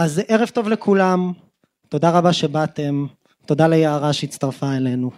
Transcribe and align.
אז 0.00 0.20
ערב 0.28 0.48
טוב 0.48 0.68
לכולם, 0.68 1.32
תודה 1.88 2.10
רבה 2.10 2.32
שבאתם, 2.32 3.06
תודה 3.46 3.66
ליערה 3.66 4.12
שהצטרפה 4.12 4.72
אלינו. 4.72 5.10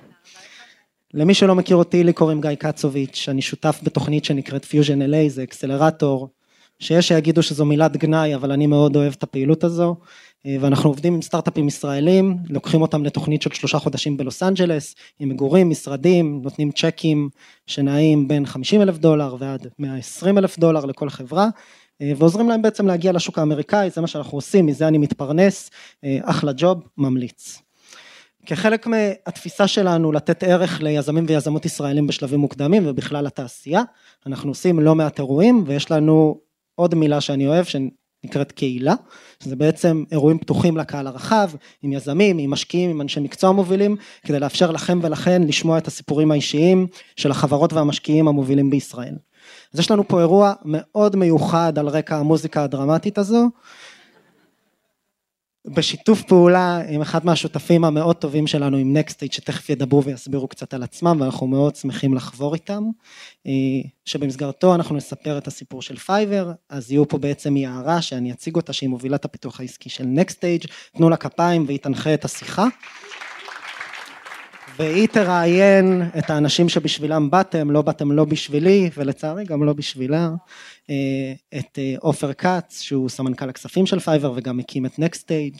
למי 1.14 1.34
שלא 1.34 1.54
מכיר 1.54 1.76
אותי, 1.76 2.04
לי 2.04 2.12
קוראים 2.12 2.40
גיא 2.40 2.54
קצוביץ', 2.54 3.26
אני 3.28 3.42
שותף 3.42 3.80
בתוכנית 3.82 4.24
שנקראת 4.24 4.64
פיוז'ן 4.64 5.02
LA, 5.02 5.28
זה 5.28 5.42
אקסלרטור, 5.42 6.28
שיש 6.78 7.08
שיגידו 7.08 7.42
שזו 7.42 7.64
מילת 7.64 7.96
גנאי, 7.96 8.34
אבל 8.34 8.52
אני 8.52 8.66
מאוד 8.66 8.96
אוהב 8.96 9.12
את 9.18 9.22
הפעילות 9.22 9.64
הזו, 9.64 9.96
ואנחנו 10.60 10.90
עובדים 10.90 11.14
עם 11.14 11.22
סטארט-אפים 11.22 11.68
ישראלים, 11.68 12.36
לוקחים 12.48 12.82
אותם 12.82 13.04
לתוכנית 13.04 13.42
של 13.42 13.50
שלושה 13.52 13.78
חודשים 13.78 14.16
בלוס 14.16 14.42
אנג'לס, 14.42 14.94
עם 15.18 15.28
מגורים, 15.28 15.70
משרדים, 15.70 16.40
נותנים 16.42 16.70
צ'קים 16.72 17.28
שנעים 17.66 18.28
בין 18.28 18.46
50 18.46 18.82
אלף 18.82 18.98
דולר 18.98 19.36
ועד 19.38 19.66
120 19.78 20.38
אלף 20.38 20.58
דולר 20.58 20.84
לכל 20.84 21.08
חברה, 21.08 21.48
ועוזרים 22.16 22.48
להם 22.48 22.62
בעצם 22.62 22.86
להגיע 22.86 23.12
לשוק 23.12 23.38
האמריקאי, 23.38 23.90
זה 23.90 24.00
מה 24.00 24.06
שאנחנו 24.06 24.38
עושים, 24.38 24.66
מזה 24.66 24.88
אני 24.88 24.98
מתפרנס, 24.98 25.70
אחלה 26.22 26.52
ג'וב, 26.56 26.82
ממליץ. 26.98 27.62
כחלק 28.46 28.86
מהתפיסה 28.86 29.68
שלנו 29.68 30.12
לתת 30.12 30.42
ערך 30.42 30.82
ליזמים 30.82 31.24
ויזמות 31.28 31.64
ישראלים 31.64 32.06
בשלבים 32.06 32.40
מוקדמים 32.40 32.82
ובכלל 32.86 33.24
לתעשייה, 33.24 33.82
אנחנו 34.26 34.50
עושים 34.50 34.80
לא 34.80 34.94
מעט 34.94 35.18
אירועים 35.18 35.64
ויש 35.66 35.90
לנו 35.90 36.40
עוד 36.74 36.94
מילה 36.94 37.20
שאני 37.20 37.46
אוהב 37.46 37.64
שנקראת 37.64 38.52
קהילה, 38.52 38.94
שזה 39.44 39.56
בעצם 39.56 40.04
אירועים 40.12 40.38
פתוחים 40.38 40.76
לקהל 40.76 41.06
הרחב, 41.06 41.50
עם 41.82 41.92
יזמים, 41.92 42.38
עם 42.38 42.50
משקיעים, 42.50 42.90
עם 42.90 43.00
אנשי 43.00 43.20
מקצוע 43.20 43.52
מובילים, 43.52 43.96
כדי 44.26 44.40
לאפשר 44.40 44.70
לכם 44.70 44.98
ולכן 45.02 45.42
לשמוע 45.42 45.78
את 45.78 45.86
הסיפורים 45.86 46.30
האישיים 46.30 46.86
של 47.16 47.30
החברות 47.30 47.72
והמשקיעים 47.72 48.28
המובילים 48.28 48.70
בישראל. 48.70 49.14
אז 49.74 49.80
יש 49.80 49.90
לנו 49.90 50.08
פה 50.08 50.20
אירוע 50.20 50.52
מאוד 50.64 51.16
מיוחד 51.16 51.78
על 51.78 51.88
רקע 51.88 52.16
המוזיקה 52.16 52.64
הדרמטית 52.64 53.18
הזו, 53.18 53.48
בשיתוף 55.66 56.22
פעולה 56.22 56.80
עם 56.88 57.00
אחד 57.00 57.26
מהשותפים 57.26 57.84
המאוד 57.84 58.16
טובים 58.16 58.46
שלנו 58.46 58.76
עם 58.76 58.96
נקסטייג' 58.96 59.32
שתכף 59.32 59.70
ידברו 59.70 60.04
ויסבירו 60.04 60.48
קצת 60.48 60.74
על 60.74 60.82
עצמם 60.82 61.16
ואנחנו 61.20 61.46
מאוד 61.46 61.76
שמחים 61.76 62.14
לחבור 62.14 62.54
איתם, 62.54 62.84
שבמסגרתו 64.04 64.74
אנחנו 64.74 64.96
נספר 64.96 65.38
את 65.38 65.46
הסיפור 65.46 65.82
של 65.82 65.96
פייבר, 65.96 66.52
אז 66.68 66.92
יהיו 66.92 67.08
פה 67.08 67.18
בעצם 67.18 67.56
יערה 67.56 68.02
שאני 68.02 68.32
אציג 68.32 68.56
אותה 68.56 68.72
שהיא 68.72 68.88
מובילה 68.88 69.16
את 69.16 69.24
הפיתוח 69.24 69.60
העסקי 69.60 69.88
של 69.88 70.04
נקסטייג', 70.04 70.64
תנו 70.96 71.10
לה 71.10 71.16
כפיים 71.16 71.64
והיא 71.66 71.78
תנחה 71.78 72.14
את 72.14 72.24
השיחה. 72.24 72.66
והיא 74.76 75.08
תראיין 75.08 76.02
את 76.18 76.30
האנשים 76.30 76.68
שבשבילם 76.68 77.30
באתם, 77.30 77.70
לא 77.70 77.82
באתם 77.82 78.12
לא 78.12 78.24
בשבילי 78.24 78.90
ולצערי 78.96 79.44
גם 79.44 79.64
לא 79.64 79.72
בשבילה, 79.72 80.30
את 81.58 81.78
עופר 82.00 82.32
כץ 82.32 82.80
שהוא 82.80 83.08
סמנכ"ל 83.08 83.48
הכספים 83.48 83.86
של 83.86 84.00
פייבר 84.00 84.32
וגם 84.36 84.60
הקים 84.60 84.86
את 84.86 84.98
נקסטייג'. 84.98 85.56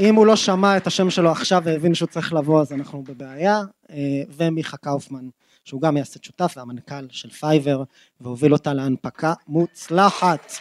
אם 0.00 0.14
הוא 0.14 0.26
לא 0.26 0.36
שמע 0.36 0.76
את 0.76 0.86
השם 0.86 1.10
שלו 1.10 1.30
עכשיו 1.30 1.62
והבין 1.64 1.94
שהוא 1.94 2.08
צריך 2.08 2.32
לבוא 2.32 2.60
אז 2.60 2.72
אנחנו 2.72 3.02
בבעיה, 3.02 3.60
ומיכה 4.36 4.76
קאופמן 4.76 5.28
שהוא 5.64 5.80
גם 5.80 5.94
מייסד 5.94 6.24
שותף 6.24 6.54
והמנכ"ל 6.56 7.06
של 7.10 7.30
פייבר 7.30 7.82
והוביל 8.20 8.52
אותה 8.52 8.74
להנפקה 8.74 9.32
מוצלחת. 9.48 10.52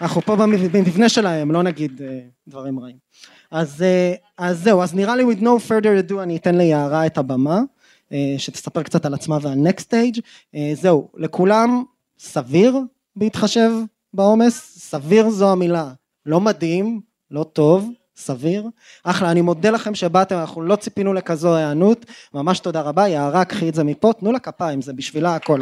אנחנו 0.00 0.22
פה 0.22 0.36
במבנה 0.36 1.08
שלהם, 1.08 1.52
לא 1.52 1.62
נגיד 1.62 2.00
דברים 2.48 2.80
רעים. 2.80 2.96
אז 3.50 3.84
זהו, 4.52 4.82
אז 4.82 4.94
נראה 4.94 5.16
לי 5.16 5.24
with 5.24 5.40
no 5.40 5.68
further 5.68 6.10
ado 6.10 6.22
אני 6.22 6.36
אתן 6.36 6.54
ליערה 6.54 7.06
את 7.06 7.18
הבמה, 7.18 7.60
שתספר 8.38 8.82
קצת 8.82 9.06
על 9.06 9.14
עצמה 9.14 9.38
ועל 9.42 9.54
נקסטייג', 9.54 10.20
זהו, 10.74 11.08
לכולם 11.16 11.84
סביר 12.18 12.78
בהתחשב 13.16 13.70
בעומס, 14.14 14.78
סביר 14.78 15.30
זו 15.30 15.52
המילה, 15.52 15.90
לא 16.26 16.40
מדהים, 16.40 17.00
לא 17.30 17.44
טוב, 17.44 17.90
סביר, 18.16 18.68
אחלה, 19.04 19.30
אני 19.30 19.40
מודה 19.40 19.70
לכם 19.70 19.94
שבאתם, 19.94 20.36
אנחנו 20.36 20.62
לא 20.62 20.76
ציפינו 20.76 21.14
לכזו 21.14 21.56
הענות, 21.56 22.06
ממש 22.34 22.60
תודה 22.60 22.80
רבה, 22.80 23.08
יערה 23.08 23.44
קחי 23.44 23.68
את 23.68 23.74
זה 23.74 23.84
מפה, 23.84 24.12
תנו 24.12 24.32
לה 24.32 24.38
כפיים, 24.38 24.82
זה 24.82 24.92
בשבילה 24.92 25.34
הכל. 25.34 25.60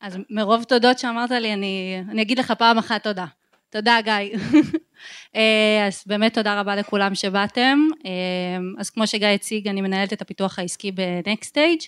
אז 0.00 0.18
מרוב 0.30 0.62
תודות 0.62 0.98
שאמרת 0.98 1.30
לי, 1.30 1.52
אני, 1.52 2.02
אני 2.10 2.22
אגיד 2.22 2.38
לך 2.38 2.52
פעם 2.58 2.78
אחת 2.78 3.02
תודה. 3.02 3.26
תודה 3.74 3.98
גיא. 4.04 4.38
אז 5.86 6.04
באמת 6.06 6.34
תודה 6.34 6.60
רבה 6.60 6.76
לכולם 6.76 7.14
שבאתם. 7.14 7.78
אז 8.78 8.90
כמו 8.90 9.06
שגיא 9.06 9.26
הציג, 9.26 9.68
אני 9.68 9.80
מנהלת 9.80 10.12
את 10.12 10.22
הפיתוח 10.22 10.58
העסקי 10.58 10.92
בנקסטייג'. 10.92 11.80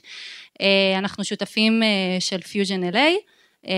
אנחנו 0.99 1.25
שותפים 1.25 1.83
של 2.21 2.41
פיוז'ן 2.41 2.91
LA. 2.93 3.71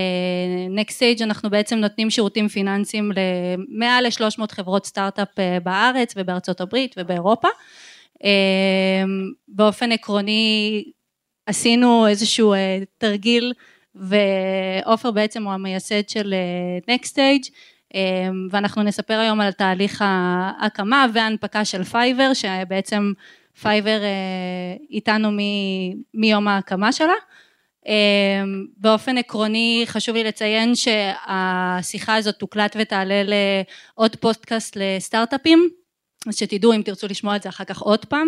נקסטייג' 0.69 1.21
אנחנו 1.21 1.49
בעצם 1.49 1.77
נותנים 1.77 2.09
שירותים 2.09 2.47
פיננסיים 2.47 3.11
למעל 3.11 4.07
ל-300 4.07 4.51
חברות 4.51 4.85
סטארט-אפ 4.85 5.39
בארץ 5.63 6.13
ובארצות 6.17 6.61
הברית 6.61 6.95
ובאירופה. 6.97 7.47
באופן 9.47 9.91
עקרוני 9.91 10.83
עשינו 11.45 12.07
איזשהו 12.07 12.53
תרגיל 12.97 13.53
ועופר 13.95 15.11
בעצם 15.11 15.43
הוא 15.43 15.53
המייסד 15.53 16.09
של 16.09 16.33
נקסטייג' 16.87 17.43
ואנחנו 18.51 18.83
נספר 18.83 19.13
היום 19.13 19.41
על 19.41 19.51
תהליך 19.51 20.03
ההקמה 20.05 21.05
וההנפקה 21.13 21.65
של 21.65 21.83
פייבר 21.83 22.33
שבעצם 22.33 23.13
פייבר 23.61 24.01
איתנו 24.89 25.29
מיום 26.13 26.47
ההקמה 26.47 26.91
שלה. 26.91 27.13
באופן 28.77 29.17
עקרוני 29.17 29.83
חשוב 29.85 30.15
לי 30.15 30.23
לציין 30.23 30.73
שהשיחה 30.75 32.15
הזאת 32.15 32.35
תוקלט 32.35 32.75
ותעלה 32.79 33.21
לעוד 33.23 34.15
פודקאסט 34.15 34.77
לסטארט-אפים 34.79 35.69
אז 36.27 36.37
שתדעו 36.37 36.73
אם 36.73 36.81
תרצו 36.85 37.07
לשמוע 37.07 37.35
את 37.35 37.43
זה 37.43 37.49
אחר 37.49 37.63
כך 37.63 37.81
עוד 37.81 38.05
פעם 38.05 38.27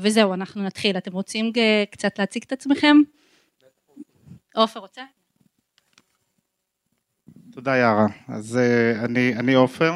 וזהו 0.00 0.34
אנחנו 0.34 0.62
נתחיל 0.62 0.96
אתם 0.96 1.12
רוצים 1.12 1.52
קצת 1.90 2.18
להציג 2.18 2.42
את 2.46 2.52
עצמכם? 2.52 2.96
עופר 4.54 4.80
רוצה? 4.80 5.02
תודה 7.54 7.76
יערה, 7.76 8.06
אז 8.28 8.58
אני, 9.04 9.34
אני 9.36 9.54
עופר, 9.54 9.92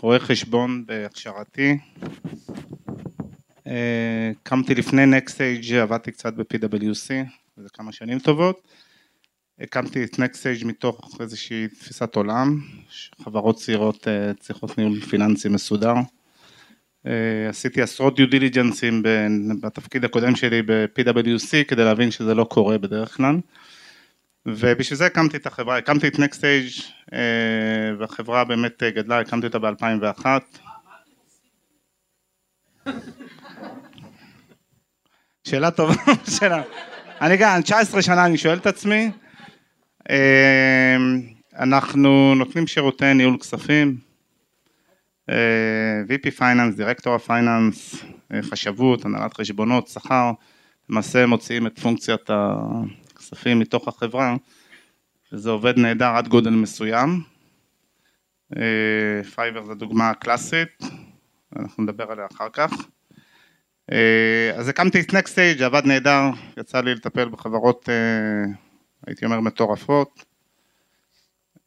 רואה 0.00 0.18
חשבון 0.18 0.84
בהכשרתי, 0.86 1.78
הקמתי 3.66 4.74
לפני 4.74 5.06
נקסטייג' 5.06 5.74
עבדתי 5.74 6.12
קצת 6.12 6.34
ב-PwC, 6.34 7.10
זה 7.56 7.68
כמה 7.72 7.92
שנים 7.92 8.18
טובות, 8.18 8.68
הקמתי 9.60 10.04
את 10.04 10.18
נקסטייג' 10.18 10.66
מתוך 10.66 11.16
איזושהי 11.20 11.68
תפיסת 11.68 12.16
עולם, 12.16 12.60
חברות 13.24 13.56
צעירות 13.56 14.06
צריכות 14.40 14.78
ניהול 14.78 15.00
פיננסי 15.00 15.48
מסודר, 15.48 15.94
עשיתי 17.48 17.82
עשרות 17.82 18.16
due 18.16 18.30
diligenceים 18.30 19.02
בתפקיד 19.60 20.04
הקודם 20.04 20.36
שלי 20.36 20.62
ב-PwC 20.62 21.64
כדי 21.68 21.84
להבין 21.84 22.10
שזה 22.10 22.34
לא 22.34 22.44
קורה 22.44 22.78
בדרך 22.78 23.16
כלל 23.16 23.36
ובשביל 24.46 24.98
זה 24.98 25.06
הקמתי 25.06 25.36
את 25.36 25.46
החברה, 25.46 25.78
הקמתי 25.78 26.08
את 26.08 26.18
נקסטייג' 26.18 26.70
והחברה 27.98 28.44
באמת 28.44 28.82
גדלה, 28.82 29.20
הקמתי 29.20 29.46
אותה 29.46 29.58
ב-2001 29.58 30.26
שאלה 35.44 35.70
טובה, 35.70 35.94
שאלה, 36.38 36.62
אני 37.20 37.36
גם 37.36 37.62
19 37.62 38.02
שנה 38.02 38.26
אני 38.26 38.38
שואל 38.38 38.58
את 38.58 38.66
עצמי, 38.66 39.10
אנחנו 41.58 42.34
נותנים 42.34 42.66
שירותי 42.66 43.14
ניהול 43.14 43.38
כספים, 43.38 43.96
VP 46.08 46.30
finance, 46.38 46.74
director 46.74 47.14
ה 47.14 47.24
finance, 47.24 48.04
חשבות, 48.42 49.04
הנהלת 49.04 49.34
חשבונות, 49.34 49.88
שכר, 49.88 50.30
למעשה 50.90 51.26
מוציאים 51.26 51.66
את 51.66 51.78
פונקציית 51.78 52.30
הכספים 53.32 53.58
מתוך 53.58 53.88
החברה 53.88 54.36
וזה 55.32 55.50
עובד 55.50 55.78
נהדר 55.78 56.16
עד 56.16 56.28
גודל 56.28 56.50
מסוים, 56.50 57.22
פייבר 59.34 59.64
זו 59.64 59.74
דוגמה 59.74 60.14
קלאסית, 60.14 60.82
אנחנו 61.56 61.82
נדבר 61.82 62.12
עליה 62.12 62.26
אחר 62.32 62.48
כך, 62.52 62.72
אה, 63.92 64.50
אז 64.54 64.68
הקמתי 64.68 65.00
את 65.00 65.14
נקסטייג', 65.14 65.58
זה 65.58 65.66
עבד 65.66 65.82
נהדר, 65.84 66.30
יצא 66.56 66.80
לי 66.80 66.94
לטפל 66.94 67.28
בחברות, 67.28 67.88
אה, 67.88 68.52
הייתי 69.06 69.24
אומר, 69.24 69.40
מטורפות. 69.40 70.24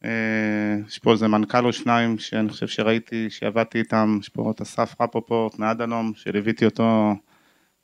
אה, 0.04 0.76
יש 0.86 0.98
פה 0.98 1.12
איזה 1.12 1.28
מנכ"ל 1.28 1.66
או 1.66 1.72
שניים 1.72 2.18
שאני 2.18 2.48
חושב 2.48 2.66
שראיתי, 2.66 3.30
שעבדתי 3.30 3.78
איתם, 3.78 4.18
יש 4.20 4.28
פה 4.28 4.50
את 4.50 4.60
אסף 4.60 5.00
רפופורט 5.00 5.58
מאדלום, 5.58 6.12
שליוויתי 6.14 6.64
אותו 6.64 7.14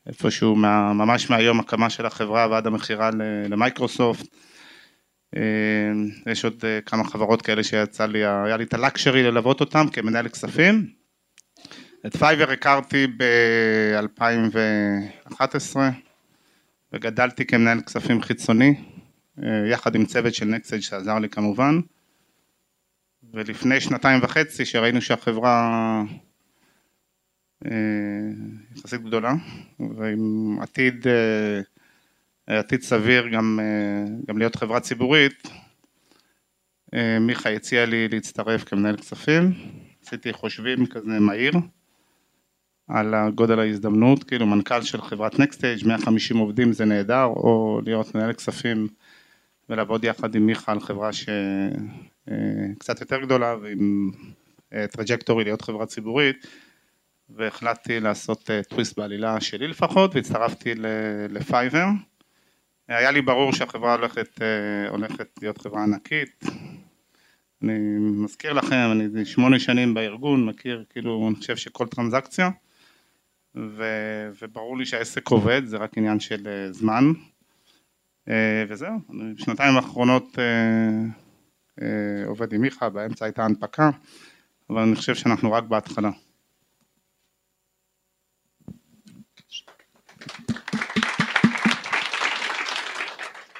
איפשהו 0.06 0.56
מה, 0.56 0.92
ממש 0.92 1.30
מהיום 1.30 1.60
הקמה 1.60 1.90
של 1.90 2.06
החברה 2.06 2.46
ועד 2.50 2.66
המכירה 2.66 3.10
למייקרוסופט. 3.48 4.26
אה, 5.36 5.42
יש 6.32 6.44
עוד 6.44 6.64
אה, 6.64 6.80
כמה 6.86 7.04
חברות 7.04 7.42
כאלה 7.42 7.62
שיצא 7.62 8.06
לי, 8.06 8.24
היה 8.24 8.56
לי 8.56 8.64
את 8.64 8.74
הלקשרי 8.74 9.22
ללוות 9.22 9.60
אותם 9.60 9.86
כמנהל 9.92 10.28
כספים. 10.28 10.86
את 12.06 12.16
פייבר 12.16 12.50
הכרתי 12.50 13.06
ב-2011 13.06 15.76
וגדלתי 16.92 17.46
כמנהל 17.46 17.80
כספים 17.80 18.22
חיצוני, 18.22 18.74
אה, 19.42 19.48
יחד 19.70 19.94
עם 19.94 20.06
צוות 20.06 20.34
של 20.34 20.44
נקסט 20.44 20.74
שעזר 20.80 21.18
לי 21.18 21.28
כמובן. 21.28 21.80
ולפני 23.34 23.80
שנתיים 23.80 24.20
וחצי 24.22 24.64
שראינו 24.64 25.00
שהחברה 25.00 26.02
יחסית 28.76 29.02
גדולה 29.02 29.34
ועם 29.80 30.56
עתיד, 30.60 31.06
אה, 32.48 32.58
עתיד 32.58 32.82
סביר 32.82 33.28
גם, 33.28 33.60
אה, 33.62 34.04
גם 34.28 34.38
להיות 34.38 34.56
חברה 34.56 34.80
ציבורית, 34.80 35.48
אה, 36.94 37.18
מיכה 37.20 37.50
הציע 37.50 37.86
לי 37.86 38.08
להצטרף 38.08 38.64
כמנהל 38.64 38.96
כספים, 38.96 39.52
עשיתי 40.06 40.32
חושבים 40.32 40.86
כזה 40.86 41.20
מהיר 41.20 41.52
על 42.88 43.14
הגודל 43.14 43.58
ההזדמנות, 43.58 44.24
כאילו 44.24 44.46
מנכ"ל 44.46 44.82
של 44.82 45.02
חברת 45.02 45.38
נקסטייג' 45.38 45.86
150 45.86 46.36
עובדים 46.36 46.72
זה 46.72 46.84
נהדר, 46.84 47.24
או 47.24 47.80
להיות 47.84 48.14
מנהל 48.14 48.32
כספים 48.32 48.88
ולעבוד 49.68 50.04
יחד 50.04 50.34
עם 50.34 50.46
מיכה 50.46 50.72
על 50.72 50.80
חברה 50.80 51.10
שקצת 51.12 53.00
יותר 53.00 53.20
גדולה 53.20 53.56
ועם 53.62 54.10
trajectory 54.90 55.44
להיות 55.44 55.62
חברה 55.62 55.86
ציבורית 55.86 56.46
והחלטתי 57.36 58.00
לעשות 58.00 58.50
טוויסט 58.68 58.98
בעלילה 58.98 59.40
שלי 59.40 59.68
לפחות 59.68 60.14
והצטרפתי 60.14 60.74
לפייבר. 61.28 61.86
היה 62.88 63.10
לי 63.10 63.22
ברור 63.22 63.52
שהחברה 63.52 63.94
הולכת, 63.94 64.40
הולכת 64.88 65.28
להיות 65.42 65.58
חברה 65.58 65.82
ענקית. 65.82 66.44
אני 67.62 67.78
מזכיר 67.98 68.52
לכם, 68.52 68.88
אני 68.92 69.24
שמונה 69.24 69.58
שנים 69.58 69.94
בארגון, 69.94 70.46
מכיר 70.46 70.84
כאילו, 70.90 71.28
אני 71.28 71.36
חושב 71.36 71.56
שכל 71.56 71.86
טרנזקציה 71.86 72.50
ו, 73.56 73.84
וברור 74.42 74.78
לי 74.78 74.86
שהעסק 74.86 75.28
עובד, 75.28 75.64
זה 75.64 75.76
רק 75.76 75.98
עניין 75.98 76.20
של 76.20 76.68
זמן 76.70 77.04
וזהו, 78.68 78.98
בשנתיים 79.36 79.76
האחרונות 79.76 80.38
עובד 82.26 82.52
עם 82.52 82.60
מיכה, 82.60 82.88
באמצע 82.88 83.24
הייתה 83.24 83.44
הנפקה, 83.44 83.90
אבל 84.70 84.82
אני 84.82 84.96
חושב 84.96 85.14
שאנחנו 85.14 85.52
רק 85.52 85.64
בהתחלה. 85.64 86.10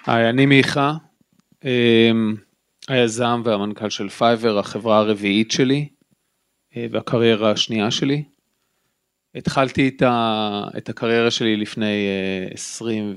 היי, 0.06 0.28
אני 0.30 0.46
מיכה, 0.46 0.92
היזם 2.88 3.42
והמנכ"ל 3.44 3.90
של 3.90 4.08
פייבר, 4.08 4.58
החברה 4.58 4.98
הרביעית 4.98 5.50
שלי 5.50 5.88
והקריירה 6.76 7.50
השנייה 7.50 7.90
שלי. 7.90 8.24
התחלתי 9.34 9.88
את, 9.88 10.02
ה, 10.02 10.64
את 10.78 10.88
הקריירה 10.88 11.30
שלי 11.30 11.56
לפני 11.56 12.06
20 12.54 13.14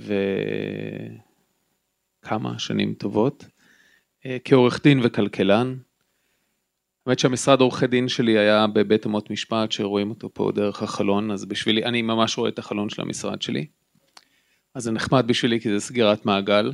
וכמה 2.24 2.60
שנים 2.60 2.94
טובות, 2.94 3.46
כעורך 4.44 4.84
דין 4.84 5.00
וכלכלן. 5.04 5.78
האמת 7.06 7.20
שהמשרד 7.20 7.62
עורכי 7.62 7.88
דין 7.88 8.08
שלי 8.08 8.38
היה 8.38 8.68
בבית 8.68 9.06
אמות 9.06 9.30
משפט 9.30 9.72
שרואים 9.72 10.10
אותו 10.10 10.34
פה 10.34 10.52
דרך 10.56 10.84
החלון, 10.84 11.32
אז 11.32 11.46
בשבילי, 11.46 11.86
אני 11.86 12.02
ממש 12.02 12.38
רואה 12.38 12.50
את 12.50 12.60
החלון 12.60 12.90
של 12.90 13.02
המשרד 13.02 13.42
שלי. 13.42 13.66
אז 14.76 14.84
זה 14.84 14.92
נחמד 14.92 15.28
בשבילי 15.28 15.60
כי 15.62 15.70
זה 15.70 15.80
סגירת 15.80 16.26
מעגל. 16.26 16.74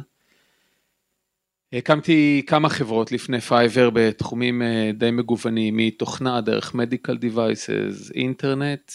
הקמתי 1.74 2.44
כמה 2.48 2.69
חברות 2.69 3.12
לפני 3.12 3.42
פייבר 3.42 3.89
בתחומים 3.94 4.62
די 4.94 5.12
מגוונים, 5.12 5.77
מתוכנה 5.77 6.42
דרך 6.42 6.75
medical 6.75 7.18
devices, 7.18 8.12
אינטרנט, 8.15 8.92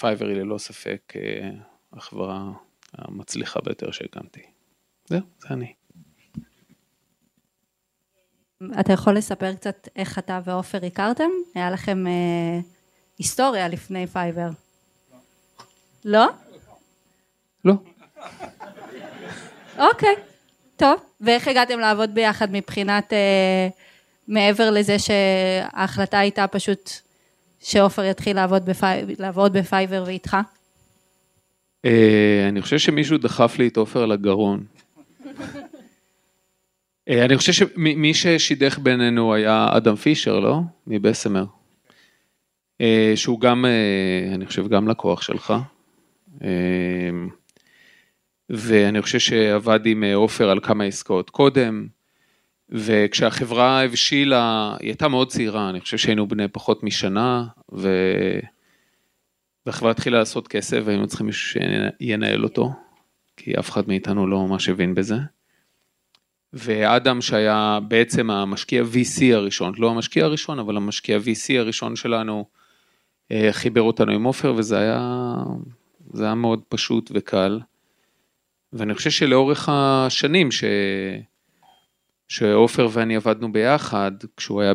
פייבר 0.00 0.26
היא 0.26 0.36
ללא 0.36 0.58
ספק 0.58 1.12
החברה 1.92 2.52
המצליחה 2.92 3.60
ביותר 3.64 3.90
שהקמתי. 3.90 4.40
זהו, 5.06 5.20
זה 5.38 5.48
אני. 5.50 5.72
אתה 8.80 8.92
יכול 8.92 9.16
לספר 9.16 9.54
קצת 9.54 9.88
איך 9.96 10.18
אתה 10.18 10.40
ועופר 10.44 10.86
הכרתם? 10.86 11.30
היה 11.54 11.70
לכם 11.70 12.06
אה, 12.06 12.60
היסטוריה 13.18 13.68
לפני 13.68 14.06
פייבר. 14.06 14.48
לא? 16.04 16.26
לא. 17.64 17.74
אוקיי, 19.78 20.14
טוב. 20.76 21.00
ואיך 21.20 21.48
הגעתם 21.48 21.78
לעבוד 21.78 22.14
ביחד 22.14 22.48
מבחינת, 22.52 23.12
אה, 23.12 23.68
מעבר 24.28 24.70
לזה 24.70 24.96
שההחלטה 24.98 26.18
הייתה 26.18 26.46
פשוט 26.46 26.90
שעופר 27.60 28.04
יתחיל 28.04 28.36
לעבוד, 28.36 28.66
בפי, 28.66 28.86
לעבוד 29.18 29.52
בפייבר 29.52 30.02
ואיתך? 30.06 30.36
אה, 31.84 32.46
אני 32.48 32.62
חושב 32.62 32.78
שמישהו 32.78 33.18
דחף 33.18 33.58
לי 33.58 33.68
את 33.68 33.76
עופר 33.76 34.06
לגרון. 34.06 34.64
אני 37.08 37.36
חושב 37.36 37.52
שמי 37.52 38.14
ששידך 38.14 38.78
בינינו 38.78 39.34
היה 39.34 39.68
אדם 39.70 39.96
פישר, 39.96 40.40
לא? 40.40 40.60
מבסמר. 40.86 41.44
שהוא 43.14 43.40
גם, 43.40 43.64
אני 44.34 44.46
חושב, 44.46 44.68
גם 44.68 44.88
לקוח 44.88 45.22
שלך. 45.22 45.54
ואני 48.50 49.02
חושב 49.02 49.18
שעבד 49.18 49.86
עם 49.86 50.04
עופר 50.14 50.50
על 50.50 50.60
כמה 50.60 50.84
עסקאות 50.84 51.30
קודם, 51.30 51.86
וכשהחברה 52.68 53.84
הבשילה, 53.84 54.76
היא 54.80 54.88
הייתה 54.88 55.08
מאוד 55.08 55.28
צעירה, 55.28 55.70
אני 55.70 55.80
חושב 55.80 55.98
שהיינו 55.98 56.28
בני 56.28 56.48
פחות 56.48 56.82
משנה, 56.82 57.46
ו... 57.72 57.88
והחברה 59.66 59.90
התחילה 59.90 60.18
לעשות 60.18 60.48
כסף 60.48 60.82
והיינו 60.84 61.06
צריכים 61.06 61.26
מישהו 61.26 61.60
שינהל 62.00 62.44
אותו, 62.44 62.72
כי 63.36 63.54
אף 63.58 63.70
אחד 63.70 63.88
מאיתנו 63.88 64.26
לא 64.26 64.46
ממש 64.46 64.68
הבין 64.68 64.94
בזה. 64.94 65.16
ואדם 66.52 67.20
שהיה 67.20 67.78
בעצם 67.88 68.30
המשקיע 68.30 68.82
VC 68.82 69.34
הראשון, 69.34 69.72
לא 69.78 69.90
המשקיע 69.90 70.24
הראשון, 70.24 70.58
אבל 70.58 70.76
המשקיע 70.76 71.18
VC 71.18 71.58
הראשון 71.58 71.96
שלנו, 71.96 72.44
חיבר 73.50 73.82
אותנו 73.82 74.12
עם 74.12 74.24
עופר, 74.24 74.54
וזה 74.56 74.78
היה, 74.78 75.34
היה 76.14 76.34
מאוד 76.34 76.62
פשוט 76.68 77.10
וקל. 77.14 77.60
ואני 78.72 78.94
חושב 78.94 79.10
שלאורך 79.10 79.68
השנים 79.72 80.50
ש... 80.50 80.64
שעופר 82.28 82.88
ואני 82.92 83.16
עבדנו 83.16 83.52
ביחד, 83.52 84.12
כשהוא 84.36 84.60
היה 84.62 84.72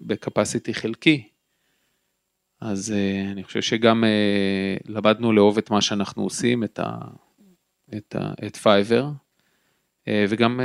ב 0.00 0.08
capacity 0.08 0.74
חלקי, 0.74 1.28
אז 2.60 2.94
אני 3.32 3.44
חושב 3.44 3.62
שגם 3.62 4.04
למדנו 4.86 5.32
לאהוב 5.32 5.58
את 5.58 5.70
מה 5.70 5.80
שאנחנו 5.80 6.22
עושים, 6.22 6.64
את, 6.64 6.78
ה... 6.78 6.98
את, 7.96 8.16
ה... 8.18 8.32
את 8.46 8.56
פייבר. 8.56 9.08
וגם 10.28 10.60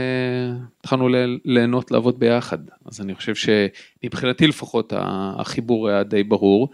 התחלנו 0.79 1.07
ליהנות 1.45 1.91
לעבוד 1.91 2.19
ביחד, 2.19 2.57
אז 2.85 3.01
אני 3.01 3.15
חושב 3.15 3.33
שמבחינתי 3.35 4.47
לפחות 4.47 4.93
החיבור 4.95 5.89
היה 5.89 6.03
די 6.03 6.23
ברור, 6.23 6.69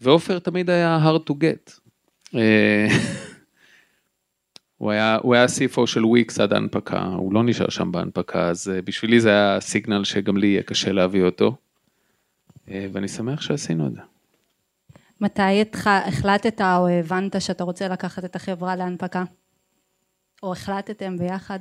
ועופר 0.00 0.38
תמיד 0.38 0.70
היה 0.70 0.98
hard 1.04 1.30
to 1.30 1.34
get. 1.34 1.80
הוא 4.78 4.90
היה, 4.90 5.18
הוא 5.22 5.34
היה 5.34 5.44
CFO 5.44 5.86
של 5.86 6.04
וויקס 6.04 6.40
עד 6.40 6.52
ההנפקה, 6.52 7.02
הוא 7.02 7.34
לא 7.34 7.42
נשאר 7.44 7.68
שם 7.68 7.92
בהנפקה, 7.92 8.48
אז 8.48 8.72
בשבילי 8.84 9.20
זה 9.20 9.30
היה 9.30 9.60
סיגנל 9.60 10.04
שגם 10.04 10.36
לי 10.36 10.46
יהיה 10.46 10.62
קשה 10.62 10.92
להביא 10.92 11.22
אותו, 11.22 11.56
ואני 12.68 13.08
שמח 13.08 13.40
שעשינו 13.40 13.86
את 13.86 13.92
זה. 13.92 14.00
מתי 15.20 15.64
החלטת 15.86 16.60
או 16.60 16.88
הבנת 16.88 17.40
שאתה 17.40 17.64
רוצה 17.64 17.88
לקחת 17.88 18.24
את 18.24 18.36
החברה 18.36 18.76
להנפקה? 18.76 19.24
או 20.42 20.52
החלטתם 20.52 21.18
ביחד? 21.18 21.58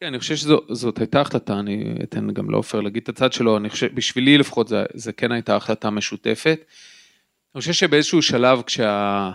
כן, 0.00 0.06
אני 0.06 0.18
חושב 0.18 0.36
שזאת 0.36 0.98
הייתה 0.98 1.20
החלטה, 1.20 1.58
אני 1.58 1.96
אתן 2.02 2.30
גם 2.30 2.50
לעופר 2.50 2.80
להגיד 2.80 3.02
את 3.02 3.08
הצד 3.08 3.32
שלו, 3.32 3.56
אני 3.56 3.70
חושב, 3.70 3.94
בשבילי 3.94 4.38
לפחות 4.38 4.68
זה, 4.68 4.84
זה 4.94 5.12
כן 5.12 5.32
הייתה 5.32 5.56
החלטה 5.56 5.90
משותפת. 5.90 6.64
אני 7.54 7.60
חושב 7.60 7.72
שבאיזשהו 7.72 8.22
שלב 8.22 8.62
כשה... 8.62 9.30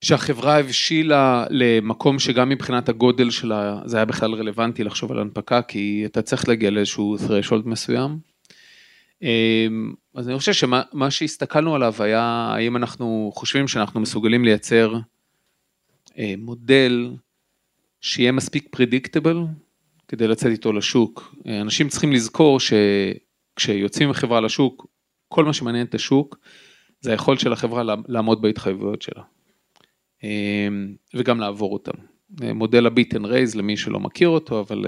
שהחברה 0.00 0.58
הבשילה 0.58 1.46
למקום 1.50 2.18
שגם 2.18 2.48
מבחינת 2.48 2.88
הגודל 2.88 3.30
שלה, 3.30 3.80
זה 3.84 3.96
היה 3.96 4.04
בכלל 4.04 4.34
רלוונטי 4.34 4.84
לחשוב 4.84 5.12
על 5.12 5.18
הנפקה, 5.18 5.62
כי 5.62 6.02
אתה 6.06 6.22
צריך 6.22 6.48
להגיע 6.48 6.70
לאיזשהו 6.70 7.16
threshold 7.16 7.62
מסוים. 7.64 8.18
אמ, 9.22 9.92
אז 10.14 10.28
אני 10.28 10.38
חושב 10.38 10.52
שמה 10.52 10.82
מה 10.92 11.10
שהסתכלנו 11.10 11.74
עליו 11.74 11.94
היה 11.98 12.22
האם 12.54 12.76
אנחנו 12.76 13.32
חושבים 13.34 13.68
שאנחנו 13.68 14.00
מסוגלים 14.00 14.44
לייצר 14.44 14.94
אה, 16.18 16.34
מודל 16.38 17.10
שיהיה 18.00 18.32
מספיק 18.32 18.68
predictable 18.70 19.38
כדי 20.08 20.28
לצאת 20.28 20.50
איתו 20.52 20.72
לשוק. 20.72 21.34
אה, 21.46 21.60
אנשים 21.60 21.88
צריכים 21.88 22.12
לזכור 22.12 22.58
שכשיוצאים 22.60 24.10
מחברה 24.10 24.40
לשוק, 24.40 24.86
כל 25.28 25.44
מה 25.44 25.52
שמעניין 25.52 25.86
את 25.86 25.94
השוק 25.94 26.38
זה 27.00 27.10
היכולת 27.10 27.40
של 27.40 27.52
החברה 27.52 27.82
לעמוד 28.08 28.42
בהתחייבויות 28.42 29.02
שלה. 29.02 29.22
אמ, 30.22 30.94
וגם 31.14 31.40
לעבור 31.40 31.72
אותם. 31.72 31.98
אה, 32.42 32.52
מודל 32.52 32.86
ה 32.86 32.92
beat 32.92 33.14
and 33.16 33.26
raise 33.26 33.54
למי 33.54 33.76
שלא 33.76 34.00
מכיר 34.00 34.28
אותו, 34.28 34.60
אבל 34.60 34.86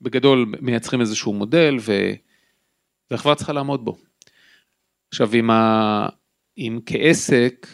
בגדול 0.00 0.52
מייצרים 0.60 1.00
איזשהו 1.00 1.32
מודל 1.32 1.76
ו... 1.80 1.92
והחברה 3.10 3.34
צריכה 3.34 3.52
לעמוד 3.52 3.84
בו. 3.84 3.96
עכשיו 5.08 5.34
אם, 5.34 5.50
ה... 5.50 6.08
אם 6.58 6.80
כעסק, 6.86 7.66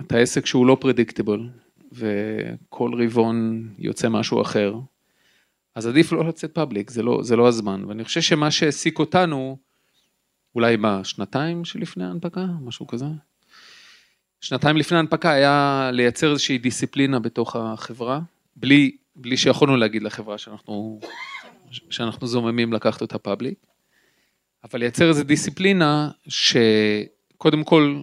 אתה 0.00 0.18
עסק 0.18 0.46
שהוא 0.46 0.66
לא 0.66 0.76
פרדיקטיבל, 0.80 1.48
וכל 1.92 2.90
רבעון 3.02 3.68
יוצא 3.78 4.08
משהו 4.08 4.42
אחר, 4.42 4.74
אז 5.74 5.86
עדיף 5.86 6.12
לא 6.12 6.24
לצאת 6.24 6.54
פאבליק, 6.54 6.90
זה 6.90 7.02
לא, 7.02 7.22
זה 7.22 7.36
לא 7.36 7.48
הזמן. 7.48 7.84
ואני 7.84 8.04
חושב 8.04 8.20
שמה 8.20 8.50
שהעסיק 8.50 8.98
אותנו, 8.98 9.58
אולי 10.54 10.76
בשנתיים 10.76 11.64
שלפני 11.64 12.04
ההנפקה, 12.04 12.46
משהו 12.60 12.86
כזה, 12.86 13.06
שנתיים 14.44 14.76
לפני 14.76 14.96
ההנפקה 14.96 15.30
היה 15.30 15.90
לייצר 15.92 16.30
איזושהי 16.30 16.58
דיסציפלינה 16.58 17.18
בתוך 17.18 17.56
החברה, 17.56 18.20
בלי, 18.56 18.96
בלי 19.16 19.36
שיכולנו 19.36 19.76
להגיד 19.76 20.02
לחברה 20.02 20.38
שאנחנו, 20.38 21.00
שאנחנו 21.70 22.26
זוממים 22.26 22.72
לקחת 22.72 23.00
אותה 23.00 23.18
פאבליק. 23.18 23.58
אבל 24.64 24.78
לייצר 24.78 25.08
איזו 25.08 25.24
דיסציפלינה 25.24 26.10
שקודם 26.28 27.64
כל 27.64 28.02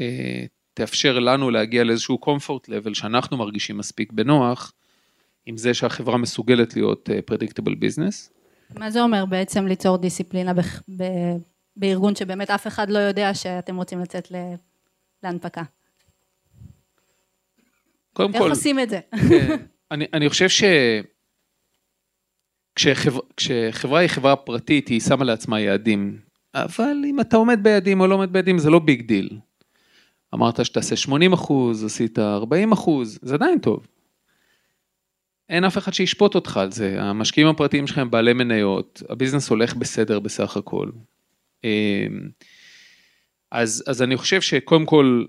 אה, 0.00 0.44
תאפשר 0.74 1.18
לנו 1.18 1.50
להגיע 1.50 1.84
לאיזשהו 1.84 2.18
comfort 2.24 2.68
level 2.68 2.94
שאנחנו 2.94 3.36
מרגישים 3.36 3.78
מספיק 3.78 4.12
בנוח 4.12 4.72
עם 5.46 5.56
זה 5.56 5.74
שהחברה 5.74 6.16
מסוגלת 6.16 6.76
להיות 6.76 7.08
פרדיקטיבל 7.26 7.72
uh, 7.72 7.76
ביזנס. 7.76 8.32
מה 8.78 8.90
זה 8.90 9.02
אומר 9.02 9.26
בעצם 9.26 9.66
ליצור 9.66 9.98
דיסציפלינה 9.98 10.54
ב, 10.54 10.60
ב, 10.96 11.04
בארגון 11.76 12.16
שבאמת 12.16 12.50
אף 12.50 12.66
אחד 12.66 12.90
לא 12.90 12.98
יודע 12.98 13.34
שאתם 13.34 13.76
רוצים 13.76 14.00
לצאת 14.00 14.30
ל, 14.30 14.36
להנפקה? 15.22 15.62
קודם 18.12 18.34
איך 18.34 18.42
כל... 18.42 18.48
איך 18.48 18.58
עושים 18.58 18.80
את 18.80 18.90
זה? 18.90 19.00
כן, 19.28 19.56
אני, 19.90 20.04
אני 20.12 20.28
חושב 20.28 20.48
ש... 20.48 20.62
כשחברה, 22.74 23.22
כשחברה 23.36 24.00
היא 24.00 24.08
חברה 24.08 24.36
פרטית 24.36 24.88
היא 24.88 25.00
שמה 25.00 25.24
לעצמה 25.24 25.60
יעדים, 25.60 26.18
אבל 26.54 26.96
אם 27.04 27.20
אתה 27.20 27.36
עומד 27.36 27.62
ביעדים 27.62 28.00
או 28.00 28.06
לא 28.06 28.14
עומד 28.14 28.32
ביעדים 28.32 28.58
זה 28.58 28.70
לא 28.70 28.78
big 28.78 29.02
deal. 29.02 29.38
אמרת 30.34 30.64
שתעשה 30.64 30.96
80 30.96 31.32
אחוז, 31.32 31.84
עשית 31.84 32.18
40 32.18 32.72
אחוז, 32.72 33.18
זה 33.22 33.34
עדיין 33.34 33.58
טוב. 33.58 33.86
אין 35.48 35.64
אף 35.64 35.78
אחד 35.78 35.94
שישפוט 35.94 36.34
אותך 36.34 36.56
על 36.56 36.72
זה, 36.72 37.02
המשקיעים 37.02 37.48
הפרטיים 37.48 37.86
שלכם 37.86 38.00
הם 38.00 38.10
בעלי 38.10 38.32
מניות, 38.32 39.02
ה 39.08 39.12
business 39.12 39.48
הולך 39.48 39.74
בסדר 39.74 40.20
בסך 40.20 40.56
הכל. 40.56 40.90
אמ, 41.64 42.28
אז, 43.50 43.84
אז 43.86 44.02
אני 44.02 44.16
חושב 44.16 44.40
שקודם 44.40 44.86
כל 44.86 45.24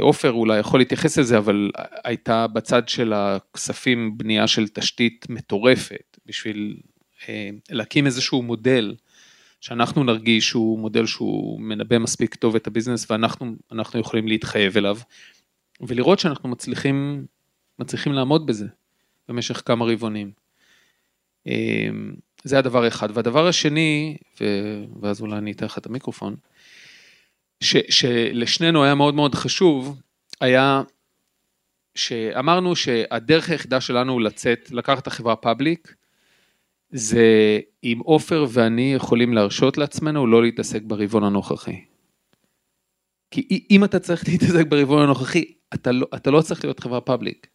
עופר 0.00 0.32
אולי 0.32 0.58
יכול 0.58 0.80
להתייחס 0.80 1.18
לזה, 1.18 1.38
אבל 1.38 1.70
הייתה 2.04 2.46
בצד 2.46 2.88
של 2.88 3.12
הכספים 3.12 4.18
בנייה 4.18 4.46
של 4.46 4.68
תשתית 4.68 5.26
מטורפת 5.28 6.18
בשביל 6.26 6.76
אה, 7.28 7.50
להקים 7.70 8.06
איזשהו 8.06 8.42
מודל 8.42 8.94
שאנחנו 9.60 10.04
נרגיש 10.04 10.48
שהוא 10.48 10.78
מודל 10.78 11.06
שהוא 11.06 11.60
מנבא 11.60 11.98
מספיק 11.98 12.34
טוב 12.34 12.56
את 12.56 12.66
הביזנס 12.66 13.10
ואנחנו 13.10 14.00
יכולים 14.00 14.28
להתחייב 14.28 14.76
אליו 14.76 14.98
ולראות 15.80 16.18
שאנחנו 16.18 16.48
מצליחים, 16.48 17.26
מצליחים 17.78 18.12
לעמוד 18.12 18.46
בזה 18.46 18.66
במשך 19.28 19.62
כמה 19.64 19.84
רבעונים. 19.84 20.30
אה, 21.46 21.88
זה 22.44 22.58
הדבר 22.58 22.88
אחד. 22.88 23.08
והדבר 23.14 23.46
השני, 23.48 24.16
ואז 25.00 25.20
אולי 25.20 25.38
אני 25.38 25.52
אתן 25.52 25.66
לך 25.66 25.78
את 25.78 25.86
המיקרופון, 25.86 26.36
שלשנינו 27.60 28.84
היה 28.84 28.94
מאוד 28.94 29.14
מאוד 29.14 29.34
חשוב, 29.34 30.00
היה 30.40 30.82
שאמרנו 31.94 32.76
שהדרך 32.76 33.50
היחידה 33.50 33.80
שלנו 33.80 34.18
לצאת, 34.20 34.70
לקחת 34.70 35.02
את 35.02 35.06
החברה 35.06 35.36
public, 35.36 35.94
זה 36.90 37.60
אם 37.84 38.00
עופר 38.04 38.46
ואני 38.48 38.92
יכולים 38.94 39.34
להרשות 39.34 39.78
לעצמנו 39.78 40.26
לא 40.26 40.42
להתעסק 40.42 40.82
ברבעון 40.82 41.24
הנוכחי. 41.24 41.84
כי 43.30 43.66
אם 43.70 43.84
אתה 43.84 43.98
צריך 43.98 44.28
להתעסק 44.28 44.66
ברבעון 44.66 45.02
הנוכחי, 45.02 45.44
אתה 45.74 45.92
לא, 45.92 46.06
אתה 46.14 46.30
לא 46.30 46.40
צריך 46.40 46.64
להיות 46.64 46.80
חברה 46.80 47.00
public. 47.00 47.46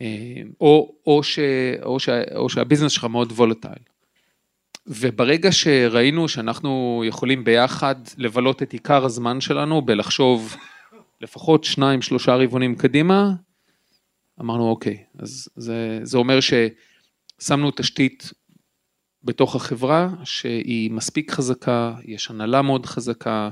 אה, 0.00 0.42
או, 0.60 0.94
או, 1.06 1.22
ש, 1.22 1.38
או, 1.82 2.00
ש, 2.00 2.08
או 2.34 2.48
שה 2.48 2.60
business 2.60 2.92
שלך 2.92 3.04
מאוד 3.04 3.32
volatile. 3.32 3.91
וברגע 4.86 5.52
שראינו 5.52 6.28
שאנחנו 6.28 7.02
יכולים 7.06 7.44
ביחד 7.44 7.94
לבלות 8.16 8.62
את 8.62 8.72
עיקר 8.72 9.04
הזמן 9.04 9.40
שלנו 9.40 9.82
בלחשוב 9.82 10.56
לפחות 11.20 11.64
שניים 11.64 12.02
שלושה 12.02 12.36
רבעונים 12.36 12.74
קדימה, 12.74 13.32
אמרנו 14.40 14.68
אוקיי, 14.68 15.04
אז 15.18 15.48
זה, 15.56 16.00
זה 16.02 16.18
אומר 16.18 16.38
ששמנו 16.40 17.70
תשתית 17.76 18.32
בתוך 19.24 19.56
החברה 19.56 20.08
שהיא 20.24 20.90
מספיק 20.90 21.30
חזקה, 21.30 21.94
יש 22.04 22.30
הנהלה 22.30 22.62
מאוד 22.62 22.86
חזקה, 22.86 23.50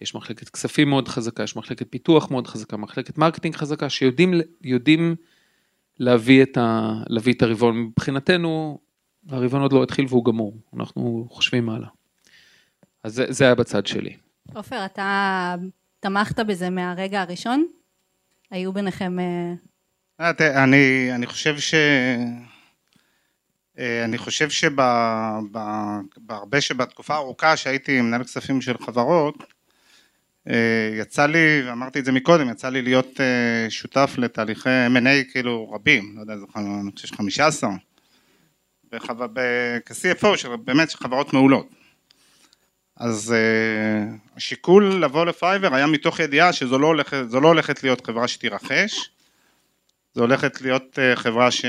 יש 0.00 0.14
מחלקת 0.14 0.48
כספים 0.48 0.88
מאוד 0.88 1.08
חזקה, 1.08 1.42
יש 1.42 1.56
מחלקת 1.56 1.86
פיתוח 1.90 2.30
מאוד 2.30 2.46
חזקה, 2.46 2.76
מחלקת 2.76 3.18
marketing 3.18 3.56
חזקה, 3.56 3.88
שיודעים 3.90 5.14
להביא 5.98 6.42
את, 6.42 6.56
ה, 6.56 6.92
להביא 7.08 7.32
את 7.32 7.42
הרבעון. 7.42 7.78
מבחינתנו 7.78 8.78
הרבעון 9.28 9.62
עוד 9.62 9.72
לא 9.72 9.82
התחיל 9.82 10.06
והוא 10.08 10.24
גמור, 10.24 10.56
אנחנו 10.76 11.26
חושבים 11.30 11.70
הלאה. 11.70 11.88
אז 13.02 13.14
זה, 13.14 13.26
זה 13.28 13.44
היה 13.44 13.54
בצד 13.54 13.86
שלי. 13.86 14.16
עופר, 14.54 14.84
אתה 14.84 15.54
תמכת 16.00 16.40
בזה 16.40 16.70
מהרגע 16.70 17.20
הראשון? 17.20 17.66
היו 18.50 18.72
ביניכם... 18.72 19.16
אה, 20.20 20.32
אני, 20.64 21.14
אני 21.14 21.26
חושב 21.26 21.58
ש... 21.58 21.74
אה, 23.78 24.04
אני 24.04 24.18
חושב 24.18 24.50
שבהרבה 24.50 25.90
שבתקופה 26.60 27.14
הארוכה 27.14 27.56
שהייתי 27.56 28.00
מנהל 28.00 28.24
כספים 28.24 28.60
של 28.60 28.78
חברות, 28.78 29.44
אה, 30.48 30.94
יצא 30.98 31.26
לי, 31.26 31.62
ואמרתי 31.66 31.98
את 31.98 32.04
זה 32.04 32.12
מקודם, 32.12 32.50
יצא 32.50 32.68
לי 32.68 32.82
להיות 32.82 33.20
שותף 33.68 34.14
לתהליכי 34.18 34.68
M&A 34.68 35.32
כאילו 35.32 35.70
רבים, 35.70 36.14
לא 36.16 36.20
יודע, 36.20 36.34
אני 36.56 36.90
חושב 36.94 37.08
שחמישה 37.08 37.46
עשר. 37.46 37.68
כ-CFO 39.86 40.36
של 40.36 40.56
באמת 40.56 40.92
חברות 40.92 41.32
מעולות. 41.32 41.68
אז 42.96 43.34
uh, 43.34 44.36
השיקול 44.36 44.94
לבוא 45.04 45.26
לפייבר 45.26 45.74
היה 45.74 45.86
מתוך 45.86 46.20
ידיעה 46.20 46.52
שזו 46.52 46.78
לא 46.78 46.86
הולכת, 46.86 47.16
לא 47.32 47.48
הולכת 47.48 47.82
להיות 47.82 48.06
חברה 48.06 48.28
שתירכש, 48.28 49.10
זו 50.14 50.20
הולכת 50.20 50.60
להיות 50.60 50.98
uh, 50.98 51.16
חברה 51.16 51.50
ש... 51.50 51.64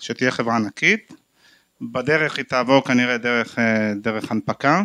שתהיה 0.00 0.30
חברה 0.30 0.56
ענקית, 0.56 1.12
בדרך 1.80 2.36
היא 2.36 2.44
תעבור 2.44 2.84
כנראה 2.84 3.18
דרך, 3.18 3.58
uh, 3.58 3.62
דרך 4.02 4.30
הנפקה, 4.30 4.82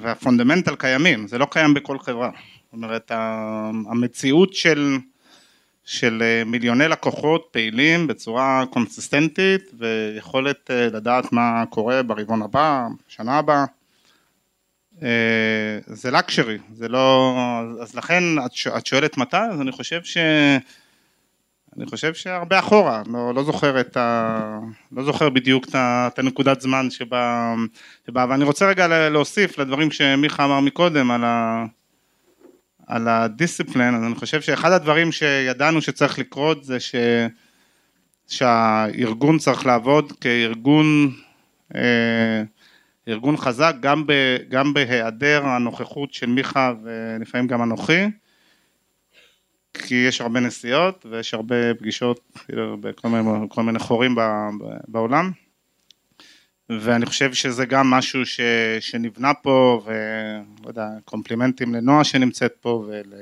והפונדמנטל 0.00 0.76
קיימים, 0.76 1.28
זה 1.28 1.38
לא 1.38 1.46
קיים 1.50 1.74
בכל 1.74 1.98
חברה, 1.98 2.30
זאת 2.64 2.72
אומרת 2.72 3.10
המציאות 3.90 4.54
של 4.54 4.98
של 5.86 6.22
אה, 6.22 6.44
מיליוני 6.44 6.88
לקוחות 6.88 7.48
פעילים 7.50 8.06
בצורה 8.06 8.64
קונסיסטנטית 8.70 9.70
ויכולת 9.78 10.70
אה, 10.70 10.86
לדעת 10.86 11.32
מה 11.32 11.64
קורה 11.70 12.02
ברבעון 12.02 12.42
הבא, 12.42 12.86
שנה 13.08 13.38
הבאה. 13.38 13.64
אה, 15.02 15.78
זה 15.86 16.10
לקשרי, 16.10 16.58
זה 16.72 16.88
לא, 16.88 17.34
אז 17.82 17.94
לכן 17.94 18.22
את 18.76 18.86
שואלת 18.86 19.16
מתי, 19.16 19.36
אז 19.36 19.60
אני 19.60 19.72
חושב 19.72 20.02
ש... 20.02 20.16
אני 21.76 21.86
חושב 21.86 22.14
שהרבה 22.14 22.58
אחורה, 22.58 23.02
לא, 23.12 23.34
לא 23.34 23.44
זוכר 23.44 23.80
את 23.80 23.96
ה... 23.96 24.58
לא 24.92 25.04
זוכר 25.04 25.28
בדיוק 25.28 25.66
את 25.74 26.18
הנקודת 26.18 26.60
זמן 26.60 26.90
שבה... 26.90 27.54
שבה... 28.06 28.26
ואני 28.28 28.44
רוצה 28.44 28.68
רגע 28.68 29.08
להוסיף 29.08 29.58
לדברים 29.58 29.90
שמיכה 29.90 30.44
אמר 30.44 30.60
מקודם 30.60 31.10
על 31.10 31.24
ה... 31.24 31.64
על 32.86 33.08
הדיסציפלין, 33.08 33.94
אז 33.94 34.02
אני 34.02 34.14
חושב 34.14 34.40
שאחד 34.40 34.72
הדברים 34.72 35.12
שידענו 35.12 35.80
שצריך 35.82 36.18
לקרות 36.18 36.64
זה 36.64 36.80
ש... 36.80 36.94
שהארגון 38.28 39.38
צריך 39.38 39.66
לעבוד 39.66 40.12
כארגון 40.20 41.12
אה, 41.74 42.42
ארגון 43.08 43.36
חזק 43.36 43.74
גם, 43.80 44.06
ב, 44.06 44.12
גם 44.48 44.74
בהיעדר 44.74 45.46
הנוכחות 45.46 46.14
של 46.14 46.26
מיכה 46.26 46.72
ולפעמים 46.82 47.46
גם 47.46 47.62
אנוכי 47.62 48.04
כי 49.74 49.94
יש 49.94 50.20
הרבה 50.20 50.40
נסיעות 50.40 51.06
ויש 51.10 51.34
הרבה 51.34 51.74
פגישות 51.74 52.20
בכל 52.80 53.08
מיני, 53.08 53.46
מיני 53.62 53.78
חורים 53.78 54.16
בעולם 54.88 55.30
ואני 56.70 57.06
חושב 57.06 57.34
שזה 57.34 57.66
גם 57.66 57.90
משהו 57.90 58.26
ש, 58.26 58.40
שנבנה 58.80 59.34
פה, 59.34 59.82
ולא 59.84 60.68
יודע, 60.68 60.88
קומפלימנטים 61.04 61.74
לנועה 61.74 62.04
שנמצאת 62.04 62.52
פה, 62.60 62.84
ול, 62.88 63.14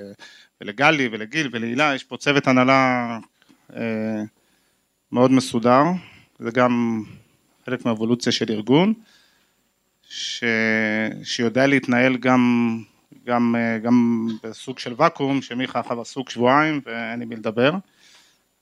ולגלי 0.60 1.08
ולגיל 1.12 1.48
ולהילה, 1.52 1.94
יש 1.94 2.04
פה 2.04 2.16
צוות 2.16 2.46
הנהלה 2.46 3.18
אה, 3.76 4.22
מאוד 5.12 5.30
מסודר, 5.30 5.82
זה 6.38 6.50
גם 6.50 7.02
חלק 7.66 7.84
מהאבולוציה 7.84 8.32
של 8.32 8.46
ארגון, 8.50 8.94
ש, 10.08 10.44
שיודע 11.22 11.66
להתנהל 11.66 12.16
גם, 12.16 12.76
גם, 13.26 13.56
אה, 13.58 13.78
גם 13.78 14.26
בסוג 14.42 14.78
של 14.78 14.94
ואקום, 14.96 15.42
שמיכה 15.42 15.80
אחר 15.80 16.00
עסוק 16.00 16.30
שבועיים 16.30 16.80
ואין 16.86 17.18
לי 17.18 17.24
מי 17.24 17.36
לדבר. 17.36 17.72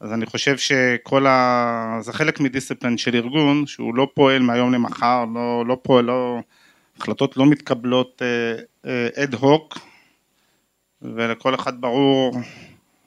אז 0.02 0.12
אני 0.12 0.26
חושב 0.26 0.58
שכל 0.58 1.26
ה... 1.26 1.98
זה 2.00 2.12
חלק 2.12 2.40
מדיסציפלין 2.40 2.98
של 2.98 3.14
ארגון 3.14 3.66
שהוא 3.66 3.94
לא 3.94 4.08
פועל 4.14 4.42
מהיום 4.42 4.72
למחר, 4.72 5.24
לא, 5.34 5.64
לא 5.66 5.78
פועל, 5.82 6.04
לא... 6.04 6.40
החלטות 6.98 7.36
לא 7.36 7.46
מתקבלות 7.46 8.22
אד 9.16 9.34
uh, 9.34 9.38
הוק 9.38 9.78
ולכל 11.02 11.54
אחד 11.54 11.80
ברור 11.80 12.34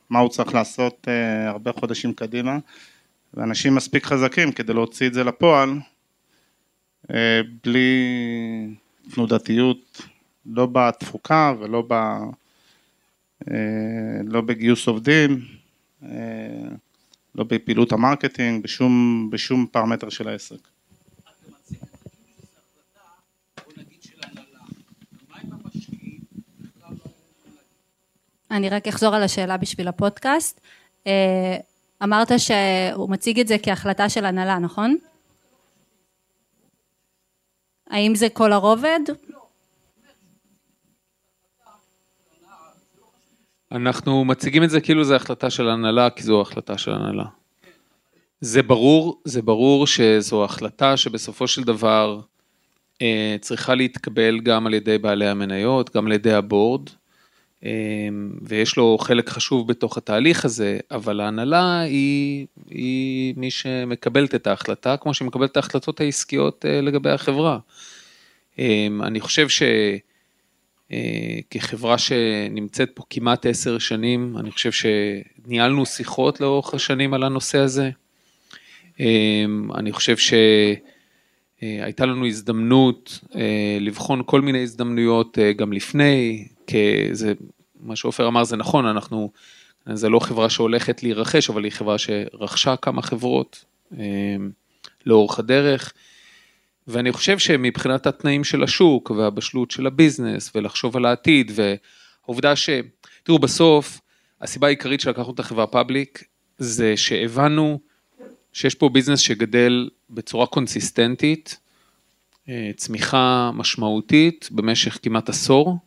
מה 0.09 0.19
הוא 0.19 0.29
צריך 0.29 0.53
לעשות 0.53 1.07
uh, 1.07 1.49
הרבה 1.49 1.71
חודשים 1.71 2.13
קדימה. 2.13 2.57
ואנשים 3.33 3.75
מספיק 3.75 4.05
חזקים 4.05 4.51
כדי 4.51 4.73
להוציא 4.73 5.07
את 5.07 5.13
זה 5.13 5.23
לפועל 5.23 5.69
uh, 7.07 7.11
בלי 7.63 7.97
תנודתיות, 9.13 10.01
לא 10.45 10.67
בתפוקה 10.71 11.53
ולא 11.59 11.83
ב... 11.87 11.93
uh, 13.43 13.47
לא 14.23 14.41
בגיוס 14.41 14.87
עובדים 14.87 15.41
uh, 16.03 16.05
לא 17.35 17.43
בפעילות 17.43 17.91
ה 17.91 17.98
marketing, 17.98 18.63
בשום, 18.63 19.27
בשום 19.31 19.65
פרמטר 19.71 20.09
של 20.09 20.27
העסק. 20.27 20.67
אני 28.51 28.69
רק 28.69 28.87
אחזור 28.87 29.15
על 29.15 29.23
השאלה 29.23 29.57
בשביל 29.57 29.87
הפודקאסט. 29.87 30.61
אה, 31.07 31.57
אמרת 32.03 32.31
שהוא 32.37 33.09
מציג 33.09 33.39
את 33.39 33.47
זה 33.47 33.57
כהחלטה 33.63 34.09
של 34.09 34.25
הנהלה, 34.25 34.59
נכון? 34.59 34.97
האם 37.89 38.15
זה 38.15 38.29
כל 38.29 38.53
הרובד? 38.53 38.99
אנחנו 43.75 44.25
מציגים 44.25 44.63
את 44.63 44.69
זה 44.69 44.81
כאילו 44.81 45.03
זו 45.03 45.15
החלטה 45.15 45.49
של 45.49 45.69
הנהלה, 45.69 46.09
כי 46.09 46.23
זו 46.23 46.41
החלטה 46.41 46.77
של 46.77 46.91
הנהלה. 46.91 47.25
זה 48.41 48.63
ברור, 48.63 49.21
זה 49.23 49.41
ברור 49.41 49.87
שזו 49.87 50.43
החלטה 50.43 50.97
שבסופו 50.97 51.47
של 51.47 51.63
דבר 51.63 52.19
אה, 53.01 53.35
צריכה 53.41 53.75
להתקבל 53.75 54.39
גם 54.39 54.67
על 54.67 54.73
ידי 54.73 54.97
בעלי 54.97 55.27
המניות, 55.27 55.95
גם 55.95 56.05
על 56.05 56.11
ידי 56.11 56.33
הבורד, 56.33 56.89
אה, 57.65 57.71
ויש 58.41 58.77
לו 58.77 58.97
חלק 58.97 59.29
חשוב 59.29 59.67
בתוך 59.67 59.97
התהליך 59.97 60.45
הזה, 60.45 60.79
אבל 60.91 61.19
ההנהלה 61.19 61.79
היא, 61.79 62.47
היא 62.69 63.33
מי 63.37 63.51
שמקבלת 63.51 64.35
את 64.35 64.47
ההחלטה, 64.47 64.97
כמו 64.97 65.13
שהיא 65.13 65.27
מקבלת 65.27 65.51
את 65.51 65.57
ההחלטות 65.57 66.01
העסקיות 66.01 66.65
אה, 66.65 66.81
לגבי 66.81 67.09
החברה. 67.09 67.59
אה, 68.59 68.87
אני 69.03 69.19
חושב 69.19 69.49
ש... 69.49 69.63
אה, 70.91 71.39
כחברה 71.49 71.97
שנמצאת 71.97 72.89
פה 72.93 73.03
כמעט 73.09 73.45
עשר 73.45 73.77
שנים, 73.77 74.37
אני 74.37 74.51
חושב 74.51 74.71
שניהלנו 74.71 75.85
שיחות 75.85 76.41
לאורך 76.41 76.73
השנים 76.73 77.13
על 77.13 77.23
הנושא 77.23 77.57
הזה. 77.57 77.89
אה, 78.99 79.45
אני 79.75 79.91
חושב 79.91 80.15
שהייתה 81.61 82.05
לנו 82.05 82.25
הזדמנות 82.25 83.19
אה, 83.35 83.77
לבחון 83.81 84.21
כל 84.25 84.41
מיני 84.41 84.63
הזדמנויות 84.63 85.37
גם 85.55 85.73
לפני, 85.73 86.47
כזה, 86.67 87.33
מה 87.79 87.95
שעופר 87.95 88.27
אמר 88.27 88.43
זה 88.43 88.57
נכון, 88.57 88.85
אנחנו, 88.85 89.31
זה 89.93 90.09
לא 90.09 90.19
חברה 90.19 90.49
שהולכת 90.49 91.03
להירכש, 91.03 91.49
אבל 91.49 91.63
היא 91.63 91.71
חברה 91.71 91.97
שרכשה 91.97 92.75
כמה 92.75 93.01
חברות 93.01 93.65
לאורך 95.05 95.39
הדרך. 95.39 95.93
ואני 96.87 97.11
חושב 97.11 97.39
שמבחינת 97.39 98.07
התנאים 98.07 98.43
של 98.43 98.63
השוק 98.63 99.11
והבשלות 99.11 99.71
של 99.71 99.87
ה 99.87 99.94
business 99.94 100.51
ולחשוב 100.55 100.97
על 100.97 101.05
העתיד 101.05 101.51
והעובדה 101.55 102.55
ש... 102.55 102.69
תראו, 103.23 103.39
בסוף 103.39 104.01
הסיבה 104.41 104.67
העיקרית 104.67 104.99
שלקחנו 105.01 105.33
את 105.33 105.39
החברה 105.39 105.67
public 105.67 106.23
זה 106.57 106.97
שהבנו 106.97 107.79
שיש 108.53 108.75
פה 108.75 108.89
business 108.89 109.19
שגדל 109.19 109.89
בצורה 110.09 110.45
קונסיסטנטית, 110.45 111.59
אה, 112.49 112.71
צמיחה 112.75 113.51
משמעותית 113.53 114.49
במשך 114.51 114.99
כמעט 115.01 115.29
עשור, 115.29 115.77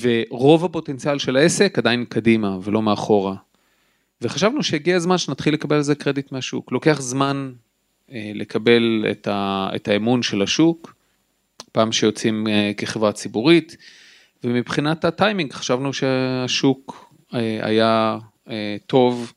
ורוב 0.00 0.64
הפוטנציאל 0.64 1.18
של 1.18 1.36
העסק 1.36 1.78
עדיין 1.78 2.04
קדימה 2.04 2.58
ולא 2.62 2.82
מאחורה. 2.82 3.34
וחשבנו 4.22 4.62
שהגיע 4.62 4.96
הזמן 4.96 5.18
שנתחיל 5.18 5.54
לקבל 5.54 5.76
על 5.76 5.82
זה 5.82 5.94
קרדיט 5.94 6.32
מהשוק. 6.32 6.72
לוקח 6.72 7.00
זמן 7.00 7.52
לקבל 8.08 9.04
את, 9.10 9.26
ה, 9.26 9.68
את 9.76 9.88
האמון 9.88 10.22
של 10.22 10.42
השוק, 10.42 10.94
פעם 11.72 11.92
שיוצאים 11.92 12.46
אה, 12.48 12.72
כחברה 12.76 13.12
ציבורית, 13.12 13.76
ומבחינת 14.44 15.04
הטיימינג 15.04 15.52
חשבנו 15.52 15.92
שהשוק 15.92 17.14
אה, 17.34 17.58
היה 17.62 18.18
טוב, 18.86 19.32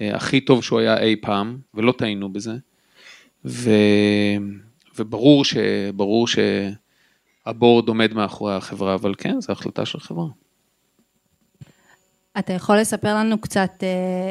הכי 0.00 0.40
טוב 0.40 0.62
שהוא 0.62 0.78
היה 0.78 0.98
אי 0.98 1.16
פעם, 1.22 1.58
ולא 1.74 1.92
טעינו 1.92 2.32
בזה, 2.32 2.52
ו, 3.44 3.70
וברור 4.98 5.44
ש, 5.44 5.56
שהבורד 6.26 7.88
עומד 7.88 8.12
מאחורי 8.12 8.54
החברה, 8.54 8.94
אבל 8.94 9.14
כן, 9.18 9.40
זו 9.40 9.52
החלטה 9.52 9.86
של 9.86 10.00
חברה. 10.00 10.26
אתה 12.38 12.52
יכול 12.52 12.76
לספר 12.76 13.14
לנו 13.14 13.38
קצת 13.38 13.84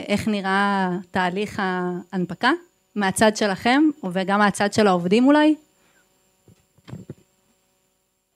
איך 0.07 0.27
נראה 0.27 0.89
תהליך 1.11 1.61
ההנפקה? 1.63 2.51
מהצד 2.95 3.35
שלכם, 3.35 3.83
וגם 4.13 4.39
מהצד 4.39 4.73
של 4.73 4.87
העובדים 4.87 5.25
אולי? 5.25 5.55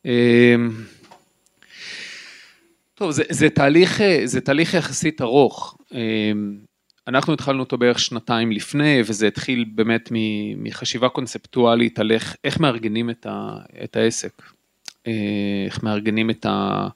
אמ, 0.06 0.72
טוב, 2.96 3.12
זה, 3.12 3.24
זה, 3.30 3.50
תהליך, 3.50 4.02
זה 4.26 4.41
תהליך 4.41 4.74
יחסית 4.74 5.22
ארוך. 5.22 5.78
אמ, 5.93 6.58
אנחנו 7.08 7.34
התחלנו 7.34 7.60
אותו 7.60 7.78
בערך 7.78 8.00
שנתיים 8.00 8.52
לפני, 8.52 9.02
וזה 9.06 9.28
התחיל 9.28 9.65
באמת 9.76 10.10
מחשיבה 10.58 11.10
קונספטואלית 11.10 12.00
על 12.00 12.12
איך, 12.12 12.36
איך 12.43 12.60
מארגנים 12.60 13.10
את, 13.10 13.26
ה, 13.26 13.58
את 13.84 13.96
העסק, 13.96 14.41
אה, 15.08 15.13
איך 15.65 15.84
מארגנים 15.84 16.30
את, 16.30 16.46
ה, 16.46 16.88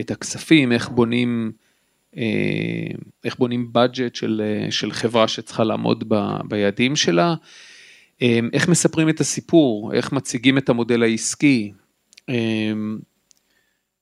את 0.00 0.10
הכספים, 0.10 0.72
איך 0.72 0.88
בונים 0.88 1.52
אה, 1.52 1.65
איך 3.24 3.38
בונים 3.38 3.72
budget 3.74 4.14
של, 4.14 4.42
אה, 4.44 4.70
של 4.70 4.92
חברה 4.92 5.28
שצריכה 5.28 5.64
לעמוד 5.64 6.04
ב, 6.08 6.14
ביעדים 6.48 6.96
שלה, 6.96 7.34
אה, 8.22 8.40
איך 8.52 8.68
מספרים 8.68 9.08
את 9.08 9.20
הסיפור, 9.20 9.92
איך 9.94 10.12
מציגים 10.12 10.58
את 10.58 10.68
המודל 10.68 11.02
העסקי, 11.02 11.72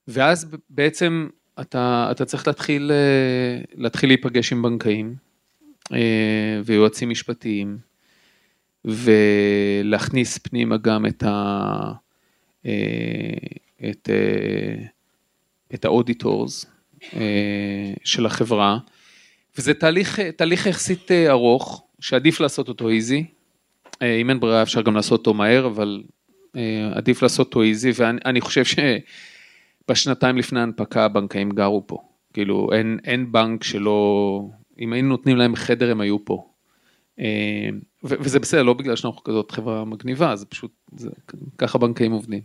ואז 0.08 0.56
בעצם 0.70 1.28
אתה, 1.60 2.08
אתה 2.10 2.24
צריך 2.24 2.46
להתחיל, 2.46 2.90
להתחיל 3.74 4.10
להיפגש 4.10 4.52
עם 4.52 4.62
בנקאים 4.62 5.14
ויועצים 6.64 7.10
משפטיים 7.10 7.78
ולהכניס 8.84 10.38
פנימה 10.38 10.76
גם 10.76 11.06
את, 11.06 11.22
ה, 11.22 11.92
את, 13.90 14.08
את 15.74 15.84
ה 15.84 15.92
auditors. 15.92 16.64
אה, 16.64 16.73
של 18.04 18.26
החברה, 18.26 18.78
וזה 19.58 19.74
תהליך, 19.74 20.20
תהליך 20.20 20.66
יחסית 20.66 21.10
אה, 21.10 21.30
ארוך, 21.30 21.86
שעדיף 22.00 22.40
לעשות 22.40 22.68
אותו 22.68 22.88
easy, 22.88 23.24
אה, 24.02 24.16
אם 24.16 24.30
אין 24.30 24.40
ברירה 24.40 24.62
אפשר 24.62 24.82
גם 24.82 24.94
לעשות 24.94 25.18
אותו 25.18 25.34
מהר, 25.34 25.66
אבל 25.66 26.02
עדיף 26.94 27.22
לעשות 27.22 27.46
אותו 27.46 27.62
easy, 27.62 27.90
ואני 27.96 28.40
חושב 28.40 28.62
שבשנתיים 29.84 30.38
לפני 30.38 30.60
ההנפקה 30.60 31.04
הבנקאים 31.04 31.50
גרו 31.50 31.86
פה, 31.86 31.98
כאילו 32.32 32.70
אין, 32.72 32.98
אין 33.04 33.32
בנק 33.32 33.64
שלא, 33.64 34.40
אם 34.80 34.92
היינו 34.92 35.08
נותנים 35.08 35.36
להם 35.36 35.56
חדר 35.56 35.90
הם 35.90 36.00
היו 36.00 36.24
פה. 36.24 36.50
וזה 38.02 38.40
בסדר, 38.40 38.62
לא 38.62 38.72
בגלל 38.72 38.96
שאנחנו 38.96 39.24
כזאת 39.24 39.50
חברה 39.50 39.84
מגניבה, 39.84 40.36
זה 40.36 40.46
פשוט, 40.46 40.70
זה, 40.96 41.10
ככה 41.58 41.78
בנקאים 41.78 42.12
עובדים. 42.12 42.40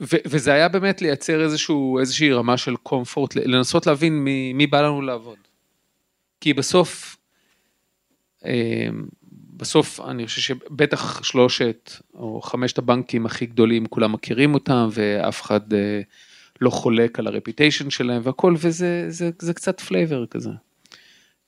אמ, 0.00 0.06
וזה 0.26 0.52
היה 0.52 0.68
באמת 0.68 1.02
לייצר 1.02 1.42
איזשהו, 1.42 1.98
איזושהי 1.98 2.32
רמה 2.32 2.56
של 2.56 2.76
comfort, 2.76 3.36
לנסות 3.36 3.86
להבין 3.86 4.12
מי, 4.12 4.52
מי 4.52 4.66
בא 4.66 4.80
לנו 4.80 5.02
לעבוד. 5.02 5.38
כי 6.40 6.54
בסוף, 6.54 7.16
אמ, 8.44 8.50
בסוף 9.56 10.00
אני 10.00 10.26
חושב 10.26 10.40
שבטח 10.40 11.22
שלושת 11.22 11.92
או 12.14 12.40
חמשת 12.40 12.78
הבנקים 12.78 13.26
הכי 13.26 13.46
גדולים, 13.46 13.86
כולם 13.86 14.12
מכירים 14.12 14.54
אותם 14.54 14.88
ואף 14.92 15.42
אחד 15.42 15.72
אה, 15.72 16.00
לא 16.60 16.70
חולק 16.70 17.18
על 17.18 17.26
ה 17.26 17.32
reputation 17.32 17.90
שלהם 17.90 18.22
והכל, 18.24 18.54
וזה 18.58 19.04
זה, 19.08 19.30
זה 19.38 19.54
קצת 19.54 19.80
flavor 19.80 20.26
כזה. 20.26 20.50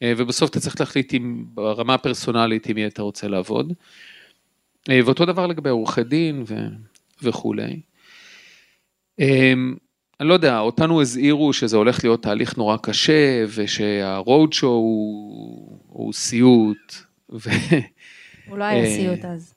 אה, 0.02 0.12
ובסוף 0.16 0.50
אתה 0.50 0.60
צריך 0.60 0.80
להחליט 0.80 1.14
אם 1.14 1.44
ברמה 1.54 1.94
הפרסונלית 1.94 2.66
עם 2.66 2.74
מי 2.74 2.86
אתה 2.86 3.02
רוצה 3.02 3.28
לעבוד. 3.28 3.72
אה, 4.90 5.00
ואותו 5.04 5.24
דבר 5.24 5.46
לגבי 5.46 5.70
עורכי 5.70 6.04
דין 6.04 6.44
ו... 6.46 6.54
וכולי. 7.22 7.80
אמ, 9.22 9.74
אני 10.20 10.28
לא 10.28 10.34
יודע, 10.34 10.58
אותנו 10.58 11.00
הזהירו 11.00 11.52
שזה 11.52 11.76
הולך 11.76 12.04
להיות 12.04 12.22
תהליך 12.22 12.56
נורא 12.56 12.76
קשה, 12.76 13.44
ושהרוד 13.54 14.52
שואו 14.52 14.72
הוא, 14.72 15.78
הוא 15.86 16.12
סיוט, 16.12 16.94
ו... 17.32 17.50
הוא 18.48 18.58
לא 18.58 18.64
היה 18.64 18.84
אה, 18.84 18.96
סיוט 18.96 19.24
אז. 19.24 19.54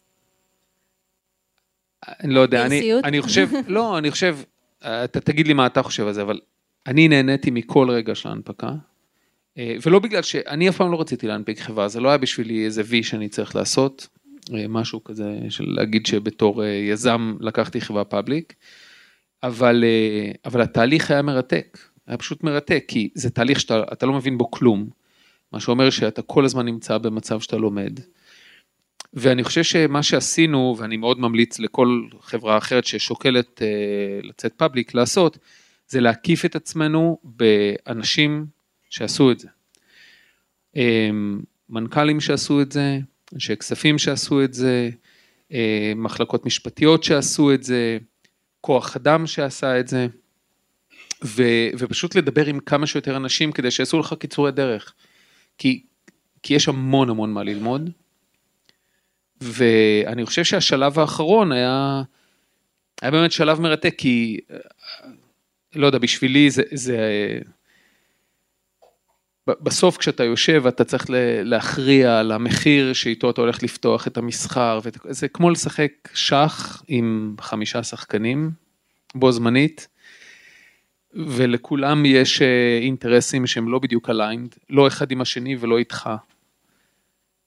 אני 2.08 2.34
לא 2.34 2.40
יודע, 2.40 2.66
אני? 2.66 2.94
אני 3.04 3.22
חושב, 3.22 3.50
לא, 3.68 3.98
אני 3.98 4.12
חושב, 4.12 4.38
אתה 4.84 5.20
תגיד 5.20 5.48
לי 5.48 5.54
מה 5.54 5.66
אתה 5.66 5.84
חושב 5.84 6.08
על 6.08 6.14
זה, 6.14 6.22
אבל 6.22 6.40
אני 6.88 7.08
נהניתי 7.08 7.52
מכל 7.52 7.90
רגע 7.90 8.16
של 8.16 8.30
ההנפקה, 8.30 8.72
אה, 9.58 9.76
ולא 9.86 10.00
בגלל 10.00 10.22
שאני 10.22 10.70
אף 10.70 10.78
פעם 10.78 10.92
לא 10.92 11.02
רציתי 11.02 11.28
להנפיק 11.28 11.60
חברה, 11.60 11.88
זה 11.88 12.00
לא 12.00 12.10
היה 12.10 12.18
בשבילי 12.18 12.66
איזה 12.66 12.82
וי 12.86 13.04
שאני 13.04 13.30
צריך 13.30 13.56
לעשות, 13.56 14.08
אה, 14.54 14.66
משהו 14.70 15.04
כזה 15.04 15.38
של 15.50 15.64
להגיד 15.68 16.06
שבתור 16.06 16.64
אה, 16.64 16.68
יזם 16.68 17.36
לקחתי 17.40 17.82
חברה 17.82 18.04
פאבליק, 18.04 18.54
אבל, 19.44 19.84
אה, 19.84 20.32
אבל 20.46 20.62
התהליך 20.62 21.12
היה 21.12 21.22
מרתק, 21.22 21.78
היה 22.08 22.18
פשוט 22.18 22.44
מרתק, 22.44 22.84
כי 22.88 23.10
זה 23.16 23.30
תהליך 23.30 23.60
שאתה 23.60 23.84
אתה 23.94 24.06
לא 24.06 24.14
מבין 24.14 24.38
בו 24.38 24.52
כלום, 24.52 24.90
מה 25.52 25.60
שאומר 25.60 25.90
שאתה 25.90 26.22
כל 26.22 26.46
הזמן 26.46 26.66
נמצא 26.66 26.98
במצב 26.98 27.40
שאתה 27.40 27.58
לומד. 27.58 28.00
ואני 29.14 29.44
חושב 29.44 29.64
שמה 29.64 30.04
שעשינו, 30.04 30.76
ואני 30.80 30.98
מאוד 30.98 31.20
ממליץ 31.20 31.60
לכל 31.60 32.02
חברה 32.22 32.58
אחרת 32.58 32.86
ששוקלת 32.86 33.62
אה, 33.62 33.68
לצאת 34.24 34.54
פאבליק 34.54 34.94
לעשות, 34.94 35.38
זה 35.88 36.02
להקיף 36.02 36.46
את 36.46 36.56
עצמנו 36.56 37.18
באנשים 37.24 38.46
שעשו 38.90 39.32
את 39.32 39.40
זה. 39.40 39.48
אה, 40.78 41.10
מנכ"לים 41.70 42.20
שעשו 42.20 42.62
את 42.62 42.72
זה, 42.72 43.00
אנשי 43.34 43.56
כספים 43.56 43.98
שעשו 43.98 44.44
את 44.44 44.54
זה, 44.54 44.90
אה, 45.52 45.94
מחלקות 45.96 46.46
משפטיות 46.46 47.04
שעשו 47.04 47.54
את 47.54 47.64
זה, 47.64 47.98
כוח 48.66 48.96
אדם 48.96 49.28
שעשה 49.28 49.80
את 49.80 49.88
זה, 49.88 50.08
ו, 51.24 51.44
ופשוט 51.78 52.16
לדבר 52.16 52.46
עם 52.46 52.60
כמה 52.60 52.88
שיותר 52.88 53.18
אנשים 53.18 53.52
כדי 53.52 53.72
שיעשו 53.72 54.00
לך 54.00 54.14
קיצורי 54.20 54.52
דרך. 54.52 54.94
כי, 55.58 55.84
כי 56.44 56.54
יש 56.54 56.68
המון 56.68 57.10
המון 57.10 57.34
מה 57.34 57.44
ללמוד, 57.44 57.90
ואני 59.42 60.26
חושב 60.26 60.44
שהשלב 60.44 61.00
האחרון 61.00 61.52
היה, 61.52 62.02
היה 63.02 63.12
באמת 63.12 63.32
שלב 63.32 63.62
מרתק, 63.62 63.96
כי, 63.98 64.40
אה, 64.52 64.58
לא 65.76 65.86
יודע, 65.86 65.98
בשבילי 65.98 66.50
זה, 66.50 66.64
זה 66.72 67.00
בסוף 69.50 69.98
כשאתה 69.98 70.24
יושב 70.24 70.62
ואתה 70.64 70.84
צריך 70.84 71.06
להכריע 71.44 72.20
על 72.20 72.32
המחיר 72.32 72.94
שאיתו 72.94 73.30
אתה 73.30 73.42
הולך 73.42 73.64
לפתוח 73.64 74.08
את 74.08 74.18
המסחר, 74.18 74.80
ואת- 74.84 74.98
זה 75.10 75.28
כמו 75.28 75.50
לשחק 75.50 75.92
שח 76.14 76.84
עם 76.88 77.36
חמישה 77.42 77.84
שחקנים 77.84 78.52
בו 79.16 79.32
זמנית, 79.32 79.88
ולכולם 81.14 82.06
יש 82.06 82.42
אה, 82.42 82.80
אינטרסים 82.82 83.48
שהם 83.48 83.70
לא 83.72 83.80
בדיוק 83.80 84.10
aligned, 84.10 84.58
לא 84.70 84.88
אחד 84.88 85.12
עם 85.12 85.22
השני 85.22 85.56
ולא 85.60 85.78
איתך. 85.78 86.10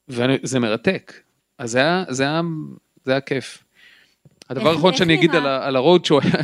וזה 0.09 0.59
מרתק. 0.61 1.13
אז 1.59 1.71
זה 1.71 1.79
היה, 1.79 2.05
זה 2.09 2.23
היה, 2.23 2.41
זה 3.05 3.11
היה 3.13 3.21
כיף. 3.21 3.65
הדבר 4.51 4.71
האחרון 4.71 4.95
שאני 4.97 5.15
אגיד? 5.15 5.35
על, 5.35 5.47
על 5.47 5.77
הרוד 5.77 6.07
היה 6.23 6.43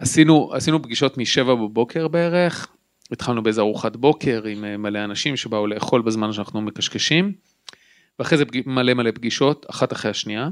שעשינו 0.00 0.50
עשינו 0.52 0.82
פגישות 0.82 1.18
משבע 1.18 1.54
בבוקר 1.54 2.08
בערך, 2.08 2.68
התחלנו 3.12 3.42
באיזה 3.42 3.60
ארוחת 3.60 3.96
בוקר 3.96 4.44
עם 4.44 4.64
אה, 4.64 4.76
מלא 4.76 5.04
אנשים 5.04 5.36
שבאו 5.36 5.66
לאכול 5.66 6.02
בזמן 6.02 6.32
שאנחנו 6.32 6.60
מקשקשים, 6.60 7.32
ואחרי 8.18 8.38
זה 8.38 8.44
מלא 8.66 8.94
מלא 8.94 9.10
פגישות, 9.10 9.66
אחת 9.70 9.92
אחרי 9.92 10.10
השנייה. 10.10 10.48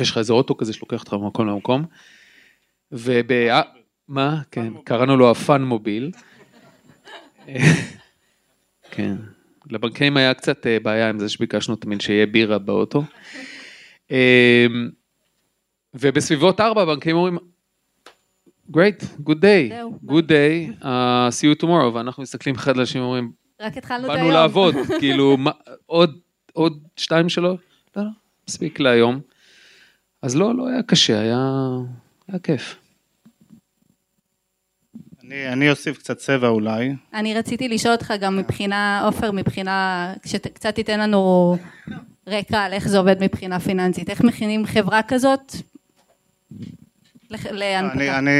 יש 0.00 0.10
לך 0.10 0.18
איזה 0.18 0.32
אוטו 0.32 0.56
כזה 0.56 0.72
שלוקח 0.72 1.00
אותך 1.00 1.12
ממקום 1.12 1.46
למקום. 1.46 1.84
וב... 2.92 3.32
מה? 4.08 4.40
כן, 4.50 4.72
קראנו 4.84 5.16
לו 5.16 5.30
הפאן 5.30 5.62
מוביל. 5.62 6.10
כן. 8.90 9.16
לבנקאים 9.70 10.16
היה 10.16 10.34
קצת 10.34 10.66
אה, 10.66 10.80
בעיה 10.80 11.08
עם 11.08 11.18
זה 11.18 11.28
שביקשנו 11.28 11.76
תמיד 11.76 12.00
שיהיה 12.00 12.26
בירה 12.26 12.58
באוטו. 12.58 13.04
אה, 14.10 14.66
ובסביבות 15.94 16.60
ארבע 16.60 16.82
הבנקאים 16.82 17.16
אומרים, 17.16 17.38
great, 18.70 19.02
good 19.24 19.40
day, 19.40 19.70
good 20.06 20.26
day, 20.26 20.70
uh, 20.82 21.30
see 21.30 21.46
you 21.46 21.62
tomorrow, 21.62 21.94
ואנחנו 21.94 22.22
מסתכלים 22.22 22.54
אחד 22.54 22.76
על 22.76 22.82
השני 22.82 23.00
ואומרים, 23.00 23.32
רק 23.60 23.76
התחלנו 23.76 24.06
את 24.06 24.10
היום. 24.10 24.20
באנו 24.20 24.30
לעבוד, 24.30 24.74
כאילו, 25.00 25.36
מה, 25.36 25.50
עוד, 25.86 26.18
עוד 26.52 26.82
שתיים 26.96 27.28
שלוש? 27.28 27.60
לא, 27.96 28.02
לא, 28.02 28.08
מספיק 28.48 28.80
להיום. 28.80 29.20
אז 30.22 30.36
לא, 30.36 30.56
לא 30.56 30.68
היה 30.68 30.82
קשה, 30.82 31.20
היה, 31.20 31.68
היה 32.28 32.38
כיף. 32.38 32.76
אני, 35.24 35.48
אני 35.48 35.70
אוסיף 35.70 35.98
קצת 35.98 36.16
צבע 36.16 36.48
אולי. 36.48 36.94
אני 37.14 37.34
רציתי 37.34 37.68
לשאול 37.68 37.94
אותך 37.94 38.14
גם 38.20 38.36
מבחינה, 38.36 39.02
עופר, 39.04 39.32
מבחינה, 39.32 40.14
שקצת 40.24 40.74
תיתן 40.74 41.00
לנו 41.00 41.56
רקע 42.26 42.58
על 42.58 42.72
איך 42.72 42.88
זה 42.88 42.98
עובד 42.98 43.16
מבחינה 43.20 43.60
פיננסית. 43.60 44.10
איך 44.10 44.20
מכינים 44.20 44.66
חברה 44.66 45.00
כזאת 45.02 45.52
אני, 47.34 47.58
להנפקה? 47.58 48.18
אני, 48.18 48.30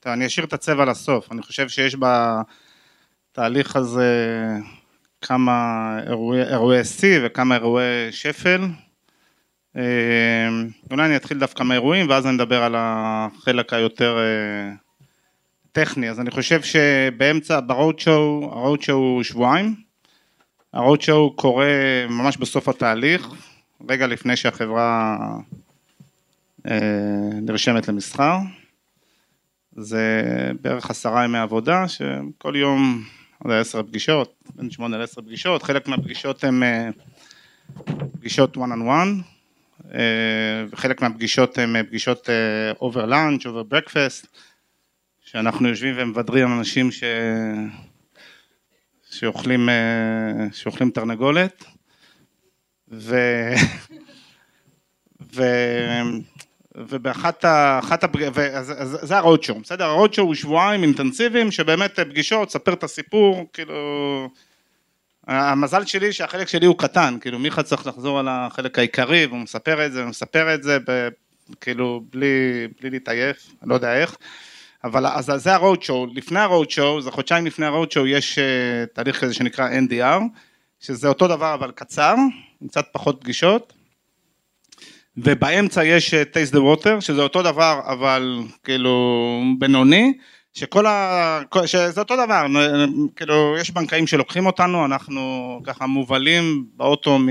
טוב, 0.00 0.12
אני 0.12 0.26
אשאיר 0.26 0.46
את 0.46 0.52
הצבע 0.52 0.84
לסוף, 0.84 1.32
אני 1.32 1.42
חושב 1.42 1.68
שיש 1.68 1.96
בתהליך 3.32 3.76
הזה 3.76 4.10
כמה 5.20 5.98
אירועי, 6.06 6.42
אירועי 6.42 6.84
שיא 6.84 7.20
וכמה 7.22 7.54
אירועי 7.54 8.12
שפל. 8.12 8.60
אה, 9.76 10.48
אולי 10.90 11.06
אני 11.06 11.16
אתחיל 11.16 11.38
דווקא 11.38 11.62
מהאירועים 11.62 12.08
ואז 12.08 12.26
אני 12.26 12.36
אדבר 12.36 12.62
על 12.62 12.74
החלק 12.78 13.72
היותר 13.72 14.18
אה, 14.18 14.72
טכני, 15.72 16.10
אז 16.10 16.20
אני 16.20 16.30
חושב 16.30 16.62
שבאמצע, 16.62 17.60
ברוד 17.66 17.98
שואו, 17.98 18.50
הרוד 18.52 18.82
שואו 18.82 18.96
הוא 18.96 19.22
שבועיים, 19.22 19.74
הרוד 20.72 21.02
שואו 21.02 21.36
קורה 21.36 21.66
ממש 22.08 22.36
בסוף 22.36 22.68
התהליך, 22.68 23.28
רגע 23.88 24.06
לפני 24.06 24.36
שהחברה 24.36 25.16
נרשמת 27.42 27.88
למסחר. 27.88 28.36
זה 29.76 30.22
בערך 30.60 30.90
עשרה 30.90 31.24
ימי 31.24 31.38
עבודה, 31.38 31.88
שכל 31.88 32.56
יום, 32.56 33.04
לא 33.44 33.50
יודע, 33.50 33.60
עשר 33.60 33.82
פגישות, 33.82 34.34
בין 34.54 34.70
שמונה 34.70 34.98
לעשר 34.98 35.22
פגישות, 35.22 35.62
חלק 35.62 35.88
מהפגישות 35.88 36.44
הן 36.44 36.62
אה, 36.62 36.88
פגישות 38.12 38.56
one 38.56 38.60
on 38.60 38.82
one, 38.82 39.22
אה, 39.94 40.64
וחלק 40.70 41.02
מהפגישות 41.02 41.58
הן 41.58 41.76
אה, 41.76 41.84
פגישות 41.84 42.30
אה, 42.30 42.72
over 42.88 43.08
lunch, 43.10 43.42
over 43.42 43.72
breakfast, 43.72 44.26
שאנחנו 45.24 45.68
יושבים 45.68 45.94
ומבדרים 45.98 46.58
אנשים 46.58 46.90
ש... 46.90 47.04
שאוכלים, 49.10 49.68
אה, 49.68 50.46
שאוכלים 50.52 50.90
תרנגולת, 50.90 51.64
ו... 52.92 53.16
ו... 55.34 55.42
ובאחת 56.76 57.44
ה... 57.44 57.78
אחת 57.78 58.04
הפג... 58.04 58.30
ו... 58.34 58.56
אז, 58.56 58.98
זה 59.02 59.16
הרוד 59.16 59.42
שואו, 59.42 59.60
בסדר? 59.60 59.84
הרוד 59.84 60.14
שואו 60.14 60.26
הוא 60.26 60.34
שבועיים 60.34 60.82
אינטנסיביים 60.82 61.50
שבאמת 61.50 62.00
פגישות, 62.00 62.50
ספר 62.50 62.72
את 62.72 62.84
הסיפור, 62.84 63.46
כאילו... 63.52 64.28
המזל 65.26 65.84
שלי 65.84 66.12
שהחלק 66.12 66.48
שלי 66.48 66.66
הוא 66.66 66.78
קטן, 66.78 67.16
כאילו 67.20 67.38
מיכה 67.38 67.62
צריך 67.62 67.86
לחזור 67.86 68.18
על 68.18 68.28
החלק 68.28 68.78
העיקרי 68.78 69.26
והוא 69.26 69.38
מספר 69.38 69.86
את 69.86 69.92
זה, 69.92 70.02
הוא 70.02 70.08
מספר 70.08 70.54
את 70.54 70.62
זה 70.62 70.78
ב... 70.88 71.08
כאילו 71.60 72.02
בלי, 72.12 72.68
בלי 72.80 72.90
להתעייף, 72.90 73.54
לא 73.62 73.74
יודע 73.74 73.94
איך, 73.94 74.16
אבל 74.84 75.06
אז 75.06 75.32
זה 75.36 75.54
הרוד 75.54 75.82
שואו, 75.82 76.06
לפני 76.14 76.40
הרוד 76.40 76.70
שואו, 76.70 77.02
זה 77.02 77.10
חודשיים 77.10 77.46
לפני 77.46 77.66
הרוד 77.66 77.92
שואו 77.92 78.06
יש 78.06 78.38
אה, 78.38 78.44
תהליך 78.92 79.20
כזה 79.20 79.34
שנקרא 79.34 79.68
NDR, 79.70 80.22
שזה 80.80 81.08
אותו 81.08 81.28
דבר 81.28 81.54
אבל 81.54 81.70
קצר, 81.70 82.14
עם 82.60 82.68
קצת 82.68 82.84
פחות 82.92 83.20
פגישות, 83.20 83.72
ובאמצע 85.16 85.84
יש 85.84 86.14
Taste 86.14 86.54
the 86.54 86.58
Water, 86.58 87.00
שזה 87.00 87.22
אותו 87.22 87.42
דבר, 87.42 87.80
אבל 87.86 88.38
כאילו 88.64 89.42
בינוני, 89.58 90.12
שכל 90.52 90.86
ה... 90.86 91.40
שזה 91.66 92.00
אותו 92.00 92.14
דבר, 92.16 92.46
כאילו 93.16 93.56
יש 93.60 93.70
בנקאים 93.70 94.06
שלוקחים 94.06 94.46
אותנו, 94.46 94.84
אנחנו 94.84 95.60
ככה 95.64 95.86
מובלים 95.86 96.66
באוטו 96.76 97.18
מ... 97.18 97.28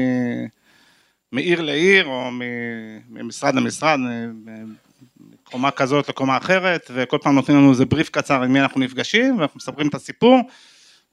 מעיר 1.31 1.61
לעיר, 1.61 2.05
או. 2.05 2.29
ממשרד 3.09 3.55
למשרד, 3.55 3.99
מקומה 5.19 5.71
כזאת 5.71 6.09
לקומה 6.09 6.37
אחרת, 6.37 6.91
וכל 6.93 7.17
פעם 7.21 7.35
נותנים 7.35 7.57
לנו 7.57 7.71
איזה 7.71 7.85
בריף 7.85 8.09
קצר 8.09 8.43
עם 8.43 8.53
מי 8.53 8.61
אנחנו 8.61 8.81
נפגשים, 8.81 9.39
ואנחנו 9.39 9.57
מספרים 9.57 9.87
את 9.87 9.95
הסיפור, 9.95 10.39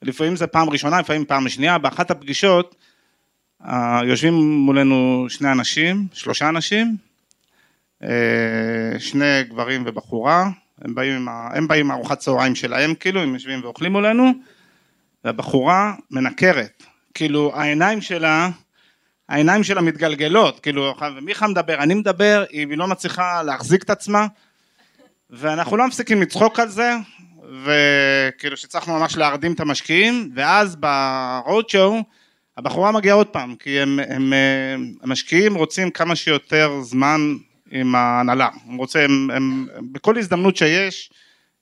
לפעמים 0.02 0.36
זה 0.36 0.46
פעם 0.46 0.70
ראשונה, 0.70 1.00
לפעמים 1.00 1.24
פעם 1.24 1.48
שנייה, 1.48 1.78
באחת 1.78 2.10
הפגישות, 2.10 2.74
יושבים 4.04 4.34
מולנו 4.34 5.26
שני 5.28 5.52
אנשים, 5.52 6.06
שלושה 6.12 6.48
אנשים, 6.48 6.96
אה, 8.02 8.08
שני 8.98 9.44
גברים 9.48 9.82
ובחורה, 9.86 10.48
הם 10.82 10.94
באים 10.94 11.12
עם, 11.16 11.28
ה- 11.28 11.48
הם 11.52 11.68
באים 11.68 11.86
עם 11.86 11.92
ארוחת 11.92 12.18
צהריים 12.18 12.54
שלהם 12.54 12.94
כאילו, 12.94 13.20
הם 13.22 13.34
יושבים 13.34 13.60
ואוכלים 13.64 13.92
מולנו, 13.92 14.32
והבחורה 15.24 15.94
מנקרת, 16.10 16.82
כאילו 17.14 17.52
העיניים 17.54 18.00
שלה, 18.00 18.50
העיניים 19.28 19.64
שלה 19.64 19.80
מתגלגלות, 19.80 20.60
כאילו, 20.60 20.94
ומיכה 21.16 21.46
מדבר, 21.46 21.74
אני 21.74 21.94
מדבר, 21.94 22.44
היא 22.50 22.78
לא 22.78 22.86
מצליחה 22.86 23.42
להחזיק 23.42 23.82
את 23.82 23.90
עצמה, 23.90 24.26
ואנחנו 25.30 25.76
לא 25.76 25.86
מפסיקים 25.86 26.22
לצחוק 26.22 26.60
על 26.60 26.68
זה, 26.68 26.92
וכאילו 27.64 28.56
שצריכנו 28.56 28.98
ממש 28.98 29.16
להרדים 29.16 29.52
את 29.52 29.60
המשקיעים, 29.60 30.30
ואז 30.34 30.76
ברוד 30.76 31.68
שואו, 31.68 32.02
הבחורה 32.60 32.92
מגיעה 32.92 33.16
עוד 33.16 33.26
פעם, 33.26 33.54
כי 33.54 33.80
הם, 33.80 33.98
הם, 34.08 34.32
הם, 34.32 34.92
המשקיעים 35.02 35.54
רוצים 35.54 35.90
כמה 35.90 36.16
שיותר 36.16 36.80
זמן 36.80 37.20
עם 37.70 37.94
ההנהלה, 37.94 38.48
הם 38.68 38.76
רוצים, 38.76 39.00
הם, 39.00 39.30
הם, 39.30 39.66
הם, 39.76 39.92
בכל 39.92 40.18
הזדמנות 40.18 40.56
שיש, 40.56 41.10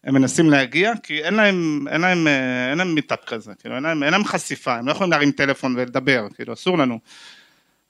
הם 0.04 0.14
מנסים 0.14 0.50
להגיע, 0.50 0.92
כי 1.02 1.24
אין 1.24 1.34
להם, 1.34 1.87
אין 1.90 2.00
להם, 2.00 2.26
אין 2.70 2.78
להם 2.78 2.94
מיטאפ 2.94 3.24
כזה, 3.26 3.52
כאילו, 3.61 3.74
אין 3.74 3.82
להם, 3.82 4.02
אין 4.02 4.12
להם 4.12 4.24
חשיפה, 4.24 4.76
הם 4.76 4.87
לא 4.87 4.92
יכולים 4.92 5.11
להרים 5.11 5.30
טלפון 5.30 5.74
ולדבר, 5.76 6.26
כאילו, 6.34 6.52
אסור 6.52 6.78
לנו. 6.78 6.98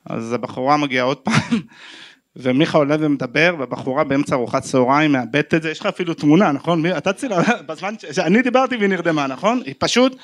אז 0.04 0.32
הבחורה 0.32 0.76
מגיעה 0.76 1.04
עוד 1.04 1.18
פעם, 1.18 1.60
ומיכה 2.36 2.78
עולה 2.78 2.96
ומדבר, 3.00 3.54
והבחורה 3.58 4.04
באמצע 4.04 4.34
ארוחת 4.34 4.62
צהריים 4.62 5.12
מאבדת 5.12 5.54
את 5.54 5.62
זה, 5.62 5.70
יש 5.70 5.80
לך 5.80 5.86
אפילו 5.86 6.14
תמונה, 6.14 6.52
נכון? 6.52 6.82
מי, 6.82 6.96
אתה 6.96 7.12
צילם, 7.12 7.42
בזמן 7.66 7.94
שאני 8.12 8.42
דיברתי 8.42 8.76
והיא 8.76 8.88
נרדמה, 8.88 9.26
נכון? 9.26 9.62
היא 9.64 9.74
פשוט, 9.78 10.16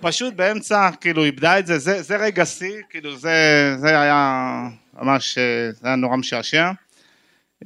פשוט 0.00 0.34
באמצע, 0.34 0.90
כאילו, 1.00 1.24
איבדה 1.24 1.58
את 1.58 1.66
זה, 1.66 1.78
זה, 1.78 2.02
זה 2.02 2.16
רגע 2.16 2.44
שיא, 2.44 2.82
כאילו, 2.90 3.16
זה, 3.16 3.74
זה 3.78 4.00
היה 4.00 4.68
ממש, 5.02 5.38
זה 5.70 5.86
היה 5.88 5.96
נורא 5.96 6.16
משעשע. 6.16 6.70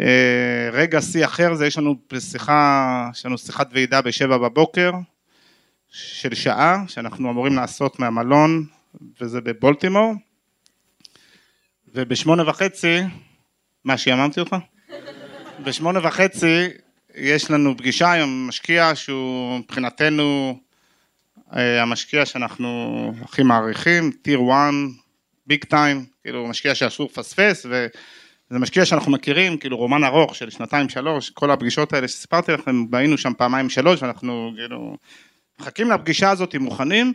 אה, 0.00 0.68
רגע 0.72 1.00
שיא 1.00 1.24
אחר 1.24 1.54
זה 1.54 1.66
יש 1.66 1.78
לנו 1.78 1.94
שיחה, 2.18 3.08
יש 3.14 3.26
לנו 3.26 3.38
שיחת 3.38 3.68
ועידה 3.72 4.02
בשבע 4.02 4.38
בבוקר 4.38 4.92
של 5.88 6.34
שעה 6.34 6.84
שאנחנו 6.88 7.30
אמורים 7.30 7.56
לעשות 7.56 8.00
מהמלון 8.00 8.66
וזה 9.20 9.40
בבולטימור 9.40 10.14
ובשמונה 11.94 12.48
וחצי, 12.48 13.00
מה 13.84 13.98
שיממתי 13.98 14.40
אותך? 14.40 14.56
בשמונה 15.64 16.06
וחצי 16.06 16.68
יש 17.14 17.50
לנו 17.50 17.76
פגישה 17.76 18.12
עם 18.12 18.48
משקיע 18.48 18.94
שהוא 18.94 19.58
מבחינתנו 19.58 20.58
אה, 20.58 20.61
המשקיע 21.52 22.26
שאנחנו 22.26 23.12
הכי 23.22 23.42
מעריכים, 23.42 24.10
טיר 24.22 24.40
1, 24.52 24.72
ביג 25.46 25.64
טיים, 25.64 26.04
כאילו 26.22 26.46
משקיע 26.46 26.74
שאסור 26.74 27.08
לפספס 27.12 27.66
זה 28.52 28.58
משקיע 28.58 28.84
שאנחנו 28.84 29.12
מכירים, 29.12 29.56
כאילו 29.56 29.76
רומן 29.76 30.04
ארוך 30.04 30.34
של 30.34 30.50
שנתיים 30.50 30.88
שלוש, 30.88 31.30
כל 31.30 31.50
הפגישות 31.50 31.92
האלה 31.92 32.08
שסיפרתי 32.08 32.52
לכם, 32.52 32.84
היינו 32.92 33.18
שם 33.18 33.32
פעמיים 33.38 33.70
שלוש 33.70 34.02
ואנחנו 34.02 34.52
כאילו 34.56 34.96
מחכים 35.60 35.90
לפגישה 35.90 36.30
הזאת, 36.30 36.54
מוכנים, 36.54 37.12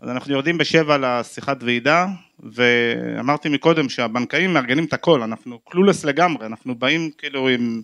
אז 0.00 0.08
אנחנו 0.08 0.32
יורדים 0.32 0.58
בשבע 0.58 0.98
לשיחת 0.98 1.56
ועידה, 1.62 2.06
ואמרתי 2.40 3.48
מקודם 3.48 3.88
שהבנקאים 3.88 4.52
מארגנים 4.52 4.84
את 4.84 4.92
הכל, 4.92 5.22
אנחנו 5.22 5.58
קלולס 5.58 6.04
לגמרי, 6.04 6.46
אנחנו 6.46 6.74
באים 6.74 7.10
כאילו 7.18 7.48
עם, 7.48 7.82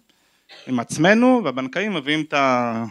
עם 0.66 0.80
עצמנו, 0.80 1.40
והבנקאים 1.44 1.94
מביאים 1.94 2.20
את 2.20 2.34
ה... 2.34 2.84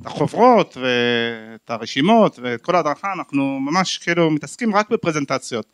את 0.00 0.06
החוברות 0.06 0.76
ואת 0.76 1.70
הרשימות 1.70 2.38
ואת 2.38 2.62
כל 2.62 2.76
ההדרכה, 2.76 3.12
אנחנו 3.12 3.60
ממש 3.60 3.98
כאילו 3.98 4.30
מתעסקים 4.30 4.76
רק 4.76 4.90
בפרזנטציות. 4.90 5.66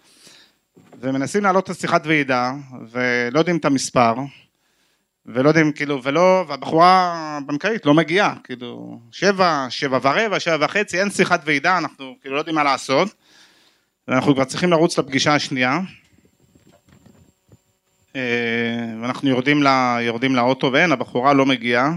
ומנסים 1.00 1.42
להעלות 1.42 1.64
את 1.64 1.70
השיחת 1.70 2.06
ועידה, 2.06 2.52
ולא 2.90 3.38
יודעים 3.38 3.56
את 3.56 3.64
המספר, 3.64 4.14
ולא 5.26 5.48
יודעים, 5.48 5.72
כאילו, 5.72 6.02
ולא, 6.02 6.44
והבחורה 6.48 7.12
הבנקאית 7.36 7.86
לא 7.86 7.94
מגיעה, 7.94 8.34
כאילו, 8.44 9.00
שבע, 9.12 9.66
שבע 9.70 9.98
ורבע, 10.02 10.40
שבע 10.40 10.64
וחצי, 10.64 11.00
אין 11.00 11.10
שיחת 11.10 11.40
ועידה, 11.44 11.78
אנחנו 11.78 12.14
כאילו 12.20 12.34
לא 12.34 12.40
יודעים 12.40 12.56
מה 12.56 12.64
לעשות, 12.64 13.14
ואנחנו 14.08 14.34
כבר 14.34 14.44
צריכים 14.44 14.70
לרוץ 14.70 14.98
לפגישה 14.98 15.34
השנייה, 15.34 15.80
אה, 18.16 18.20
ואנחנו 19.02 19.28
יורדים, 19.28 19.62
לה, 19.62 19.98
יורדים 20.00 20.36
לאוטו 20.36 20.72
ואין, 20.72 20.92
הבחורה 20.92 21.32
לא 21.32 21.46
מגיעה, 21.46 21.92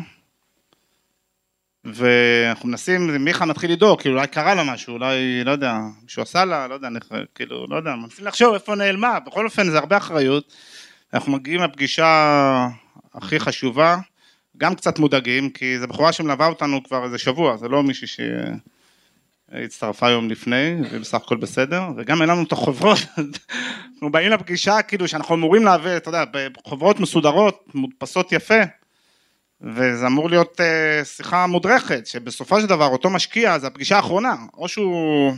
ואנחנו 1.86 2.70
מנסים, 2.70 3.26
מיכה 3.26 3.46
מתחיל 3.46 3.72
לדאוג, 3.72 4.02
כאילו 4.02 4.16
אולי 4.16 4.28
קרה 4.28 4.56
לה 4.56 4.64
משהו, 4.64 4.94
אולי, 4.94 5.44
לא 5.44 5.52
יודע, 5.52 5.78
מישהו 6.04 6.22
עשה 6.22 6.46
לה, 6.46 6.68
לא 6.68 6.74
יודע, 6.74 6.90
כאילו, 7.36 7.68
לא 7.70 7.76
יודע, 7.76 7.96
מנסים 7.96 8.26
לחשוב 8.26 8.54
איפה 8.54 8.76
נעלמה, 8.76 9.20
בכל 9.20 9.46
אופן 9.46 9.70
זה 9.70 9.78
הרבה 9.78 9.98
אחריות, 9.98 10.54
אנחנו 11.14 11.32
מגיעים 11.32 11.62
לפגישה 11.62 12.68
הכי 13.14 13.40
חשובה, 13.40 13.98
גם 14.58 14.76
קצת 14.76 15.00
מודאגים, 15.00 15.50
כי 15.50 15.80
זו 15.80 15.88
בחורה 15.88 16.12
שמלווה 16.12 16.48
אותנו 16.48 16.84
כבר 16.84 17.04
איזה 17.04 17.18
שבוע, 17.18 17.58
זה 17.58 17.68
לא 17.68 17.84
מישהי 17.84 18.08
שהצטרפה 19.52 20.10
יום 20.10 20.30
לפני, 20.30 20.76
ובסך 20.92 21.18
הכל 21.18 21.38
בסדר, 21.38 21.84
וגם 21.98 22.22
אין 22.22 22.30
לנו 22.30 22.44
את 22.44 22.52
החוברות, 22.52 23.00
אנחנו 23.94 24.12
באים 24.12 24.32
לפגישה 24.32 24.82
כאילו 24.82 25.08
שאנחנו 25.08 25.36
אמורים 25.36 25.66
להביא, 25.66 25.98
אתה 25.98 26.10
יודע, 26.10 26.24
בחוברות 26.32 27.00
מסודרות, 27.00 27.66
מודפסות 27.74 28.32
יפה, 28.32 28.62
וזה 29.62 30.08
אמור 30.08 30.30
להיות 30.30 30.60
uh, 30.60 31.06
שיחה 31.06 31.48
מודרכת, 31.48 32.08
שבסופו 32.08 32.62
של 32.62 32.68
דבר 32.68 32.88
אותו 32.88 33.10
משקיע 33.10 33.60
זה 33.60 33.68
הפגישה 33.68 33.96
האחרונה, 33.96 34.36
או 34.54 34.68
שהוא 34.68 35.34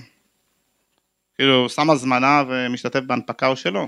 כאילו 1.35 1.69
שם 1.69 1.89
הזמנה 1.89 2.43
ומשתתף 2.47 2.99
בהנפקה 2.99 3.47
או 3.47 3.55
שלא. 3.55 3.87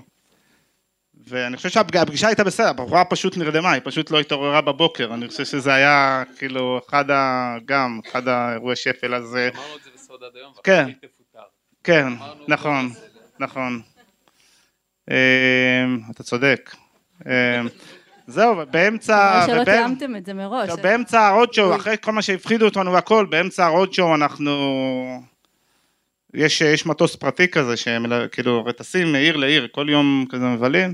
ואני 1.28 1.58
חושב 1.58 1.70
שהפגישה 1.70 2.28
הייתה 2.28 2.44
בסדר, 2.44 2.68
הבחורה 2.68 3.06
פשוט 3.06 3.38
נרדמה, 3.38 3.72
היא 3.72 3.82
פשוט 3.86 4.12
לא 4.12 4.20
התעוררה 4.20 4.62
בבוקר, 4.62 5.14
אני 5.14 5.28
חושב 5.28 5.46
שזה 5.46 5.74
היה 5.74 6.24
כאילו 6.38 6.82
אחד 6.88 7.12
ה... 7.12 7.56
גם, 7.66 8.00
אחד 8.08 8.28
האירועי 8.28 8.76
שפל 8.76 9.14
הזה. 9.14 9.50
אמרנו 9.54 9.76
את 9.78 9.84
זה 9.84 9.90
בסוד 9.96 10.24
עד 10.24 10.32
היום, 10.36 10.54
כן, 10.64 10.90
כן, 11.84 12.08
נכון, 12.48 12.90
נכון. 13.40 13.82
אמ, 15.12 15.16
אתה 16.12 16.24
צודק. 16.24 16.76
זהו, 18.28 18.56
באמצע... 18.72 19.44
שלא 19.48 19.64
תיאמתם 19.64 20.16
את 20.16 20.26
זה 20.26 20.34
מראש. 20.34 20.70
באמצע 20.82 21.28
הרודשואו, 21.28 21.76
אחרי 21.76 21.96
כל 22.02 22.12
מה 22.12 22.22
שהפחידו 22.22 22.66
אותנו 22.66 22.94
והכל, 22.94 23.26
באמצע 23.26 23.66
הרודשואו 23.66 24.16
אנחנו... 24.16 24.52
יש, 26.34 26.62
יש 26.62 26.86
מטוס 26.86 27.16
פרטי 27.16 27.48
כזה, 27.48 27.78
שהם 27.78 28.06
כאילו 28.32 28.66
טסים 28.78 29.12
מעיר 29.12 29.38
לעיר, 29.38 29.68
כל 29.72 29.88
יום 29.90 30.26
כזה 30.30 30.46
מבלים, 30.46 30.94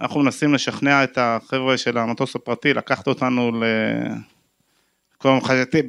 אנחנו 0.00 0.20
מנסים 0.20 0.54
לשכנע 0.54 1.04
את 1.04 1.18
החבר'ה 1.20 1.78
של 1.78 1.98
המטוס 1.98 2.36
הפרטי 2.36 2.74
לקחת 2.74 3.06
אותנו 3.06 3.50
ל... 3.60 3.64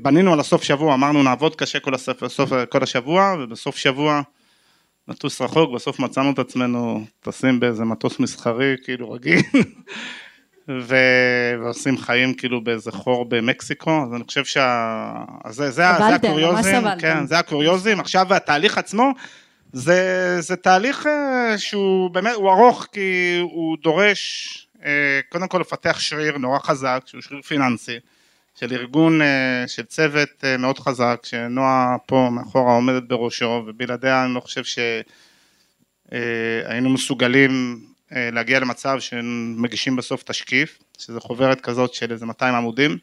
בנינו 0.02 0.34
על 0.34 0.39
הסוף 0.39 0.63
שבוע, 0.63 0.94
אמרנו 0.94 1.24
נעבוד 1.24 1.56
קשה 1.56 1.80
כל, 1.80 1.94
הסוף, 1.94 2.24
הסוף, 2.24 2.50
כל 2.70 2.84
השבוע, 2.84 3.36
ובסוף 3.39 3.76
שבוע 3.78 4.22
נטוס 5.08 5.41
רחוק, 5.41 5.74
בסוף 5.74 6.00
מצאנו 6.00 6.32
את 6.32 6.39
עצמנו 6.39 7.06
טסים 7.20 7.60
באיזה 7.60 7.86
מטוס 7.86 8.20
מסחרי, 8.20 8.76
כאילו 8.84 9.12
רגיל, 9.12 9.41
ו... 10.69 10.95
ועושים 11.62 11.97
חיים 11.97 12.34
כאילו 12.34 12.63
באיזה 12.63 12.91
חור 12.91 13.26
במקסיקו, 13.30 14.04
אז 14.04 14.13
אני 14.13 14.24
חושב 14.24 14.45
שה... 14.45 15.12
זה, 15.50 15.65
זה, 15.65 15.71
זה 15.71 15.86
הקוריוזים, 15.88 16.84
כן, 17.00 17.26
זה 17.26 17.39
הקוריוזים, 17.39 18.00
עכשיו 18.00 18.34
התהליך 18.34 18.78
עצמו, 18.78 19.12
זה, 19.74 20.38
זה 20.39 20.56
תהליך 20.56 21.08
אה, 21.08 21.58
שהוא 21.58 22.10
באמת, 22.10 22.34
הוא 22.36 22.52
ארוך 22.52 22.88
כי 22.91 23.39
הוא 23.41 23.78
דורש 23.84 24.58
אה, 24.86 25.19
קודם 25.30 25.47
כל 25.47 25.60
לפתח 25.60 26.00
שריר 26.00 26.38
נורא 26.38 26.60
חזק, 26.60 27.04
שהוא 27.06 27.21
שריר 27.21 27.41
פיננסי, 27.41 28.00
של 28.60 28.74
ארגון, 28.74 29.21
אה, 29.21 29.63
של 29.67 29.84
צוות 29.84 30.43
מאוד 30.60 30.80
חזק, 30.80 31.19
שנועה 31.24 31.95
פה 32.06 32.30
מאחורה 32.32 32.74
עומדת 32.74 33.04
בראשו, 33.04 33.63
ובלעדיה 33.67 34.26
אני 34.26 34.34
לא 34.34 34.39
חושב 34.39 34.63
שהיינו 36.12 36.89
מסוגלים 36.89 37.80
להגיע 38.12 38.60
למצב 38.60 39.00
שמגישים 39.00 39.95
בסוף 39.95 40.24
תשקיף, 40.24 40.80
שזה 40.97 41.19
חוברת 41.19 41.62
כזאת 41.62 41.93
של 41.93 42.12
איזה 42.12 42.26
200 42.26 42.56
עמודים. 42.56 42.97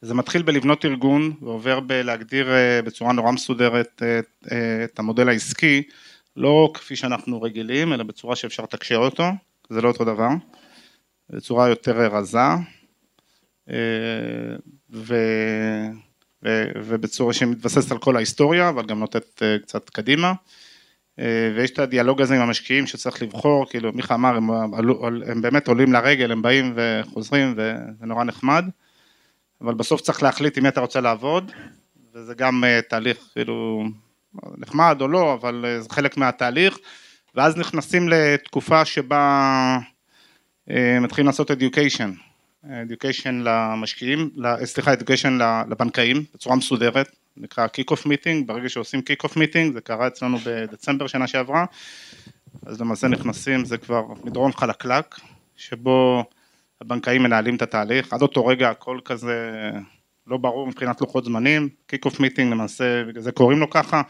זה 0.00 0.14
מתחיל 0.14 0.42
בלבנות 0.42 0.84
ארגון 0.84 1.32
ועובר 1.42 1.80
בלהגדיר 1.80 2.52
אה, 2.52 2.82
בצורה 2.82 3.12
נורא 3.12 3.32
מסודרת 3.32 4.02
אה, 4.02 4.84
את 4.84 4.98
המודל 4.98 5.28
העסקי, 5.28 5.82
לא 6.36 6.70
כפי 6.74 6.96
שאנחנו 6.96 7.42
רגילים, 7.42 7.92
אלא 7.92 8.04
בצורה 8.04 8.36
שאפשר 8.36 8.62
לתקשר 8.62 8.96
אותו, 8.96 9.24
זה 9.70 9.80
לא 9.80 9.88
אותו 9.88 10.04
דבר, 10.04 10.28
בצורה 11.30 11.68
יותר 11.68 12.14
רזה, 12.14 12.38
ו... 14.92 15.14
ו... 16.42 16.64
ובצורה 16.76 17.32
שמתבססת 17.32 17.92
על 17.92 17.98
כל 17.98 18.16
ההיסטוריה, 18.16 18.68
אבל 18.68 18.86
גם 18.86 18.98
נותנת 18.98 19.42
קצת 19.62 19.90
קדימה. 19.90 20.32
אה, 21.18 21.52
ויש 21.56 21.70
את 21.70 21.78
הדיאלוג 21.78 22.22
הזה 22.22 22.34
עם 22.34 22.40
המשקיעים 22.40 22.86
שצריך 22.86 23.22
לבחור, 23.22 23.66
כאילו 23.70 23.92
מיכה 23.92 24.14
אמר, 24.14 24.36
הם, 24.36 24.50
הם 25.26 25.42
באמת 25.42 25.68
עולים 25.68 25.92
לרגל, 25.92 26.32
הם 26.32 26.42
באים 26.42 26.74
וחוזרים 26.76 27.52
וזה 27.52 28.06
נורא 28.06 28.24
נחמד, 28.24 28.64
אבל 29.60 29.74
בסוף 29.74 30.00
צריך 30.00 30.22
להחליט 30.22 30.56
עם 30.56 30.62
מי 30.62 30.68
אתה 30.68 30.80
רוצה 30.80 31.00
לעבוד, 31.00 31.52
וזה 32.14 32.34
גם 32.34 32.64
אה, 32.64 32.80
תהליך 32.88 33.18
כאילו 33.32 33.84
נחמד 34.58 34.98
או 35.00 35.08
לא, 35.08 35.32
אבל 35.34 35.64
אה, 35.68 35.80
זה 35.80 35.88
חלק 35.90 36.16
מהתהליך, 36.16 36.78
ואז 37.34 37.56
נכנסים 37.56 38.08
לתקופה 38.08 38.84
שבה 38.84 39.78
מתחילים 41.00 41.26
לעשות 41.26 41.50
education, 41.50 42.10
education 42.64 43.32
למשקיעים, 43.32 44.30
סליחה, 44.64 44.94
education 44.94 45.28
לבנקאים 45.70 46.24
בצורה 46.34 46.56
מסודרת, 46.56 47.08
נקרא 47.36 47.66
kick-off 47.66 48.06
meeting, 48.06 48.48
ברגע 48.48 48.68
שעושים 48.68 49.02
kick-off 49.02 49.36
meeting, 49.36 49.72
זה 49.72 49.80
קרה 49.80 50.06
אצלנו 50.06 50.38
בדצמבר 50.38 51.06
שנה 51.06 51.26
שעברה, 51.26 51.64
אז 52.66 52.80
למעשה 52.80 53.08
נכנסים, 53.08 53.64
זה 53.64 53.78
כבר 53.78 54.02
מדרון 54.24 54.52
חלקלק, 54.52 55.14
שבו 55.56 56.24
הבנקאים 56.80 57.22
מנהלים 57.22 57.56
את 57.56 57.62
התהליך, 57.62 58.12
עד 58.12 58.22
אותו 58.22 58.46
רגע 58.46 58.70
הכל 58.70 58.98
כזה 59.04 59.70
לא 60.26 60.36
ברור 60.36 60.66
מבחינת 60.66 61.00
לוחות 61.00 61.24
זמנים, 61.24 61.68
kick-off 61.86 62.20
meeting 62.20 62.52
למעשה, 62.52 63.04
בגלל 63.04 63.22
זה 63.22 63.32
קוראים 63.32 63.58
לו 63.58 63.70
ככה, 63.70 64.02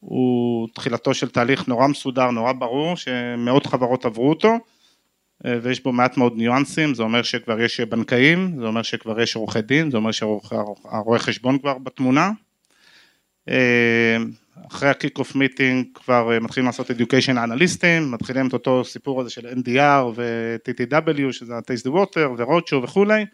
הוא 0.00 0.68
תחילתו 0.74 1.14
של 1.14 1.28
תהליך 1.28 1.68
נורא 1.68 1.86
מסודר, 1.86 2.30
נורא 2.30 2.52
ברור, 2.52 2.96
שמאות 2.96 3.66
חברות 3.66 4.04
עברו 4.04 4.28
אותו, 4.28 4.52
ויש 5.44 5.82
בו 5.82 5.92
מעט 5.92 6.16
מאוד 6.16 6.36
ניואנסים, 6.36 6.94
זה 6.94 7.02
אומר 7.02 7.22
שכבר 7.22 7.60
יש 7.60 7.80
בנקאים, 7.80 8.56
זה 8.60 8.66
אומר 8.66 8.82
שכבר 8.82 9.20
יש 9.20 9.36
עורכי 9.36 9.60
דין, 9.60 9.90
זה 9.90 9.96
אומר 9.96 10.10
שהרואה 10.12 11.18
חשבון 11.18 11.58
כבר 11.58 11.78
בתמונה. 11.78 12.30
אה, 13.48 14.16
אחרי 14.66 14.88
ה 14.88 15.18
kick-off 15.18 15.36
meeting 15.36 15.86
כבר 15.94 16.32
אה, 16.32 16.40
מתחילים 16.40 16.66
לעשות 16.66 16.90
education 16.90 17.30
אנליסטים, 17.30 18.10
מתחילים 18.10 18.48
את 18.48 18.52
אותו 18.52 18.84
סיפור 18.84 19.20
הזה 19.20 19.30
של 19.30 19.46
NDR 19.46 20.04
ו-TTW 20.14 21.32
שזה 21.32 21.54
ה-Test 21.54 21.86
the 21.86 21.90
Water 21.90 22.28
ו-Roadshow 22.38 22.76
וכולי 22.82 23.26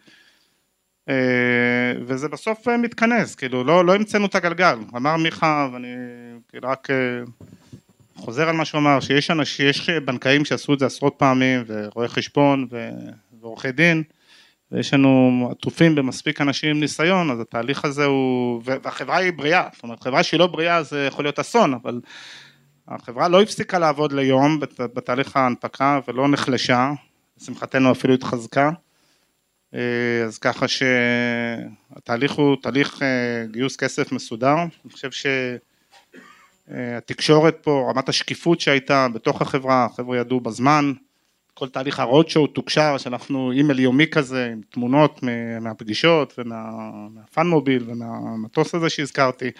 וזה 2.07 2.27
בסוף 2.27 2.67
מתכנס, 2.67 3.35
כאילו 3.35 3.63
לא, 3.63 3.85
לא 3.85 3.95
המצאנו 3.95 4.25
את 4.25 4.35
הגלגל, 4.35 4.77
אמר 4.95 5.17
מיכה 5.17 5.69
ואני 5.73 5.87
כאילו 6.49 6.69
רק 6.69 6.87
חוזר 8.17 8.49
על 8.49 8.55
מה 8.55 8.65
שהוא 8.65 8.79
אמר, 8.79 8.99
שיש 8.99 9.31
אנשים, 9.31 9.67
יש 9.67 9.89
בנקאים 9.89 10.45
שעשו 10.45 10.73
את 10.73 10.79
זה 10.79 10.85
עשרות 10.85 11.15
פעמים, 11.17 11.63
ורואי 11.67 12.07
חשבון 12.07 12.67
ועורכי 13.41 13.71
דין, 13.71 14.03
ויש 14.71 14.93
לנו 14.93 15.47
עטופים 15.51 15.95
במספיק 15.95 16.41
אנשים 16.41 16.69
עם 16.69 16.79
ניסיון, 16.79 17.31
אז 17.31 17.39
התהליך 17.39 17.85
הזה 17.85 18.05
הוא, 18.05 18.61
והחברה 18.65 19.17
היא 19.17 19.33
בריאה, 19.33 19.67
זאת 19.73 19.83
אומרת 19.83 20.03
חברה 20.03 20.23
שהיא 20.23 20.39
לא 20.39 20.47
בריאה 20.47 20.83
זה 20.83 21.05
יכול 21.05 21.25
להיות 21.25 21.39
אסון, 21.39 21.73
אבל 21.73 22.01
החברה 22.87 23.27
לא 23.27 23.41
הפסיקה 23.41 23.79
לעבוד 23.79 24.13
ליום 24.13 24.59
בתהליך 24.79 25.37
ההנפקה 25.37 25.99
ולא 26.07 26.27
נחלשה, 26.27 26.91
לשמחתנו 27.41 27.91
אפילו 27.91 28.13
התחזקה, 28.13 28.71
אז 30.25 30.37
ככה 30.41 30.65
שהתהליך 30.67 32.31
הוא 32.31 32.55
תהליך 32.61 33.01
אה, 33.01 33.45
גיוס 33.51 33.75
כסף 33.75 34.11
מסודר, 34.11 34.55
אני 34.55 34.91
חושב 34.91 35.11
ש... 35.11 35.25
התקשורת 36.67 37.57
פה, 37.61 37.91
רמת 37.91 38.09
השקיפות 38.09 38.59
שהייתה 38.59 39.07
בתוך 39.13 39.41
החברה, 39.41 39.85
החבר'ה 39.85 40.17
ידעו 40.17 40.39
בזמן, 40.39 40.93
כל 41.53 41.69
תהליך 41.69 41.99
הרודשואו 41.99 42.47
תוקשר, 42.47 42.97
שאנחנו 42.97 43.51
אימייל 43.51 43.79
יומי 43.79 44.07
כזה 44.07 44.49
עם 44.51 44.61
תמונות 44.69 45.19
מהפגישות 45.61 46.33
ומהפאן 46.37 47.47
מוביל 47.47 47.83
ומהמטוס 47.87 48.75
הזה 48.75 48.89
שהזכרתי, 48.89 49.51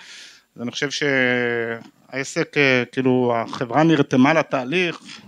אז 0.55 0.61
אני 0.61 0.71
חושב 0.71 0.89
שהעסק, 0.91 2.57
אה, 2.57 2.83
כאילו 2.91 3.33
החברה 3.35 3.83
נרתמה 3.83 4.33
לתהליך 4.33 5.21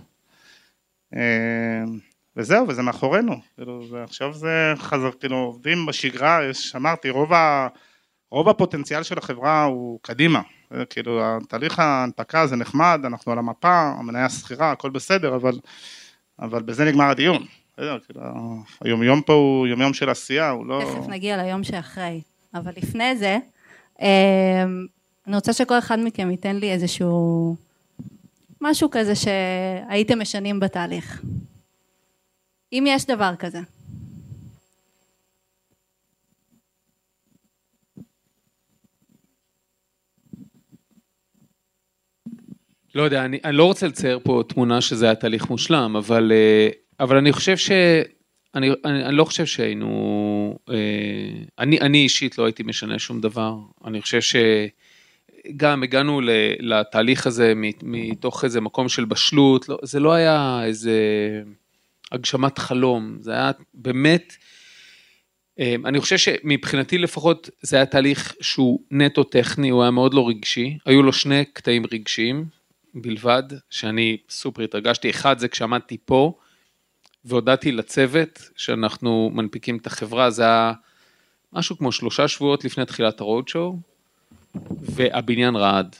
אה, 1.14 1.84
וזהו, 2.36 2.68
וזה 2.68 2.82
מאחורינו, 2.82 3.40
כאילו, 3.56 3.84
עכשיו 4.04 4.32
זה 4.32 4.72
חזר, 4.76 5.10
כאילו 5.20 5.36
עובדים 5.36 5.86
בשגרה, 5.86 6.40
יש, 6.50 6.76
אמרתי, 6.76 7.10
רוב, 7.10 7.32
ה, 7.32 7.68
רוב 8.30 8.48
הפוטנציאל 8.48 9.02
של 9.02 9.18
החברה 9.18 9.64
הוא 9.64 9.98
קדימה, 10.02 10.40
כאילו 10.90 11.38
תהליך 11.48 11.78
ההנפקה 11.78 12.46
זה 12.46 12.56
נחמד, 12.56 13.00
אנחנו 13.04 13.32
על 13.32 13.38
המפה, 13.38 13.92
המניה 13.98 14.24
השכירה, 14.26 14.72
הכל 14.72 14.90
בסדר, 14.90 15.34
אבל, 15.36 15.58
אבל 16.38 16.62
בזה 16.62 16.84
נגמר 16.84 17.04
הדיון. 17.04 17.44
כאילו, 17.76 18.22
היומיום 18.80 19.22
פה 19.22 19.32
הוא 19.32 19.66
יומיום 19.66 19.94
של 19.94 20.10
עשייה, 20.10 20.50
הוא 20.50 20.66
לא... 20.66 20.82
תכף 20.84 21.08
נגיע 21.08 21.42
ליום 21.42 21.64
שאחרי, 21.64 22.20
אבל 22.54 22.72
לפני 22.76 23.16
זה, 23.16 23.38
אמ, 24.00 24.86
אני 25.26 25.36
רוצה 25.36 25.52
שכל 25.52 25.78
אחד 25.78 25.98
מכם 25.98 26.30
ייתן 26.30 26.56
לי 26.56 26.72
איזשהו 26.72 27.56
משהו 28.60 28.88
כזה 28.90 29.12
שהייתם 29.14 30.20
משנים 30.20 30.60
בתהליך. 30.60 31.22
אם 32.72 32.84
יש 32.88 33.06
דבר 33.06 33.36
כזה. 33.38 33.60
לא 42.98 43.02
יודע, 43.02 43.24
אני, 43.24 43.38
אני 43.44 43.56
לא 43.56 43.64
רוצה 43.64 43.86
לצייר 43.86 44.20
פה 44.22 44.42
תמונה 44.48 44.80
שזה 44.80 45.04
היה 45.04 45.14
תהליך 45.14 45.50
מושלם, 45.50 45.96
אבל, 45.96 46.32
אה, 46.32 46.68
אבל 47.00 47.16
אני 47.16 47.32
חושב 47.32 47.56
ש... 47.56 47.70
אני, 48.54 48.70
אני, 48.84 49.04
אני 49.04 49.16
לא 49.16 49.24
חושב 49.24 49.46
שהיינו... 49.46 50.58
אה, 50.70 50.74
אני, 51.58 51.80
אני 51.80 51.98
אישית 51.98 52.38
לא 52.38 52.44
הייתי 52.44 52.62
משנה 52.62 52.98
שום 52.98 53.20
דבר. 53.20 53.56
אני 53.84 54.02
חושב 54.02 54.18
שגם 54.20 55.82
הגענו 55.82 56.20
לתהליך 56.60 57.26
הזה 57.26 57.52
מתוך 57.82 58.44
איזה 58.44 58.60
מקום 58.60 58.88
של 58.88 59.04
בשלות, 59.04 59.68
לא, 59.68 59.78
זה 59.82 60.00
לא 60.00 60.12
היה 60.12 60.60
איזה 60.64 60.92
הגשמת 62.12 62.58
חלום, 62.58 63.16
זה 63.20 63.32
היה 63.32 63.50
באמת... 63.74 64.36
אה, 65.60 65.74
אני 65.84 66.00
חושב 66.00 66.16
שמבחינתי 66.16 66.98
לפחות 66.98 67.50
זה 67.62 67.76
היה 67.76 67.86
תהליך 67.86 68.34
שהוא 68.40 68.80
נטו 68.90 69.24
טכני, 69.24 69.68
הוא 69.68 69.82
היה 69.82 69.90
מאוד 69.90 70.14
לא 70.14 70.28
רגשי, 70.28 70.78
היו 70.86 71.02
לו 71.02 71.12
שני 71.12 71.44
קטעים 71.44 71.82
רגשיים, 71.92 72.57
בלבד, 72.94 73.42
שאני 73.70 74.16
סופר 74.30 74.62
התרגשתי. 74.62 75.10
אחד 75.10 75.38
זה 75.38 75.48
כשעמדתי 75.48 75.96
פה 76.04 76.38
והודעתי 77.24 77.72
לצוות 77.72 78.50
שאנחנו 78.56 79.30
מנפיקים 79.34 79.76
את 79.76 79.86
החברה, 79.86 80.30
זה 80.30 80.42
היה 80.42 80.72
משהו 81.52 81.78
כמו 81.78 81.92
שלושה 81.92 82.28
שבועות 82.28 82.64
לפני 82.64 82.84
תחילת 82.84 83.20
הרוד 83.20 83.48
שואו, 83.48 83.76
והבניין 84.80 85.56
רעד. 85.56 85.96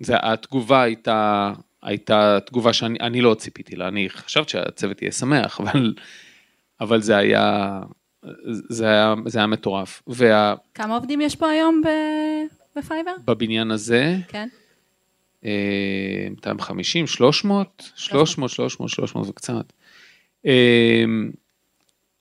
זה, 0.00 0.14
התגובה 0.22 0.82
הייתה, 0.82 1.52
הייתה 1.82 2.38
תגובה 2.46 2.72
שאני 2.72 3.20
לא 3.20 3.34
ציפיתי 3.34 3.76
לה, 3.76 3.88
אני 3.88 4.10
חשבתי 4.10 4.50
שהצוות 4.50 5.02
יהיה 5.02 5.12
שמח, 5.12 5.60
אבל, 5.60 5.94
אבל 6.80 7.02
זה 7.02 7.16
היה, 7.16 7.80
זה 8.46 8.86
היה, 8.86 9.14
זה 9.26 9.38
היה 9.38 9.46
מטורף. 9.46 10.02
וה... 10.06 10.54
כמה 10.74 10.94
עובדים 10.94 11.20
יש 11.20 11.36
פה 11.36 11.50
היום 11.50 11.82
בפייבר? 12.76 13.14
בבניין 13.24 13.70
הזה? 13.70 14.16
כן. 14.28 14.48
250, 15.44 17.06
300, 17.06 17.92
300, 17.96 18.50
300, 18.50 18.90
300 18.90 19.28
וקצת. 19.28 19.72
אה, 20.46 21.04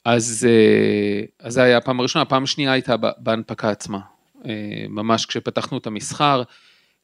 אז, 0.05 0.47
אה, 0.49 1.25
אז 1.39 1.53
זה 1.53 1.63
היה 1.63 1.77
הפעם 1.77 1.99
הראשונה, 1.99 2.23
הפעם 2.23 2.43
השנייה 2.43 2.71
הייתה 2.71 2.95
בהנפקה 3.17 3.69
עצמה. 3.69 3.99
אה, 4.45 4.85
ממש 4.89 5.25
כשפתחנו 5.25 5.77
את 5.77 5.87
המסחר, 5.87 6.43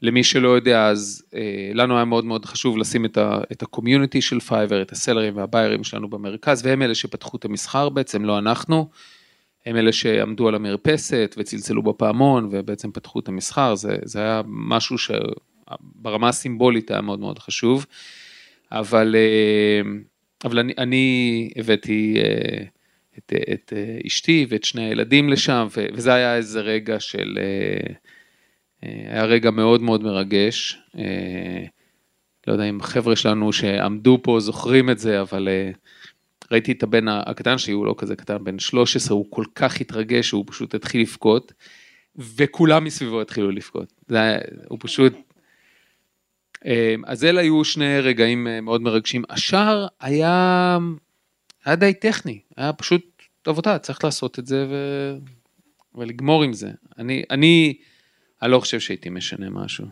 למי 0.01 0.23
שלא 0.23 0.49
יודע, 0.49 0.87
אז 0.87 1.23
לנו 1.73 1.95
היה 1.95 2.05
מאוד 2.05 2.25
מאוד 2.25 2.45
חשוב 2.45 2.77
לשים 2.77 3.05
את 3.51 3.63
ה 3.63 3.69
community 3.69 4.21
של 4.21 4.39
פייבר, 4.39 4.81
את 4.81 4.91
ה 4.91 4.97
seller 4.97 5.27
ים 5.27 5.37
וה 5.37 5.48
buyer 5.48 5.73
ים 5.73 5.83
שלנו 5.83 6.09
במרכז, 6.09 6.65
והם 6.65 6.81
אלה 6.81 6.95
שפתחו 6.95 7.37
את 7.37 7.45
המסחר 7.45 7.89
בעצם, 7.89 8.25
לא 8.25 8.39
אנחנו. 8.39 8.89
הם 9.65 9.75
אלה 9.75 9.91
שעמדו 9.91 10.47
על 10.47 10.55
המרפסת 10.55 11.35
וצלצלו 11.37 11.83
בפעמון 11.83 12.49
ובעצם 12.51 12.91
פתחו 12.91 13.19
את 13.19 13.27
המסחר, 13.27 13.75
זה, 13.75 13.97
זה 14.03 14.19
היה 14.19 14.41
משהו 14.47 14.97
ש... 14.97 15.11
ברמה 15.81 16.29
הסימבולית 16.29 16.91
היה 16.91 17.01
מאוד 17.01 17.19
מאוד 17.19 17.39
חשוב, 17.39 17.85
אבל, 18.71 19.15
אה, 19.15 19.89
אבל 20.45 20.59
אני, 20.59 20.73
אני 20.77 21.49
הבאתי 21.55 22.17
אה, 22.17 22.63
את, 23.17 23.33
את 23.53 23.73
אה, 23.75 23.97
אשתי 24.07 24.45
ואת 24.49 24.63
שני 24.63 24.85
הילדים 24.85 25.29
לשם, 25.29 25.67
וזה 25.93 26.13
היה 26.13 26.35
איזה 26.35 26.61
רגע 26.61 26.99
של, 26.99 27.39
היה 28.81 29.25
רגע 29.25 29.51
מאוד 29.51 29.81
מאוד 29.81 30.03
מרגש. 30.03 30.77
לא 32.47 32.53
יודע 32.53 32.63
אם 32.63 32.79
החבר'ה 32.79 33.15
שלנו 33.15 33.53
שעמדו 33.53 34.19
פה 34.23 34.39
זוכרים 34.39 34.89
את 34.89 34.99
זה, 34.99 35.21
אבל 35.21 35.47
ראיתי 36.51 36.71
את 36.71 36.83
הבן 36.83 37.07
הקטן 37.07 37.57
שלי, 37.57 37.73
הוא 37.73 37.85
לא 37.85 37.95
כזה 37.97 38.15
קטן, 38.15 38.43
בן 38.43 38.59
13, 38.59 39.17
הוא 39.17 39.25
כל 39.29 39.45
כך 39.55 39.81
התרגש 39.81 40.27
שהוא 40.27 40.45
פשוט 40.47 40.75
התחיל 40.75 41.01
לבכות, 41.01 41.53
וכולם 42.15 42.83
מסביבו 42.83 43.21
התחילו 43.21 43.51
לבכות. 43.51 43.93
הוא 44.67 44.77
פשוט 44.81 45.13
אז 47.05 47.23
אלה 47.23 47.41
היו 47.41 47.63
שני 47.63 47.99
רגעים 47.99 48.47
אה, 48.47 48.61
מאוד 48.61 48.81
מרגשים. 48.81 49.23
השאר 49.29 49.87
היה, 49.99 50.77
היה 51.65 51.75
די 51.75 51.93
טכני, 51.93 52.39
היה 52.57 52.73
פשוט 52.73 53.21
עבודה, 53.45 53.79
צריך 53.79 54.03
לעשות 54.03 54.39
את 54.39 54.47
זה 54.47 54.65
ו... 54.69 54.75
ולגמור 55.95 56.43
עם 56.43 56.53
זה. 56.53 56.71
אני, 56.97 57.23
אני, 57.29 57.77
אני 58.41 58.51
לא 58.51 58.59
חושב 58.59 58.79
שהייתי 58.79 59.09
משנה 59.09 59.49
משהו. 59.49 59.85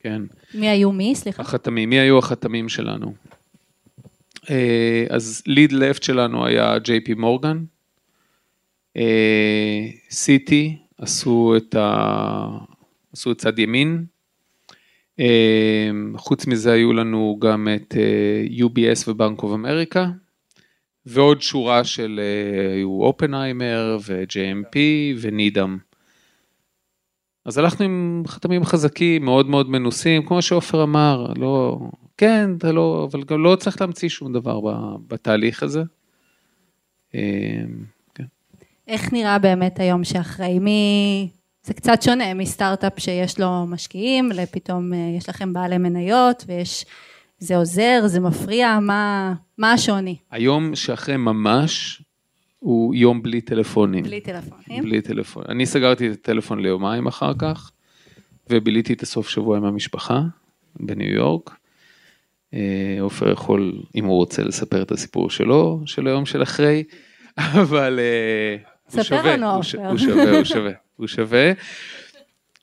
כן. 0.00 0.22
מי 0.54 0.68
היו 0.68 0.92
מי? 0.92 1.14
סליחה. 1.14 1.42
החתמים, 1.42 1.90
מי 1.90 1.98
היו 1.98 2.18
החתמים 2.18 2.68
שלנו? 2.68 3.14
אה, 4.50 5.06
אז 5.10 5.42
ליד 5.46 5.72
לפט 5.72 6.02
שלנו 6.02 6.46
היה 6.46 6.78
ג'יי 6.78 7.00
פי 7.00 7.14
מורגן, 7.14 7.64
סיטי 10.10 10.76
עשו 10.98 11.54
את 11.56 11.74
ה... 11.74 12.75
עשו 13.16 13.34
צד 13.34 13.58
ימין. 13.58 14.04
אמ, 15.18 16.14
חוץ 16.16 16.46
מזה 16.46 16.72
היו 16.72 16.92
לנו 16.92 17.38
גם 17.40 17.68
את 17.76 17.94
אה, 17.96 18.66
UBS 18.66 19.04
ובנק 19.08 19.42
אוף 19.42 19.52
אמריקה, 19.52 20.06
ועוד 21.06 21.42
שורה 21.42 21.84
של, 21.84 22.20
אה, 22.22 22.74
היו 22.74 23.02
אופנהיימר 23.02 23.98
ו-JMP 24.06 24.76
ונידם. 25.20 25.78
אז 27.44 27.58
הלכנו 27.58 27.84
עם 27.84 28.22
חתמים 28.26 28.64
חזקים, 28.64 29.24
מאוד 29.24 29.48
מאוד 29.48 29.70
מנוסים, 29.70 30.26
כמו 30.26 30.42
שעופר 30.42 30.82
אמר, 30.82 31.32
לא, 31.36 31.78
כן, 32.16 32.50
אתה 32.58 32.72
לא, 32.72 33.08
אבל 33.10 33.22
גם 33.22 33.44
לא 33.44 33.56
צריך 33.56 33.80
להמציא 33.80 34.08
שום 34.08 34.32
דבר 34.32 34.60
בתהליך 35.08 35.62
הזה. 35.62 35.82
אה, 37.14 37.64
כן. 38.14 38.24
איך 38.88 39.12
נראה 39.12 39.38
באמת 39.38 39.80
היום 39.80 40.04
שאחרי? 40.04 40.58
מי... 40.58 41.28
זה 41.66 41.74
קצת 41.74 42.02
שונה 42.02 42.34
מסטארט-אפ 42.34 42.92
שיש 42.98 43.40
לו 43.40 43.66
משקיעים, 43.66 44.32
לפתאום 44.32 44.92
אה, 44.92 44.98
יש 45.18 45.28
לכם 45.28 45.52
בעלי 45.52 45.78
מניות 45.78 46.44
ויש... 46.46 46.84
זה 47.38 47.56
עוזר, 47.56 48.00
זה 48.06 48.20
מפריע, 48.20 48.78
מה, 48.80 49.34
מה 49.58 49.72
השוני? 49.72 50.16
היום 50.30 50.74
שאחרי 50.74 51.16
ממש, 51.16 52.02
הוא 52.58 52.94
יום 52.94 53.22
בלי 53.22 53.40
טלפונים. 53.40 54.04
בלי 54.04 54.20
טלפונים. 54.20 54.82
בלי 54.82 55.00
טלפון. 55.00 55.44
אני 55.48 55.66
סגרתי 55.66 56.08
את 56.08 56.12
הטלפון 56.12 56.60
ליומיים 56.60 57.06
אחר 57.06 57.32
כך, 57.38 57.70
וביליתי 58.50 58.92
את 58.92 59.02
הסוף 59.02 59.28
שבוע 59.28 59.56
עם 59.56 59.64
המשפחה 59.64 60.22
בניו 60.80 61.10
יורק. 61.10 61.56
אה, 62.54 62.96
עופר 63.00 63.32
יכול, 63.32 63.82
אם 63.94 64.04
הוא 64.04 64.16
רוצה, 64.16 64.42
לספר 64.42 64.82
את 64.82 64.92
הסיפור 64.92 65.30
שלו, 65.30 65.80
של 65.86 66.06
היום 66.06 66.26
של 66.26 66.42
אחרי, 66.42 66.84
אבל 67.62 67.98
אה, 67.98 68.56
הוא 68.92 69.02
שווה, 69.02 69.36
לנו, 69.36 69.54
הוא 69.54 69.62
ש-. 69.62 69.74
הוא 69.74 69.98
שווה, 69.98 70.36
הוא 70.36 70.44
שווה, 70.44 70.72
הוא 70.96 71.06
שווה. 71.06 71.52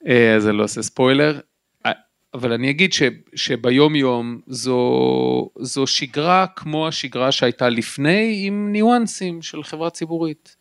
אה, 0.07 0.35
אז 0.35 0.47
אני 0.47 0.57
לא 0.57 0.63
עושה 0.63 0.81
ספוילר. 0.81 1.39
אה, 1.85 1.91
אבל 2.33 2.51
אני 2.51 2.69
אגיד 2.69 2.93
ש, 2.93 3.03
שביום 3.35 3.95
יום 3.95 4.41
זו, 4.47 5.49
זו 5.59 5.87
שגרה 5.87 6.45
כמו 6.55 6.87
השגרה 6.87 7.31
שהייתה 7.31 7.69
לפני 7.69 8.43
עם 8.47 8.71
ניואנסים 8.71 9.41
של 9.41 9.63
חברה 9.63 9.89
ציבורית. 9.89 10.55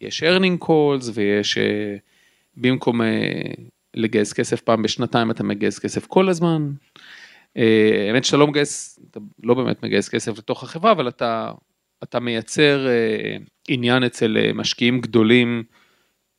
יש 0.00 0.22
earning 0.22 0.64
calls 0.64 1.10
ויש 1.14 1.58
אה, 1.58 1.96
במקום 2.56 3.00
לגייס 3.94 4.32
כסף 4.32 4.60
פעם 4.60 4.82
בשנתיים 4.82 5.30
אתה 5.30 5.42
מגייס 5.42 5.78
כסף 5.78 6.06
כל 6.06 6.28
הזמן. 6.28 6.70
האמת 8.08 8.24
שאתה 8.24 8.36
לא 8.36 8.46
מגייס, 8.46 8.98
אתה 9.10 9.20
לא 9.42 9.54
באמת 9.54 9.82
מגייס 9.82 10.08
כסף 10.08 10.38
לתוך 10.38 10.62
החברה 10.62 10.92
אבל 10.92 11.08
אתה, 11.08 11.52
אתה 12.02 12.20
מייצר 12.20 12.86
עניין 13.68 14.02
אצל 14.02 14.52
משקיעים 14.54 15.00
גדולים 15.00 15.64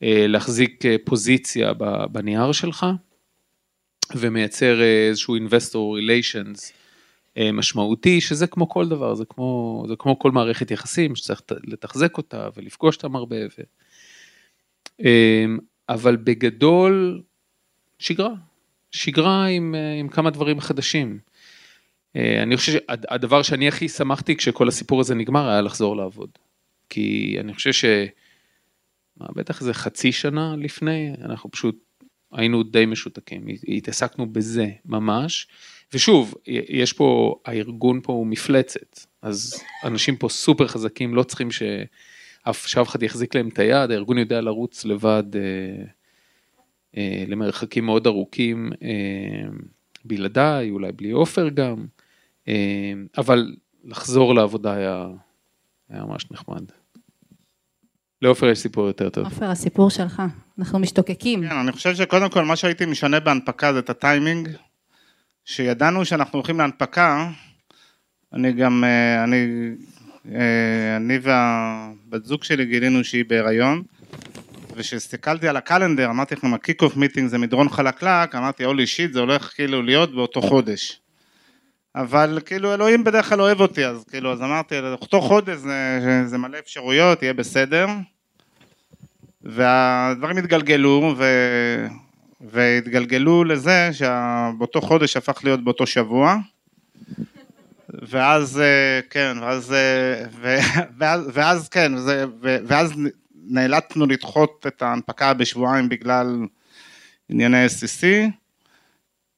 להחזיק 0.01 0.85
אה, 0.85 0.95
פוזיציה 1.05 1.73
בנייר 2.11 2.51
שלך 2.51 2.85
ומייצר 4.15 4.81
אה, 4.81 5.07
איזשהו 5.07 5.37
investor 5.37 5.99
relations 5.99 6.71
אה, 7.37 7.51
משמעותי 7.51 8.21
שזה 8.21 8.47
כמו 8.47 8.69
כל 8.69 8.89
דבר 8.89 9.15
זה 9.15 9.25
כמו 9.25 9.83
זה 9.87 9.93
כמו 9.99 10.19
כל 10.19 10.31
מערכת 10.31 10.71
יחסים 10.71 11.15
שצריך 11.15 11.41
לתחזק 11.63 12.17
אותה 12.17 12.49
ולפגוש 12.55 12.95
אותם 12.95 13.15
הרבה. 13.15 13.35
ו... 13.35 13.61
אה, 15.05 15.45
אבל 15.89 16.15
בגדול 16.15 17.21
שגרה 17.99 18.33
שגרה 18.91 19.45
עם, 19.45 19.75
אה, 19.75 19.93
עם 19.99 20.07
כמה 20.07 20.29
דברים 20.29 20.59
חדשים. 20.59 21.19
אה, 22.15 22.43
אני 22.43 22.57
חושב 22.57 22.71
שהדבר 22.71 23.41
שאני 23.41 23.67
הכי 23.67 23.89
שמחתי 23.89 24.35
כשכל 24.35 24.67
הסיפור 24.67 24.99
הזה 24.99 25.15
נגמר 25.15 25.49
היה 25.49 25.61
לחזור 25.61 25.97
לעבוד. 25.97 26.29
כי 26.89 27.37
אני 27.39 27.53
חושב 27.53 27.71
ש... 27.71 27.85
בטח 29.17 29.61
איזה 29.61 29.73
חצי 29.73 30.11
שנה 30.11 30.55
לפני, 30.57 31.13
אנחנו 31.21 31.51
פשוט 31.51 31.75
היינו 32.31 32.63
די 32.63 32.85
משותקים, 32.85 33.45
התעסקנו 33.67 34.33
בזה 34.33 34.67
ממש. 34.85 35.47
ושוב, 35.93 36.35
יש 36.69 36.93
פה, 36.93 37.39
הארגון 37.45 38.01
פה 38.03 38.13
הוא 38.13 38.27
מפלצת, 38.27 38.99
אז 39.21 39.63
אנשים 39.83 40.15
פה 40.15 40.29
סופר 40.29 40.67
חזקים, 40.67 41.15
לא 41.15 41.23
צריכים 41.23 41.51
שאף 41.51 42.67
שאף 42.67 42.87
אחד 42.87 43.03
יחזיק 43.03 43.35
להם 43.35 43.47
את 43.47 43.59
היד, 43.59 43.91
הארגון 43.91 44.17
יודע 44.17 44.41
לרוץ 44.41 44.85
לבד 44.85 45.23
אה, 45.35 45.85
אה, 46.97 47.23
למרחקים 47.27 47.85
מאוד 47.85 48.07
ארוכים, 48.07 48.71
אה, 48.83 49.49
בלעדיי, 50.05 50.69
אולי 50.69 50.91
בלי 50.91 51.11
עופר 51.11 51.49
גם, 51.49 51.85
אה, 52.47 52.93
אבל 53.17 53.55
לחזור 53.83 54.35
לעבודה 54.35 54.73
היה, 54.73 55.07
היה 55.89 56.03
ממש 56.03 56.31
נחמד. 56.31 56.63
לעופר 58.21 58.49
יש 58.49 58.59
סיפור 58.59 58.87
יותר 58.87 59.09
טוב. 59.09 59.25
עופר, 59.25 59.45
הסיפור 59.45 59.89
שלך, 59.89 60.21
אנחנו 60.59 60.79
משתוקקים. 60.79 61.41
כן, 61.47 61.55
אני 61.55 61.71
חושב 61.71 61.95
שקודם 61.95 62.29
כל 62.29 62.45
מה 62.45 62.55
שהייתי 62.55 62.85
משנה 62.85 63.19
בהנפקה 63.19 63.73
זה 63.73 63.79
את 63.79 63.89
הטיימינג. 63.89 64.49
שידענו 65.45 66.05
שאנחנו 66.05 66.39
הולכים 66.39 66.57
להנפקה, 66.57 67.29
אני 68.33 68.53
גם, 68.53 68.83
אה, 68.83 69.23
אני, 69.23 69.47
אה, 70.31 70.95
אני 70.95 71.17
והבת 71.21 72.25
זוג 72.25 72.43
שלי 72.43 72.65
גילינו 72.65 73.03
שהיא 73.03 73.25
בהיריון, 73.27 73.83
וכשהסתכלתי 74.75 75.47
על 75.47 75.57
ה 75.57 75.62
calendar, 75.62 76.09
אמרתי 76.09 76.35
לכם, 76.35 76.53
ה 76.53 76.81
kick-off 76.81 76.97
meeting 76.97 77.29
זה 77.29 77.37
מדרון 77.37 77.69
חלקלק, 77.69 78.35
אמרתי, 78.35 78.63
holy 78.63 78.87
shit, 78.87 79.13
זה 79.13 79.19
הולך 79.19 79.51
כאילו 79.55 79.81
להיות 79.81 80.15
באותו 80.15 80.41
חודש. 80.41 81.01
אבל 81.95 82.39
כאילו 82.45 82.73
אלוהים 82.73 83.03
בדרך 83.03 83.29
כלל 83.29 83.41
אוהב 83.41 83.61
אותי, 83.61 83.85
אז 83.85 84.05
כאילו, 84.09 84.31
אז 84.31 84.41
אמרתי, 84.41 84.79
אותו 84.79 85.21
חודש 85.21 85.57
זה, 85.57 86.23
זה 86.25 86.37
מלא 86.37 86.59
אפשרויות, 86.59 87.23
יהיה 87.23 87.33
בסדר. 87.33 87.87
והדברים 89.41 90.37
התגלגלו, 90.37 91.13
ו... 91.17 91.25
והתגלגלו 92.41 93.43
לזה 93.43 93.89
שבאותו 93.93 94.81
חודש 94.81 95.17
הפך 95.17 95.41
להיות 95.43 95.63
באותו 95.63 95.87
שבוע. 95.87 96.35
ואז, 97.89 98.59
אה, 98.59 98.99
כן, 99.09 99.37
ואז, 99.41 99.73
אה, 99.73 100.25
ו- 100.41 100.81
ואז, 100.97 101.29
ואז 101.33 101.69
כן, 101.69 101.97
זה, 101.97 102.25
ואז 102.41 102.93
נאלצנו 103.47 104.05
לדחות 104.05 104.65
את 104.67 104.81
ההנפקה 104.81 105.33
בשבועיים 105.33 105.89
בגלל 105.89 106.45
ענייני 107.29 107.65
SEC, 107.65 108.05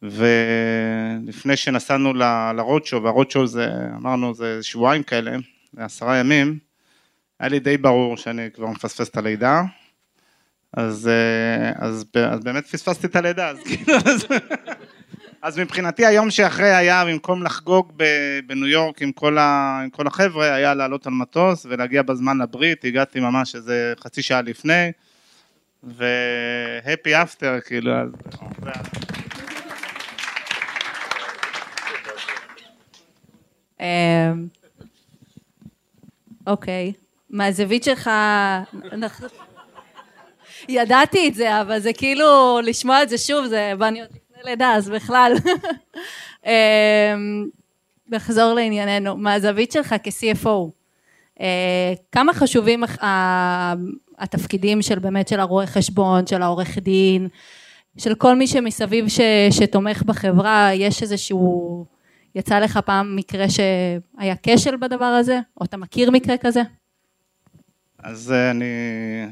ולפני 0.02 1.58
שנסענו 1.58 2.14
לרודשו, 2.54 3.04
והרודשו 3.04 3.48
זה, 3.48 3.70
אמרנו, 3.96 4.34
זה 4.34 4.60
שבועיים 4.62 5.04
כאלה, 5.04 5.38
זה 5.74 5.86
עשרה 5.86 6.18
ימים, 6.18 6.60
היה 7.40 7.50
לי 7.50 7.60
די 7.60 7.78
ברור 7.78 8.18
שאני 8.18 8.50
כבר 8.54 8.68
מפספס 8.68 9.10
את 9.10 9.18
הלידה, 9.18 9.62
אז, 10.74 11.08
אה, 11.08 11.72
אז, 11.88 12.06
אז 12.26 12.40
באמת 12.44 12.68
פספסתי 12.68 13.08
את 13.08 13.16
הלידה, 13.16 13.50
אז 13.50 13.58
כאילו, 13.66 13.94
אז, 14.06 14.26
אז 15.42 15.60
מבחינתי 15.60 16.06
היום 16.06 16.32
שאחרי 16.32 16.76
היה, 16.76 17.06
במקום 17.06 17.44
לחגוג 17.44 17.94
בניו 18.48 18.68
יורק 18.68 19.02
עם 19.02 19.12
כל, 19.12 19.38
ה, 19.38 19.80
עם 19.84 19.90
כל 19.90 20.08
החבר'ה, 20.08 20.56
היה 20.56 20.74
לעלות 20.74 21.08
על 21.08 21.14
מטוס 21.14 21.66
ולהגיע 21.70 22.02
בזמן 22.02 22.38
לברית, 22.38 22.86
הגעתי 22.86 23.20
ממש 23.20 23.56
איזה 23.56 23.94
חצי 24.00 24.22
שעה 24.22 24.42
לפני, 24.42 24.92
והפי 25.84 27.22
אפטר, 27.22 27.60
כאילו, 27.66 27.92
אז... 27.94 28.10
אוקיי, 36.48 36.94
מהזווית 37.30 37.84
שלך, 37.84 38.10
אנחנו- 38.92 39.28
ידעתי 40.70 41.28
את 41.28 41.34
זה, 41.36 41.62
אבל 41.62 41.80
זה 41.80 41.94
כאילו, 41.94 42.60
לשמוע 42.64 43.04
את 43.04 43.10
זה 43.10 43.18
שוב, 43.18 43.46
זה 43.46 43.74
ואני 43.80 44.02
עוד 44.02 44.10
לפני 44.10 44.50
לידה, 44.52 44.74
אז 44.76 44.90
בכלל. 44.90 45.34
אמ, 46.46 46.52
נחזור 48.10 48.54
לענייננו, 48.54 49.18
מהזווית 49.18 49.72
שלך 49.72 49.96
כ-CFO, 50.04 50.70
אה, 51.42 51.94
כמה 52.12 52.34
חשובים 52.34 52.84
התפקידים 54.20 54.82
של 54.82 55.00
באמת 55.00 55.28
של 55.28 55.40
הרואה 55.40 55.68
חשבון, 55.68 56.28
של 56.28 56.42
העורך 56.42 56.78
דין, 56.78 57.28
של 57.98 58.16
כל 58.16 58.36
מי 58.36 58.48
שמסביב 58.48 59.08
ש, 59.08 59.20
שתומך 59.52 60.04
בחברה, 60.04 60.70
יש 60.74 61.02
איזשהו, 61.04 61.86
יצא 62.38 62.60
לך 62.60 62.80
פעם 62.86 63.16
מקרה 63.16 63.46
שהיה 63.50 64.36
כשל 64.44 64.76
בדבר 64.76 65.06
הזה, 65.06 65.40
או 65.62 65.66
אתה 65.66 65.78
מכיר 65.78 66.12
מקרה 66.12 66.38
כזה? 66.38 66.62
אז 68.00 68.32
אה, 68.32 68.52
אני 68.52 68.66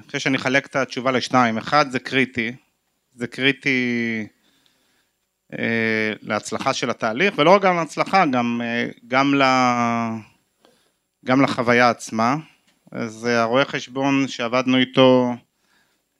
חושב 0.05 0.19
שאני 0.19 0.37
אחלק 0.37 0.65
את 0.65 0.75
התשובה 0.75 1.11
לשניים. 1.11 1.57
אחד, 1.57 1.91
זה 1.91 1.99
קריטי. 1.99 2.51
זה 3.15 3.27
קריטי 3.27 4.27
אה, 5.53 6.13
להצלחה 6.21 6.73
של 6.73 6.89
התהליך, 6.89 7.33
ולא 7.37 7.55
רק 7.55 7.61
גם 7.61 7.75
להצלחה, 7.75 8.25
גם, 8.25 8.61
אה, 8.63 8.87
גם, 9.07 9.35
ל, 9.35 9.43
גם 11.25 11.41
לחוויה 11.41 11.89
עצמה. 11.89 12.35
אז 12.91 13.27
אה, 13.27 13.41
הרואה 13.41 13.65
חשבון 13.65 14.27
שעבדנו 14.27 14.77
איתו 14.77 15.35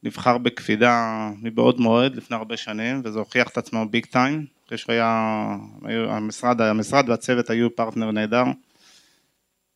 נבחר 0.03 0.37
בקפידה 0.37 1.29
מבעוד 1.41 1.79
מועד 1.79 2.15
לפני 2.15 2.37
הרבה 2.37 2.57
שנים, 2.57 3.01
וזה 3.03 3.19
הוכיח 3.19 3.49
את 3.49 3.57
עצמו 3.57 3.85
big 3.85 4.05
time. 4.05 4.54
אחרי 4.67 4.77
שהוא 4.77 4.93
היה, 4.93 5.45
היו- 5.83 6.11
המשרד, 6.11 6.61
המשרד 6.61 7.09
והצוות 7.09 7.49
היו 7.49 7.75
פרטנר 7.75 8.11
נהדר. 8.11 8.43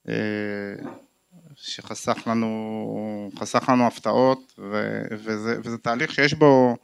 אה, 0.09 0.13
שחסך 1.55 2.27
לנו, 2.27 3.31
חסך 3.39 3.69
לנו 3.69 3.87
הפתעות, 3.87 4.53
ו, 4.57 5.01
וזה, 5.11 5.57
וזה 5.63 5.77
תהליך 5.77 6.13
שיש 6.13 6.33
בו, 6.33 6.77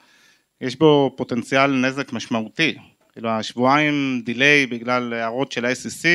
יש 0.62 0.76
בו 0.80 1.14
פוטנציאל 1.18 1.72
נזק 1.72 2.14
משמעותי. 2.14 2.78
כאילו 3.14 3.30
השבועיים 3.30 4.22
delay 4.26 4.66
בגלל 4.66 5.14
הערות 5.14 5.52
של 5.52 5.66
ה-SEC 5.66 6.06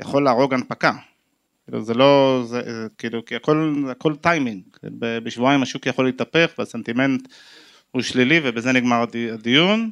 יכול 0.00 0.24
להרוג 0.24 0.54
הנפקה. 0.54 0.92
כאילו 1.64 1.82
זה 1.84 1.94
לא, 1.94 2.42
זה, 2.46 2.62
כאילו, 2.98 3.24
כי 3.24 3.36
הכל, 3.36 3.84
הכל 3.90 4.16
טיימינג. 4.16 4.62
בשבועיים 4.98 5.62
השוק 5.62 5.86
יכול 5.86 6.04
להתהפך 6.06 6.50
והסנטימנט 6.58 7.28
הוא 7.90 8.02
שלילי 8.02 8.40
ובזה 8.44 8.72
נגמר 8.72 9.02
הדי- 9.02 9.30
הדיון. 9.30 9.90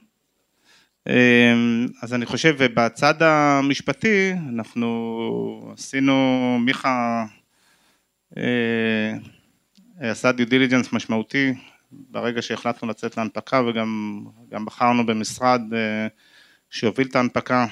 אמ, 1.08 1.86
אז 2.02 2.14
אני 2.14 2.26
חושב, 2.26 2.54
ובצד 2.58 3.22
המשפטי, 3.22 4.32
אנחנו 4.48 5.72
עשינו, 5.74 6.58
מיכה 6.60 7.24
אה, 8.36 9.12
עשה 10.00 10.32
due 10.32 10.46
diligence 10.46 10.92
משמעותי 10.92 11.54
ברגע 11.92 12.42
שהחלטנו 12.42 12.88
לצאת 12.88 13.16
להנפקה 13.16 13.62
וגם 13.62 14.22
גם 14.48 14.64
בחרנו 14.64 15.06
במשרד 15.06 15.60
אה, 15.74 16.06
שיוביל 16.70 17.06
את 17.06 17.16
ההנפקה 17.16 17.66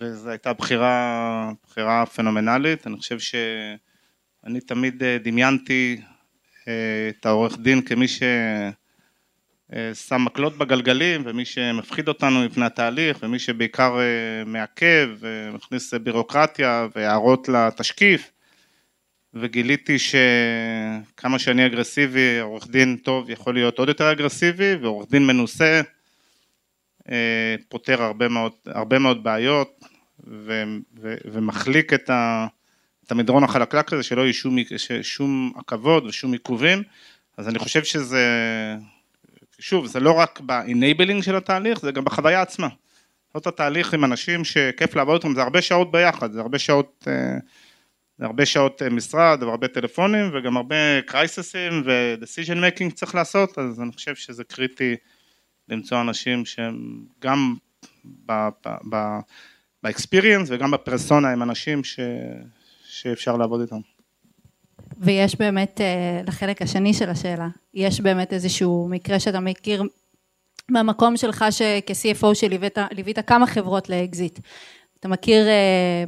וזו 0.00 0.30
הייתה 0.30 0.52
בחירה, 0.52 1.52
בחירה 1.66 2.06
פנומנלית, 2.06 2.86
אני 2.86 2.96
חושב 2.96 3.18
שאני 3.18 4.60
תמיד 4.60 5.02
אה, 5.02 5.18
דמיינתי 5.24 6.00
את 7.08 7.26
העורך 7.26 7.58
דין 7.58 7.82
כמי 7.82 8.08
ש... 8.08 8.22
אה, 9.72 9.94
שם 9.94 10.24
מקלות 10.24 10.58
בגלגלים 10.58 11.22
ומי 11.24 11.44
שמפחיד 11.44 12.08
אותנו 12.08 12.44
מפני 12.44 12.64
התהליך 12.64 13.18
ומי 13.22 13.38
שבעיקר 13.38 13.98
אה, 14.00 14.44
מעכב 14.46 15.08
ומכניס 15.20 15.94
בירוקרטיה 15.94 16.86
והערות 16.94 17.48
לתשקיף. 17.48 18.30
וגיליתי 19.34 19.96
שכמה 19.98 21.38
שאני 21.38 21.66
אגרסיבי 21.66 22.38
עורך 22.40 22.66
דין 22.68 22.96
טוב 22.96 23.30
יכול 23.30 23.54
להיות 23.54 23.78
עוד 23.78 23.88
יותר 23.88 24.12
אגרסיבי 24.12 24.74
ועורך 24.74 25.10
דין 25.10 25.26
מנוסה 25.26 25.80
אה, 27.10 27.54
פותר 27.68 28.02
הרבה 28.02 28.28
מאוד, 28.28 28.52
הרבה 28.66 28.98
מאוד 28.98 29.22
בעיות 29.22 29.80
ו, 30.26 30.64
ו, 31.02 31.14
ומחליק 31.24 31.92
את, 31.92 32.10
ה, 32.10 32.46
את 33.06 33.12
המדרון 33.12 33.44
החלקלק 33.44 33.92
הזה 33.92 34.02
שלא 34.02 34.22
יהיו 34.22 34.34
שום, 34.34 34.56
שום 35.02 35.52
עכבות 35.56 36.04
ושום 36.04 36.32
עיכובים. 36.32 36.82
אז 37.36 37.48
אני 37.48 37.58
חושב 37.58 37.84
שזה 37.84 38.26
שוב, 39.58 39.86
זה 39.86 40.00
לא 40.00 40.12
רק 40.12 40.40
ב-enabling 40.46 41.22
של 41.22 41.36
התהליך, 41.36 41.80
זה 41.80 41.92
גם 41.92 42.04
בחוויה 42.04 42.42
עצמה. 42.42 42.68
לעשות 43.34 43.42
את 43.42 43.46
התהליך 43.46 43.94
עם 43.94 44.04
אנשים 44.04 44.44
שכיף 44.44 44.96
לעבוד 44.96 45.14
איתם, 45.22 45.34
זה 45.34 45.42
הרבה 45.42 45.62
שעות 45.62 45.92
ביחד, 45.92 46.32
זה 46.32 46.40
הרבה 46.40 46.58
שעות, 46.58 47.08
אה, 47.08 47.36
זה 48.18 48.24
הרבה 48.24 48.46
שעות 48.46 48.82
אה, 48.82 48.90
משרד 48.90 49.42
והרבה 49.42 49.68
טלפונים 49.68 50.30
וגם 50.34 50.56
הרבה 50.56 51.02
קרייססים 51.06 51.82
ו-decision 51.84 52.56
making 52.56 52.94
צריך 52.94 53.14
לעשות, 53.14 53.58
אז 53.58 53.80
אני 53.80 53.92
חושב 53.92 54.14
שזה 54.14 54.44
קריטי 54.44 54.96
למצוא 55.68 56.00
אנשים 56.00 56.44
שהם 56.44 57.04
גם 57.20 57.54
ב-experience 58.84 60.46
וגם 60.46 60.70
בפרסונה 60.70 61.30
הם 61.30 61.42
אנשים 61.42 61.84
ש, 61.84 62.00
שאפשר 62.84 63.36
לעבוד 63.36 63.60
איתם. 63.60 63.93
ויש 64.98 65.36
באמת, 65.36 65.80
אה, 65.80 66.20
לחלק 66.26 66.62
השני 66.62 66.94
של 66.94 67.10
השאלה, 67.10 67.48
יש 67.74 68.00
באמת 68.00 68.32
איזשהו 68.32 68.88
מקרה 68.90 69.20
שאתה 69.20 69.40
מכיר 69.40 69.82
מהמקום 70.68 71.16
שלך 71.16 71.44
שכ-CFO 71.50 72.34
שליווית 72.34 73.18
כמה 73.26 73.46
חברות 73.46 73.88
לאקזיט. 73.88 74.38
אתה 75.00 75.08
מכיר 75.08 75.48
אה, 75.48 76.04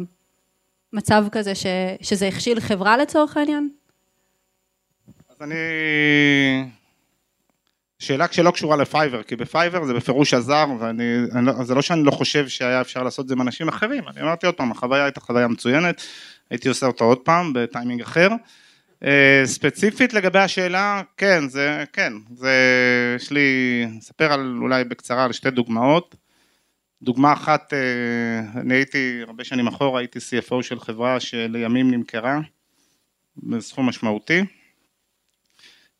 מצב 0.92 1.24
כזה 1.32 1.54
ש, 1.54 1.66
שזה 2.00 2.28
הכשיל 2.28 2.60
חברה 2.60 2.96
לצורך 2.96 3.36
העניין? 3.36 3.68
אז 5.30 5.42
אני... 5.42 5.54
שאלה 7.98 8.26
שלא 8.30 8.50
קשורה 8.50 8.76
לפייבר, 8.76 9.22
כי 9.22 9.36
בפייבר 9.36 9.84
זה 9.84 9.94
בפירוש 9.94 10.34
עזר, 10.34 10.66
ואני, 10.80 11.04
לא, 11.42 11.52
לא 11.76 11.82
שאני 11.82 12.02
לא 12.02 12.10
חושב 12.10 12.48
שהיה 12.48 12.80
אפשר 12.80 13.02
לעשות 13.02 13.22
את 13.22 13.28
זה 13.28 13.34
עם 13.34 13.42
אנשים 13.42 13.68
אחרים, 13.68 14.08
אני 14.08 14.22
אמרתי 14.22 14.46
עוד 14.46 14.54
פעם, 14.54 14.72
החוויה 14.72 15.04
הייתה 15.04 15.20
חוויה 15.20 15.48
מצוינת, 15.48 16.02
הייתי 16.50 16.68
עושה 16.68 16.86
אותה 16.86 17.04
עוד 17.04 17.18
פעם 17.18 17.52
בטיימינג 17.52 18.00
אחר. 18.02 18.28
אה, 19.04 19.42
ספציפית 19.44 20.12
לגבי 20.12 20.38
השאלה, 20.38 21.02
כן, 21.16 21.48
זה, 21.48 21.84
כן, 21.92 22.12
זה, 22.34 22.54
יש 23.16 23.30
לי, 23.30 23.86
אספר 23.98 24.32
על, 24.32 24.58
אולי 24.60 24.84
בקצרה 24.84 25.24
על 25.24 25.32
שתי 25.32 25.50
דוגמאות. 25.50 26.14
דוגמה 27.02 27.32
אחת, 27.32 27.72
אה, 27.74 28.60
אני 28.60 28.74
הייתי, 28.74 29.20
הרבה 29.26 29.44
שנים 29.44 29.66
אחורה, 29.66 30.00
הייתי 30.00 30.18
CFO 30.18 30.62
של 30.62 30.80
חברה 30.80 31.20
שלימים 31.20 31.90
נמכרה 31.90 32.38
בסכום 33.36 33.88
משמעותי. 33.88 34.40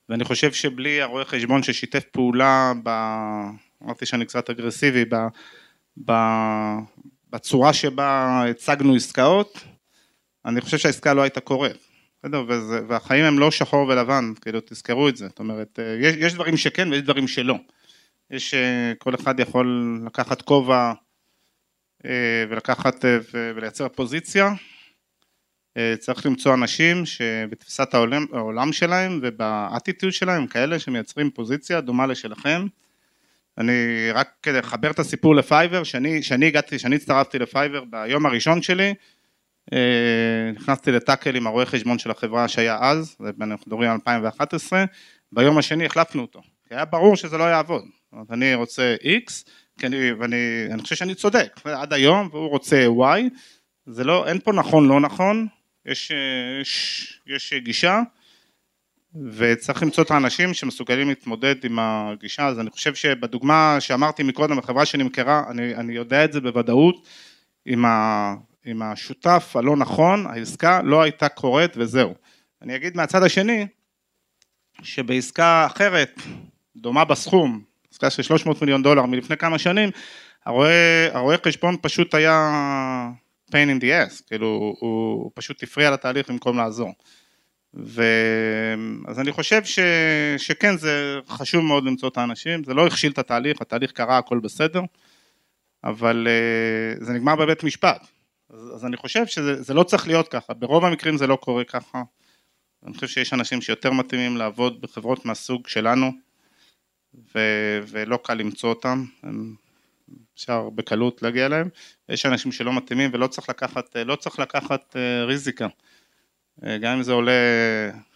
ואני 0.08 0.24
חושב 0.24 0.52
שבלי 0.52 1.02
הרואה 1.02 1.24
חשבון 1.24 1.62
ששיתף 1.62 2.04
פעולה, 2.04 2.72
ב... 2.82 2.88
אמרתי 3.84 4.06
שאני 4.06 4.26
קצת 4.26 4.50
אגרסיבי, 4.50 5.04
ב... 5.04 5.16
ב... 6.04 6.12
בצורה 7.30 7.72
שבה 7.72 8.42
הצגנו 8.50 8.94
עסקאות, 8.94 9.64
אני 10.46 10.60
חושב 10.60 10.78
שהעסקה 10.78 11.14
לא 11.14 11.22
הייתה 11.22 11.40
קורית. 11.40 11.76
בסדר, 12.18 12.44
והחיים 12.88 13.24
הם 13.24 13.38
לא 13.38 13.50
שחור 13.50 13.88
ולבן, 13.88 14.32
כאילו 14.40 14.60
תזכרו 14.66 15.08
את 15.08 15.16
זה, 15.16 15.28
זאת 15.28 15.38
אומרת, 15.38 15.78
אה, 15.78 15.96
יש, 16.00 16.14
יש 16.18 16.34
דברים 16.34 16.56
שכן 16.56 16.88
ויש 16.92 17.02
דברים 17.02 17.28
שלא. 17.28 17.56
יש, 18.30 18.54
אה, 18.54 18.92
כל 18.98 19.14
אחד 19.14 19.40
יכול 19.40 20.00
לקחת 20.06 20.42
כובע 20.42 20.92
אה, 22.04 22.44
ולקחת 22.48 23.04
ולייצר 23.32 23.88
פוזיציה, 23.88 24.52
צריך 25.98 26.26
למצוא 26.26 26.54
אנשים 26.54 27.06
שבתפיסת 27.06 27.94
העולם, 27.94 28.26
העולם 28.32 28.72
שלהם 28.72 29.20
ובאטיטיוד 29.22 30.12
שלהם 30.12 30.46
כאלה 30.46 30.78
שמייצרים 30.78 31.30
פוזיציה 31.30 31.80
דומה 31.80 32.06
לשלכם. 32.06 32.66
אני 33.58 33.72
רק 34.14 34.30
כדי 34.42 34.58
לחבר 34.58 34.90
את 34.90 34.98
הסיפור 34.98 35.34
לפייבר, 35.34 35.84
שאני 35.84 36.46
הגעתי, 36.46 36.78
שאני 36.78 36.96
הצטרפתי 36.96 37.38
לפייבר 37.38 37.84
ביום 37.84 38.26
הראשון 38.26 38.62
שלי, 38.62 38.94
נכנסתי 40.54 40.92
לטאקל 40.92 41.36
עם 41.36 41.46
הרואה 41.46 41.66
חשבון 41.66 41.98
של 41.98 42.10
החברה 42.10 42.48
שהיה 42.48 42.78
אז, 42.80 43.16
אנחנו 43.40 43.64
מדברים 43.66 43.90
על 43.90 43.94
2011, 43.94 44.84
ביום 45.32 45.58
השני 45.58 45.86
החלפנו 45.86 46.22
אותו, 46.22 46.42
כי 46.68 46.74
היה 46.74 46.84
ברור 46.84 47.16
שזה 47.16 47.38
לא 47.38 47.44
יעבוד, 47.44 47.84
אני 48.30 48.54
רוצה 48.54 48.96
X, 49.02 49.50
אני, 49.84 50.12
ואני 50.12 50.66
אני 50.70 50.82
חושב 50.82 50.96
שאני 50.96 51.14
צודק, 51.14 51.60
עד 51.64 51.92
היום, 51.92 52.28
והוא 52.32 52.48
רוצה 52.48 52.86
Y, 52.86 53.22
זה 53.86 54.04
לא, 54.04 54.28
אין 54.28 54.40
פה 54.40 54.52
נכון 54.52 54.88
לא 54.88 55.00
נכון, 55.00 55.46
יש, 55.86 56.12
יש, 56.60 57.20
יש 57.26 57.54
גישה, 57.54 58.02
וצריך 59.32 59.82
למצוא 59.82 60.04
את 60.04 60.10
האנשים 60.10 60.54
שמסוגלים 60.54 61.08
להתמודד 61.08 61.64
עם 61.64 61.78
הגישה, 61.78 62.46
אז 62.46 62.60
אני 62.60 62.70
חושב 62.70 62.94
שבדוגמה 62.94 63.76
שאמרתי 63.80 64.22
מקודם, 64.22 64.58
החברה 64.58 64.86
שנמכרה, 64.86 65.42
אני, 65.50 65.74
אני 65.74 65.92
יודע 65.92 66.24
את 66.24 66.32
זה 66.32 66.40
בוודאות, 66.40 67.08
עם 67.66 67.84
ה... 67.84 68.34
עם 68.66 68.82
השותף 68.82 69.52
הלא 69.54 69.76
נכון, 69.76 70.26
העסקה 70.26 70.82
לא 70.82 71.02
הייתה 71.02 71.28
קורית 71.28 71.76
וזהו. 71.76 72.14
אני 72.62 72.76
אגיד 72.76 72.96
מהצד 72.96 73.22
השני, 73.22 73.66
שבעסקה 74.82 75.66
אחרת, 75.66 76.20
דומה 76.76 77.04
בסכום, 77.04 77.62
עסקה 77.92 78.10
של 78.10 78.22
300 78.22 78.62
מיליון 78.62 78.82
דולר 78.82 79.06
מלפני 79.06 79.36
כמה 79.36 79.58
שנים, 79.58 79.90
הרואה, 80.44 81.36
חשבון 81.46 81.76
פשוט 81.82 82.14
היה 82.14 82.50
pain 83.50 83.68
in 83.78 83.82
the 83.82 83.84
ass, 83.84 84.22
כאילו 84.26 84.46
הוא, 84.46 84.76
הוא 84.80 85.30
פשוט 85.34 85.62
הפריע 85.62 85.90
לתהליך 85.90 86.30
במקום 86.30 86.56
לעזור. 86.56 86.92
ו... 87.74 88.02
אז 89.06 89.20
אני 89.20 89.32
חושב 89.32 89.64
ש... 89.64 89.78
שכן 90.38 90.76
זה 90.76 91.18
חשוב 91.28 91.64
מאוד 91.64 91.84
למצוא 91.84 92.08
את 92.08 92.18
האנשים, 92.18 92.64
זה 92.64 92.74
לא 92.74 92.86
הכשיל 92.86 93.12
את 93.12 93.18
התהליך, 93.18 93.60
התהליך 93.60 93.92
קרה 93.92 94.18
הכל 94.18 94.38
בסדר, 94.38 94.80
אבל 95.84 96.28
אה, 96.30 97.04
זה 97.04 97.12
נגמר 97.12 97.36
בבית 97.36 97.64
משפט, 97.64 98.06
אז, 98.50 98.74
אז 98.74 98.84
אני 98.84 98.96
חושב 98.96 99.26
שזה 99.26 99.74
לא 99.74 99.82
צריך 99.82 100.06
להיות 100.06 100.28
ככה, 100.28 100.54
ברוב 100.54 100.84
המקרים 100.84 101.16
זה 101.16 101.26
לא 101.26 101.36
קורה 101.36 101.64
ככה. 101.64 102.02
אני 102.86 102.94
חושב 102.94 103.06
שיש 103.06 103.32
אנשים 103.32 103.60
שיותר 103.60 103.90
מתאימים 103.90 104.36
לעבוד 104.36 104.80
בחברות 104.80 105.24
מהסוג 105.24 105.68
שלנו, 105.68 106.12
ו, 107.34 107.38
ולא 107.86 108.18
קל 108.22 108.34
למצוא 108.34 108.68
אותם, 108.68 109.04
הם, 109.22 109.54
אפשר 110.34 110.70
בקלות 110.70 111.22
להגיע 111.22 111.46
אליהם. 111.46 111.68
יש 112.08 112.26
אנשים 112.26 112.52
שלא 112.52 112.72
מתאימים 112.72 113.10
ולא 113.12 113.26
צריך 113.26 113.48
לקחת, 113.48 113.96
לא 113.96 114.16
צריך 114.16 114.38
לקחת 114.38 114.96
אה, 114.96 115.24
ריזיקה. 115.24 115.66
אה, 116.64 116.78
גם 116.78 116.96
אם 116.96 117.02
זה 117.02 117.12
עולה 117.12 117.32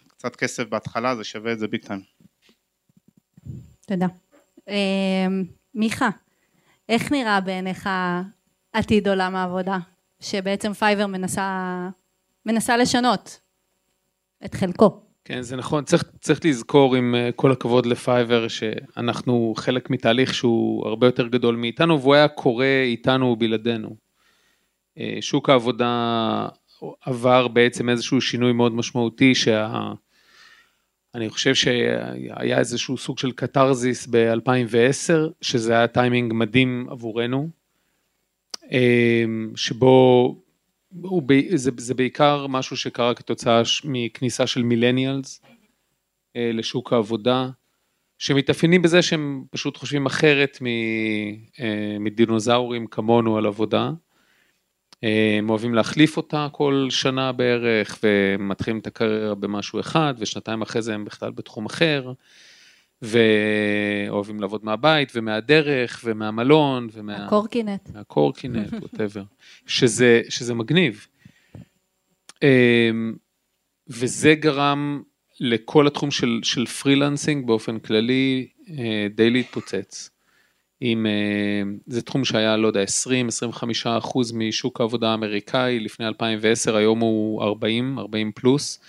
קצת 0.07 0.35
כסף 0.35 0.63
בהתחלה, 0.63 1.15
זה 1.15 1.23
שווה 1.23 1.51
את 1.51 1.59
זה 1.59 1.67
ביג 1.67 1.85
טיים. 1.85 2.01
תודה. 3.87 4.07
אה, 4.69 5.27
מיכה, 5.75 6.09
איך 6.89 7.11
נראה 7.11 7.41
בעיניך 7.41 7.89
עתיד 8.73 9.07
עולם 9.07 9.35
העבודה? 9.35 9.77
שבעצם 10.21 10.73
פייבר 10.73 11.07
מנסה, 11.07 11.89
מנסה 12.45 12.77
לשנות 12.77 13.39
את 14.45 14.55
חלקו. 14.55 15.01
כן, 15.25 15.41
זה 15.41 15.55
נכון, 15.55 15.83
צריך, 15.83 16.03
צריך 16.19 16.45
לזכור 16.45 16.95
עם 16.95 17.15
אה, 17.15 17.29
כל 17.35 17.51
הכבוד 17.51 17.85
לפייבר 17.85 18.47
שאנחנו 18.47 19.53
חלק 19.57 19.89
מתהליך 19.89 20.33
שהוא 20.33 20.87
הרבה 20.87 21.07
יותר 21.07 21.27
גדול 21.27 21.55
מאיתנו 21.55 22.01
והוא 22.01 22.13
היה 22.15 22.27
קורה 22.27 22.81
איתנו 22.83 23.25
ובלעדינו. 23.25 23.95
אה, 24.97 25.17
שוק 25.21 25.49
העבודה 25.49 26.47
עבר 27.05 27.47
בעצם 27.47 27.89
איזשהו 27.89 28.21
שינוי 28.21 28.53
מאוד 28.53 28.75
משמעותי 28.75 29.35
שה... 29.35 29.91
חושב 31.27 31.55
שהיה 31.55 32.59
איזשהו 32.59 32.97
סוג 32.97 33.19
של 33.19 33.31
קתרזיס 33.31 34.07
ב-2010, 34.07 35.13
שזה 35.41 35.73
היה 35.73 35.87
טיימינג 35.87 36.33
מדהים 36.33 36.87
עבורנו. 36.89 37.49
אמ, 38.71 39.51
שבו 39.55 40.35
הוא, 41.01 41.23
זה, 41.55 41.71
זה 41.77 41.93
בעיקר 41.93 42.47
משהו 42.47 42.77
שקרה 42.77 43.13
כתוצאה 43.13 43.61
מכניסה 43.83 44.47
של 44.47 44.63
מילניאלס 44.63 45.41
אה, 46.35 46.51
לשוק 46.53 46.93
העבודה, 46.93 47.49
שמתאפיינים 48.17 48.81
בזה 48.81 49.01
שהם 49.01 49.43
פשוט 49.51 49.77
חושבים 49.77 50.05
אחרת 50.05 50.57
אה, 51.59 51.97
מדינוזאורים 51.99 52.87
כמונו 52.87 53.37
על 53.37 53.45
עבודה. 53.45 53.91
אה, 55.03 55.35
הם 55.37 55.49
אוהבים 55.49 55.73
להחליף 55.73 56.17
אותה 56.17 56.47
כל 56.51 56.87
שנה 56.89 57.31
בערך, 57.31 57.99
ומתחילים 58.03 58.79
את 58.79 58.87
הקריירה 58.87 59.35
במשהו 59.35 59.79
אחד, 59.79 60.13
ושנתיים 60.17 60.61
אחרי 60.61 60.81
זה 60.81 60.93
הם 60.93 61.05
בכלל 61.05 61.31
בתחום 61.31 61.65
אחר, 61.65 62.11
ואוהבים 63.01 64.39
לעבוד 64.39 64.65
מהבית, 64.65 65.11
ומהדרך, 65.15 66.01
ומהמלון, 66.03 66.87
ומה... 66.93 67.25
הקורקינט. 67.25 67.89
מהקורקינט, 67.93 68.73
whatever, 68.73 69.23
שזה, 69.67 70.21
שזה 70.29 70.53
מגניב. 70.53 71.07
אמ, 72.43 73.13
וזה 73.87 74.35
גרם 74.35 75.01
לכל 75.39 75.87
התחום 75.87 76.11
של, 76.11 76.39
של 76.43 76.65
freelancing 76.65 77.47
באופן 77.47 77.79
כללי 77.79 78.47
אה, 78.69 79.07
די 79.15 79.29
להתפוצץ. 79.29 80.09
עם, 80.81 81.05
אה, 81.05 81.61
זה 81.87 82.01
תחום 82.01 82.25
שהיה, 82.25 82.57
לא 82.57 82.67
יודע, 82.67 82.83
20-25 82.83 82.87
אחוז 83.97 84.31
משוק 84.31 84.81
העבודה 84.81 85.09
האמריקאי 85.09 85.79
לפני 85.79 86.07
2010, 86.07 86.75
היום 86.75 86.99
הוא 86.99 87.43
40, 87.43 87.99
40 87.99 88.31
פלוס, 88.31 88.79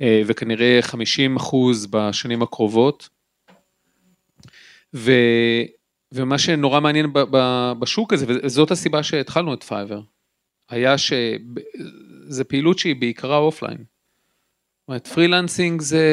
אה, 0.00 0.22
וכנראה 0.26 0.78
50 0.82 1.36
אחוז 1.36 1.86
בשנים 1.86 2.42
הקרובות. 2.42 3.08
ו, 4.96 5.12
ומה 6.12 6.38
שנורא 6.38 6.80
מעניין 6.80 7.12
ב, 7.12 7.18
ב, 7.30 7.72
בשוק 7.78 8.12
הזה, 8.12 8.26
וזאת 8.28 8.70
הסיבה 8.70 9.02
שהתחלנו 9.02 9.54
את 9.54 9.62
פייבר, 9.62 10.00
היה 10.68 10.98
שזה 10.98 12.44
פעילות 12.48 12.78
שהיא 12.78 12.96
בעיקרה 12.96 13.36
offline. 13.36 13.78
זאת 13.78 14.88
אומרת, 14.88 15.06
freelancing 15.06 15.80
זה, 15.80 16.04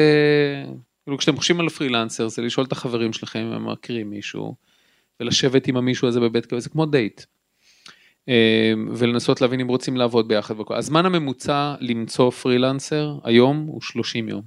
כאילו 1.04 1.18
כשאתם 1.18 1.36
חושבים 1.36 1.60
על 1.60 1.68
פרילנסר, 1.68 2.28
זה 2.28 2.42
לשאול 2.42 2.66
את 2.66 2.72
החברים 2.72 3.12
שלכם 3.12 3.38
אם 3.38 3.52
הם 3.52 3.72
מכירים 3.72 4.10
מישהו, 4.10 4.54
ולשבת 5.20 5.66
עם 5.66 5.76
המישהו 5.76 6.08
הזה 6.08 6.20
בבית 6.20 6.46
קפה, 6.46 6.60
זה 6.60 6.68
כמו 6.70 6.86
דייט. 6.86 7.22
אמ, 8.28 8.88
ולנסות 8.96 9.40
להבין 9.40 9.60
אם 9.60 9.68
רוצים 9.68 9.96
לעבוד 9.96 10.28
ביחד. 10.28 10.60
וכל. 10.60 10.74
הזמן 10.74 11.06
הממוצע 11.06 11.74
למצוא 11.80 12.30
פרילנסר 12.30 13.18
היום 13.24 13.56
הוא 13.56 13.80
30 13.80 14.28
יום. 14.28 14.42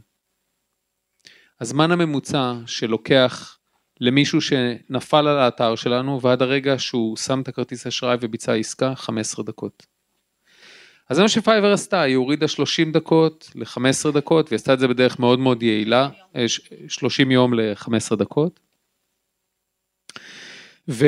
הזמן 1.62 1.92
הממוצע 1.92 2.54
שלוקח 2.66 3.57
למישהו 4.02 4.42
שנפל 4.42 5.28
על 5.28 5.38
האתר 5.40 5.76
שלנו 5.76 6.22
ועד 6.22 6.42
הרגע 6.42 6.80
שהוא 6.80 7.18
שם 7.18 7.42
את 7.42 7.48
הכרטיס 7.48 7.88
אשראי 7.88 8.18
וביצע 8.22 8.54
עסקה, 8.54 8.96
15 8.96 9.46
דקות. 9.46 9.86
אז 11.10 11.16
זה 11.16 11.22
מה 11.22 11.30
שפייבר 11.30 11.74
עשתה, 11.74 12.02
היא 12.02 12.16
הורידה 12.16 12.48
30 12.48 12.92
דקות 12.92 13.52
ל-15 13.56 14.12
דקות, 14.12 14.50
והיא 14.50 14.56
עשתה 14.56 14.74
את 14.74 14.80
זה 14.80 14.88
בדרך 14.88 15.20
מאוד 15.20 15.40
מאוד 15.40 15.64
יעילה, 15.64 16.10
30 16.88 17.32
יום 17.32 17.54
ל-15 17.54 18.16
דקות. 18.16 18.60
ו, 20.90 21.08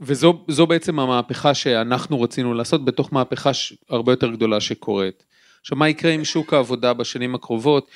וזו 0.00 0.66
בעצם 0.68 0.98
המהפכה 0.98 1.54
שאנחנו 1.54 2.20
רצינו 2.20 2.54
לעשות 2.54 2.84
בתוך 2.84 3.12
מהפכה 3.12 3.50
הרבה 3.88 4.12
יותר 4.12 4.30
גדולה 4.30 4.60
שקורית. 4.60 5.24
עכשיו 5.60 5.78
מה 5.78 5.88
יקרה 5.88 6.12
עם 6.12 6.24
שוק 6.24 6.52
העבודה 6.52 6.92
בשנים 6.92 7.34
הקרובות? 7.34 7.90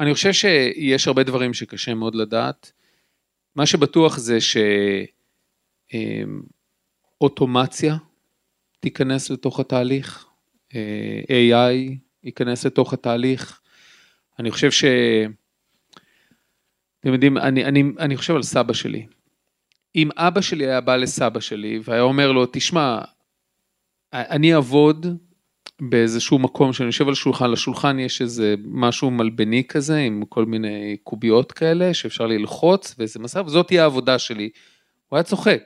אני 0.00 0.14
חושב 0.14 0.32
שיש 0.32 1.06
הרבה 1.06 1.22
דברים 1.22 1.54
שקשה 1.54 1.94
מאוד 1.94 2.14
לדעת. 2.14 2.72
מה 3.58 3.66
שבטוח 3.66 4.18
זה 4.18 4.38
שאוטומציה 7.20 7.96
תיכנס 8.80 9.30
לתוך 9.30 9.60
התהליך, 9.60 10.26
AI 11.24 11.94
ייכנס 12.24 12.66
לתוך 12.66 12.92
התהליך. 12.92 13.60
אני 14.38 14.50
חושב 14.50 14.70
ש... 14.70 14.84
אתם 17.00 17.12
יודעים, 17.12 17.38
אני, 17.38 17.64
אני, 17.64 17.84
אני 17.98 18.16
חושב 18.16 18.34
על 18.34 18.42
סבא 18.42 18.72
שלי. 18.72 19.06
אם 19.96 20.08
אבא 20.16 20.40
שלי 20.40 20.66
היה 20.66 20.80
בא 20.80 20.96
לסבא 20.96 21.40
שלי 21.40 21.80
והיה 21.84 22.02
אומר 22.02 22.32
לו, 22.32 22.46
תשמע, 22.46 23.00
אני 24.12 24.54
אעבוד 24.54 25.06
באיזשהו 25.80 26.38
מקום 26.38 26.72
שאני 26.72 26.86
יושב 26.86 27.08
על 27.08 27.14
שולחן, 27.14 27.50
לשולחן 27.50 27.98
יש 27.98 28.22
איזה 28.22 28.54
משהו 28.64 29.10
מלבני 29.10 29.64
כזה 29.68 29.98
עם 29.98 30.22
כל 30.28 30.44
מיני 30.44 30.96
קוביות 31.04 31.52
כאלה 31.52 31.94
שאפשר 31.94 32.26
ללחוץ 32.26 32.94
ואיזה 32.98 33.20
מסע, 33.20 33.42
וזאת 33.46 33.66
תהיה 33.66 33.82
העבודה 33.82 34.18
שלי. 34.18 34.50
הוא 35.08 35.16
היה 35.16 35.22
צוחק, 35.22 35.62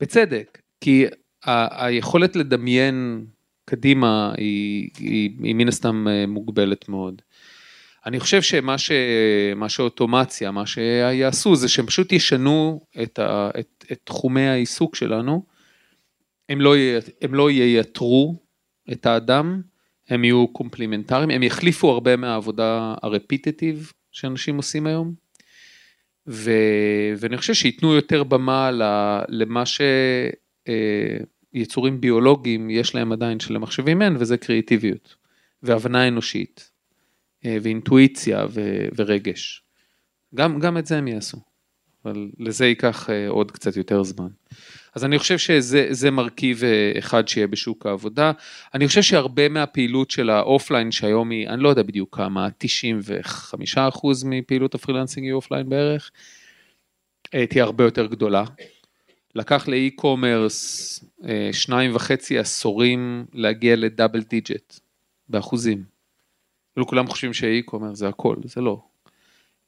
בצדק, 0.00 0.58
כי 0.80 1.06
ה- 1.44 1.86
היכולת 1.86 2.36
לדמיין 2.36 3.26
קדימה 3.64 4.32
היא, 4.36 4.90
היא, 4.98 5.30
היא 5.42 5.54
מן 5.54 5.68
הסתם 5.68 6.08
אה, 6.08 6.26
מוגבלת 6.26 6.88
מאוד. 6.88 7.22
אני 8.06 8.20
חושב 8.20 8.42
שמה 8.42 8.78
ש... 8.78 8.90
מה 9.56 9.68
שאוטומציה, 9.68 10.50
מה 10.50 10.66
שיעשו 10.66 11.56
זה 11.56 11.68
שהם 11.68 11.86
פשוט 11.86 12.12
ישנו 12.12 12.80
את, 13.02 13.18
ה... 13.18 13.50
את, 13.58 13.84
את 13.92 14.00
תחומי 14.04 14.48
העיסוק 14.48 14.96
שלנו, 14.96 15.44
הם 16.48 16.60
לא, 16.60 16.76
י... 16.76 16.96
הם 17.22 17.34
לא 17.34 17.50
ייתרו 17.50 18.49
את 18.92 19.06
האדם, 19.06 19.60
הם 20.08 20.24
יהיו 20.24 20.48
קומפלימנטריים, 20.48 21.30
הם 21.30 21.42
יחליפו 21.42 21.90
הרבה 21.90 22.16
מהעבודה 22.16 22.94
הרפיטטיב 23.02 23.92
שאנשים 24.12 24.56
עושים 24.56 24.86
היום, 24.86 25.14
ו... 26.26 26.50
ואני 27.16 27.36
חושב 27.36 27.54
שייתנו 27.54 27.94
יותר 27.94 28.22
במה 28.22 28.70
למה 29.28 29.62
שיצורים 31.54 31.94
אה, 31.94 31.98
ביולוגיים 31.98 32.70
יש 32.70 32.94
להם 32.94 33.12
עדיין 33.12 33.40
שלמחשבים 33.40 34.02
אין, 34.02 34.16
וזה 34.18 34.36
קריאיטיביות 34.36 35.14
והבנה 35.62 36.08
אנושית. 36.08 36.70
אה, 37.44 37.56
ואינטואיציה 37.62 38.46
ו, 38.50 38.60
ורגש. 38.96 39.62
גם, 40.34 40.60
גם 40.60 40.78
את 40.78 40.86
זה 40.86 40.98
הם 40.98 41.08
יעשו, 41.08 41.38
אבל 42.04 42.30
לזה 42.38 42.66
ייקח 42.66 43.10
אה, 43.10 43.28
עוד 43.28 43.50
קצת 43.50 43.76
יותר 43.76 44.02
זמן. 44.02 44.28
אז 44.94 45.04
אני 45.04 45.18
חושב 45.18 45.38
שזה 45.38 46.10
מרכיב 46.10 46.64
אה, 46.64 46.92
אחד 46.98 47.28
שיהיה 47.28 47.46
בשוק 47.46 47.86
העבודה. 47.86 48.32
אני 48.74 48.88
חושב 48.88 49.02
שהרבה 49.02 49.48
מהפעילות 49.48 50.10
של 50.10 50.30
ה 50.30 50.38
offline 50.38 50.90
שהיום 50.92 51.30
היא, 51.30 51.48
אני 51.48 51.62
לא 51.62 51.68
יודע 51.68 51.82
בדיוק 51.82 52.16
כמה, 52.16 52.48
95% 53.76 53.78
מפעילות 54.24 54.74
ה 54.74 54.78
freelancing 54.78 55.26
היא 55.26 55.32
offline 55.32 55.68
בערך, 55.68 56.10
תהיה 57.48 57.64
הרבה 57.64 57.84
יותר 57.84 58.06
גדולה. 58.06 58.44
לקח 59.34 59.68
ל 59.68 59.80
e-commerce 59.80 61.04
שניים 61.52 61.94
וחצי 61.94 62.38
עשורים 62.38 63.24
להגיע 63.32 63.76
ל 63.76 63.82
double 63.82 64.20
digit 64.20 64.80
באחוזים. 65.28 65.84
כאילו 66.72 66.86
כולם 66.86 67.06
חושבים 67.06 67.32
ש 67.32 67.43
e-commerce 67.43 67.98
זה 67.98 68.08
הכל, 68.08 68.36
זה 68.44 68.60
לא. 68.60 68.80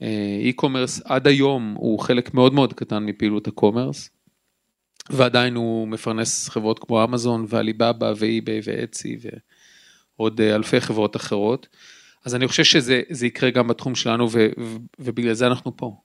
אה, 0.03 0.39
e-commerce 0.41 1.03
עד 1.05 1.27
היום 1.27 1.75
הוא 1.79 1.99
חלק 1.99 2.35
מאוד 2.35 2.55
מאוד 2.55 2.73
קטן 2.73 3.07
מפעילות 3.07 3.49
ה 3.49 3.55
commerce, 3.55 4.11
ועדיין 5.11 5.55
הוא 5.55 5.89
מפרנס 5.89 6.49
חברות 6.49 6.79
כמו 6.79 7.05
אמזון 7.05 7.47
ואליבאבא 7.49 8.13
ואי-ביי 8.17 8.61
ואצי 8.65 9.19
ועוד 10.19 10.41
אה, 10.41 10.55
אלפי 10.55 10.81
חברות 10.81 11.17
אחרות. 11.17 11.69
אז 12.25 12.35
אני 12.35 12.49
חושב 12.49 12.65
שזה 12.65 13.27
יקרה 13.27 13.51
גם 13.51 13.69
בתחום 13.69 13.95
שלנו 13.95 14.31
ו, 14.31 14.49
ו, 14.59 14.77
ובגלל 14.99 15.33
זה 15.33 15.47
אנחנו 15.47 15.77
פה. 15.77 15.97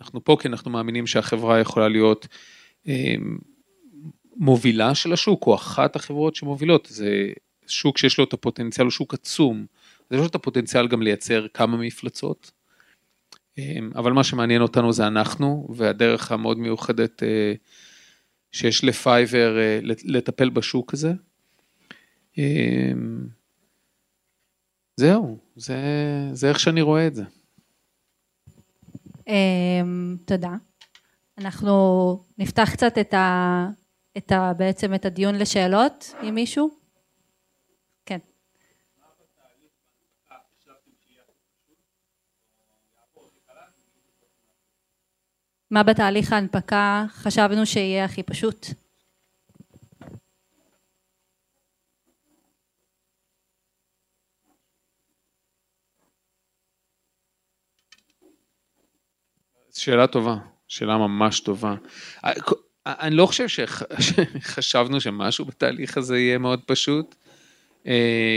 אנחנו 0.00 0.24
פה 0.24 0.36
כי 0.40 0.48
אנחנו 0.48 0.70
מאמינים 0.70 1.06
שהחברה 1.06 1.60
יכולה 1.60 1.88
להיות 1.88 2.26
אה, 2.88 3.14
מובילה 4.36 4.94
של 4.94 5.12
השוק 5.12 5.46
או 5.46 5.54
אחת 5.54 5.96
החברות 5.96 6.34
שמובילות. 6.34 6.88
זה 6.90 7.32
שוק 7.66 7.98
שיש 7.98 8.18
לו 8.18 8.24
את 8.24 8.32
הפוטנציאל, 8.32 8.86
הוא 8.86 8.90
שוק 8.90 9.14
עצום. 9.14 9.66
אז 10.10 10.14
יש 10.16 10.20
לו 10.20 10.26
את 10.26 10.34
הפוטנציאל 10.34 10.88
גם 10.88 11.02
לייצר 11.02 11.46
כמה 11.54 11.76
מפלצות, 11.76 12.50
אמ, 13.58 13.90
אבל 13.96 14.12
מה 14.12 14.24
שמעניין 14.24 14.62
אותנו 14.62 14.92
זה 14.92 15.06
אנחנו, 15.06 15.68
והדרך 15.70 16.32
המאוד 16.32 16.58
מיוחדת 16.58 17.22
אה, 17.22 17.52
שיש 18.52 18.84
לפייבר 18.84 19.58
אה, 19.58 19.80
לטפל 20.04 20.50
בשוק 20.50 20.94
הזה. 20.94 21.12
אמ, 22.38 23.26
זהו, 24.96 25.38
זה, 25.56 25.76
זה 26.32 26.48
איך 26.48 26.60
שאני 26.60 26.80
רואה 26.80 27.06
את 27.06 27.14
זה. 27.14 27.24
אמ, 29.28 30.16
תודה. 30.24 30.54
אנחנו 31.38 32.24
נפתח 32.38 32.70
קצת 32.72 32.98
את 32.98 33.14
ה... 33.14 33.66
את 34.16 34.32
ה... 34.32 34.52
בעצם 34.56 34.94
את 34.94 35.04
הדיון 35.04 35.34
לשאלות 35.34 36.14
עם 36.22 36.34
מישהו. 36.34 36.79
מה 45.70 45.82
בתהליך 45.82 46.32
ההנפקה 46.32 47.04
חשבנו 47.10 47.66
שיהיה 47.66 48.04
הכי 48.04 48.22
פשוט? 48.22 48.66
שאלה 59.72 60.06
טובה, 60.06 60.36
שאלה 60.68 60.98
ממש 60.98 61.40
טובה. 61.40 61.74
אני 62.86 63.16
לא 63.16 63.26
חושב 63.26 63.46
שחשבנו 63.98 65.00
שמשהו 65.00 65.44
בתהליך 65.44 65.96
הזה 65.96 66.18
יהיה 66.18 66.38
מאוד 66.38 66.60
פשוט, 66.66 67.14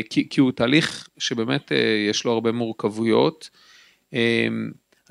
כי, 0.10 0.30
כי 0.30 0.42
הוא 0.42 0.52
תהליך 0.52 1.08
שבאמת 1.18 1.72
אה, 1.72 2.08
יש 2.10 2.26
לו 2.26 2.32
הרבה 2.32 2.52
מורכבויות. 2.52 3.50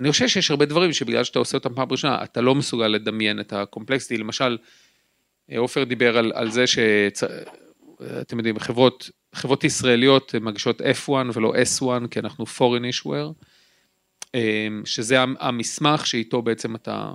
אה, 0.03 0.07
אני 0.07 0.13
חושב 0.13 0.29
שיש 0.29 0.51
הרבה 0.51 0.65
דברים 0.65 0.93
שבגלל 0.93 1.25
שאתה 1.25 1.39
עושה 1.39 1.57
אותם 1.57 1.75
פעם 1.75 1.89
ראשונה, 1.91 2.25
אתה 2.25 2.41
לא 2.41 2.55
מסוגל 2.55 2.89
לדמיין 2.89 3.41
את 3.41 3.53
הקומפלקסיטי, 3.53 4.17
למשל, 4.17 4.59
אה, 5.51 5.59
עופר 5.59 5.85
דיבר 5.85 6.19
על, 6.19 6.33
על 6.35 6.51
זה 6.51 6.67
שאתם 6.67 8.39
יודעים, 8.39 8.59
חברות, 8.59 9.11
חברות 9.35 9.65
ישראליות 9.65 10.35
מגישות 10.35 10.81
F1 10.81 11.11
ולא 11.35 11.55
S1, 11.55 12.09
כי 12.11 12.21
אנחנו 12.21 12.45
foreign 12.45 13.05
issuer, 13.05 13.45
אה, 14.35 14.69
שזה 14.85 15.17
המסמך 15.21 16.07
שאיתו 16.07 16.43
בעצם 16.43 16.75
אתה, 16.75 17.13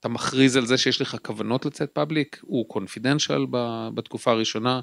אתה 0.00 0.08
מכריז 0.08 0.56
על 0.56 0.66
זה 0.66 0.78
שיש 0.78 1.00
לך 1.00 1.16
כוונות 1.22 1.66
לצאת 1.66 1.90
פאבליק, 1.90 2.40
הוא 2.42 2.68
קונפידנציאל 2.68 3.46
בתקופה 3.94 4.30
הראשונה, 4.30 4.80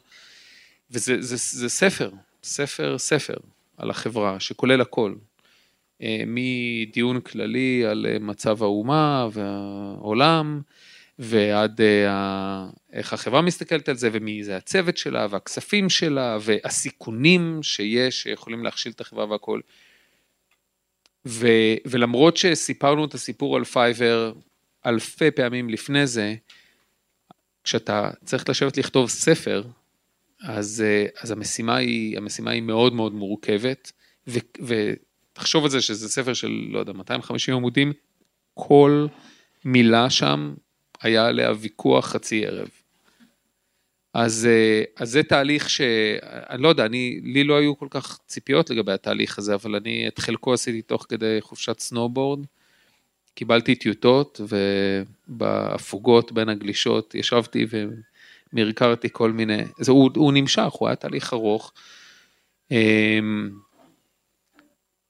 וזה 0.91 1.15
זה, 1.19 1.35
זה 1.37 1.69
ספר, 1.69 2.11
ספר, 2.43 2.97
ספר 2.97 3.37
על 3.77 3.89
החברה, 3.89 4.39
שכולל 4.39 4.81
הכל. 4.81 5.13
אה, 6.01 6.23
מדיון 6.27 7.21
כללי 7.21 7.85
על 7.85 8.05
אה, 8.09 8.19
מצב 8.19 8.63
האומה 8.63 9.27
והעולם, 9.31 10.61
ועד 11.19 11.81
אה, 11.81 12.67
איך 12.93 13.13
החברה 13.13 13.41
מסתכלת 13.41 13.89
על 13.89 13.95
זה, 13.95 14.09
ומי 14.11 14.43
זה 14.43 14.57
הצוות 14.57 14.97
שלה, 14.97 15.27
והכספים 15.29 15.89
שלה, 15.89 16.37
והסיכונים 16.41 17.63
שיש, 17.63 18.23
שיכולים 18.23 18.63
להכשיל 18.63 18.91
את 18.91 19.01
החברה 19.01 19.25
והכל. 19.29 19.59
ו, 21.25 21.47
ולמרות 21.85 22.37
שסיפרנו 22.37 23.05
את 23.05 23.13
הסיפור 23.13 23.55
על 23.55 23.63
פייבר 23.63 24.33
אלפי 24.85 25.31
פעמים 25.31 25.69
לפני 25.69 26.07
זה, 26.07 26.35
כשאתה 27.63 28.09
צריך 28.25 28.49
לשבת 28.49 28.77
לכתוב 28.77 29.09
ספר, 29.09 29.63
אז, 30.43 30.83
אז 31.21 31.31
המשימה, 31.31 31.75
היא, 31.75 32.17
המשימה 32.17 32.51
היא 32.51 32.61
מאוד 32.61 32.93
מאוד 32.93 33.13
מורכבת, 33.13 33.91
ו, 34.27 34.93
ותחשוב 35.33 35.63
על 35.63 35.69
זה 35.69 35.81
שזה 35.81 36.09
ספר 36.09 36.33
של, 36.33 36.67
לא 36.69 36.79
יודע, 36.79 36.93
250 36.93 37.55
עמודים, 37.55 37.93
כל 38.53 39.07
מילה 39.65 40.09
שם 40.09 40.53
היה 41.01 41.25
עליה 41.25 41.51
ויכוח 41.59 42.05
חצי 42.05 42.45
ערב. 42.45 42.67
אז, 44.13 44.47
אז 44.95 45.09
זה 45.11 45.23
תהליך 45.23 45.69
שאני 45.69 46.61
לא 46.63 46.67
יודע, 46.67 46.85
אני, 46.85 47.19
לי 47.23 47.43
לא 47.43 47.57
היו 47.57 47.77
כל 47.77 47.87
כך 47.89 48.19
ציפיות 48.27 48.69
לגבי 48.69 48.91
התהליך 48.91 49.37
הזה, 49.37 49.55
אבל 49.55 49.75
אני 49.75 50.07
את 50.07 50.19
חלקו 50.19 50.53
עשיתי 50.53 50.81
תוך 50.81 51.05
כדי 51.09 51.37
חופשת 51.41 51.79
סנובורד. 51.79 52.45
קיבלתי 53.35 53.75
טיוטות 53.75 54.41
ובהפוגות 55.29 56.31
בין 56.31 56.49
הגלישות 56.49 57.15
ישבתי 57.15 57.65
ומרקרתי 58.53 59.07
כל 59.11 59.31
מיני, 59.31 59.63
זה, 59.79 59.91
הוא, 59.91 60.09
הוא 60.15 60.33
נמשך, 60.33 60.71
הוא 60.71 60.87
היה 60.87 60.95
תהליך 60.95 61.33
ארוך. 61.33 61.73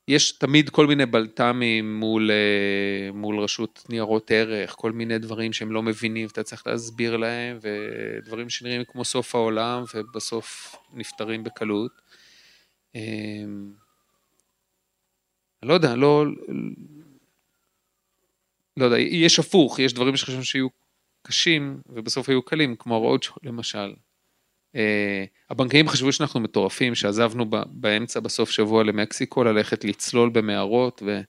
יש 0.09 0.31
תמיד 0.31 0.69
כל 0.69 0.87
מיני 0.87 1.05
בלת"מים 1.05 1.99
מול, 1.99 2.31
אה, 2.31 3.11
מול 3.13 3.39
רשות 3.39 3.85
ניירות 3.89 4.31
ערך, 4.31 4.75
כל 4.77 4.91
מיני 4.91 5.17
דברים 5.17 5.53
שהם 5.53 5.71
לא 5.71 5.83
מבינים 5.83 6.27
ואתה 6.27 6.43
צריך 6.43 6.67
להסביר 6.67 7.17
להם, 7.17 7.59
ודברים 7.61 8.49
שנראים 8.49 8.83
כמו 8.87 9.05
סוף 9.05 9.35
העולם 9.35 9.83
ובסוף 9.93 10.75
נפתרים 10.93 11.43
בקלות. 11.43 11.91
אני 12.95 12.99
לא 15.63 15.73
יודע, 15.73 15.95
לא, 15.95 16.25
לא 18.77 18.85
יודע, 18.85 18.99
יש 18.99 19.39
הפוך, 19.39 19.79
יש 19.79 19.93
דברים 19.93 20.15
שחשבנו 20.15 20.43
שיהיו 20.43 20.67
קשים 21.21 21.81
ובסוף 21.89 22.29
היו 22.29 22.41
קלים, 22.41 22.75
כמו 22.75 22.95
הרודשו 22.95 23.33
למשל. 23.43 23.93
Uh, 24.73 24.77
הבנקאים 25.49 25.87
חשבו 25.87 26.11
שאנחנו 26.11 26.39
מטורפים, 26.39 26.95
שעזבנו 26.95 27.45
באמצע 27.67 28.19
בסוף 28.19 28.49
שבוע 28.49 28.83
למקסיקו 28.83 29.43
ללכת 29.43 29.83
לצלול 29.83 30.29
במערות, 30.29 31.03
ו... 31.05 31.21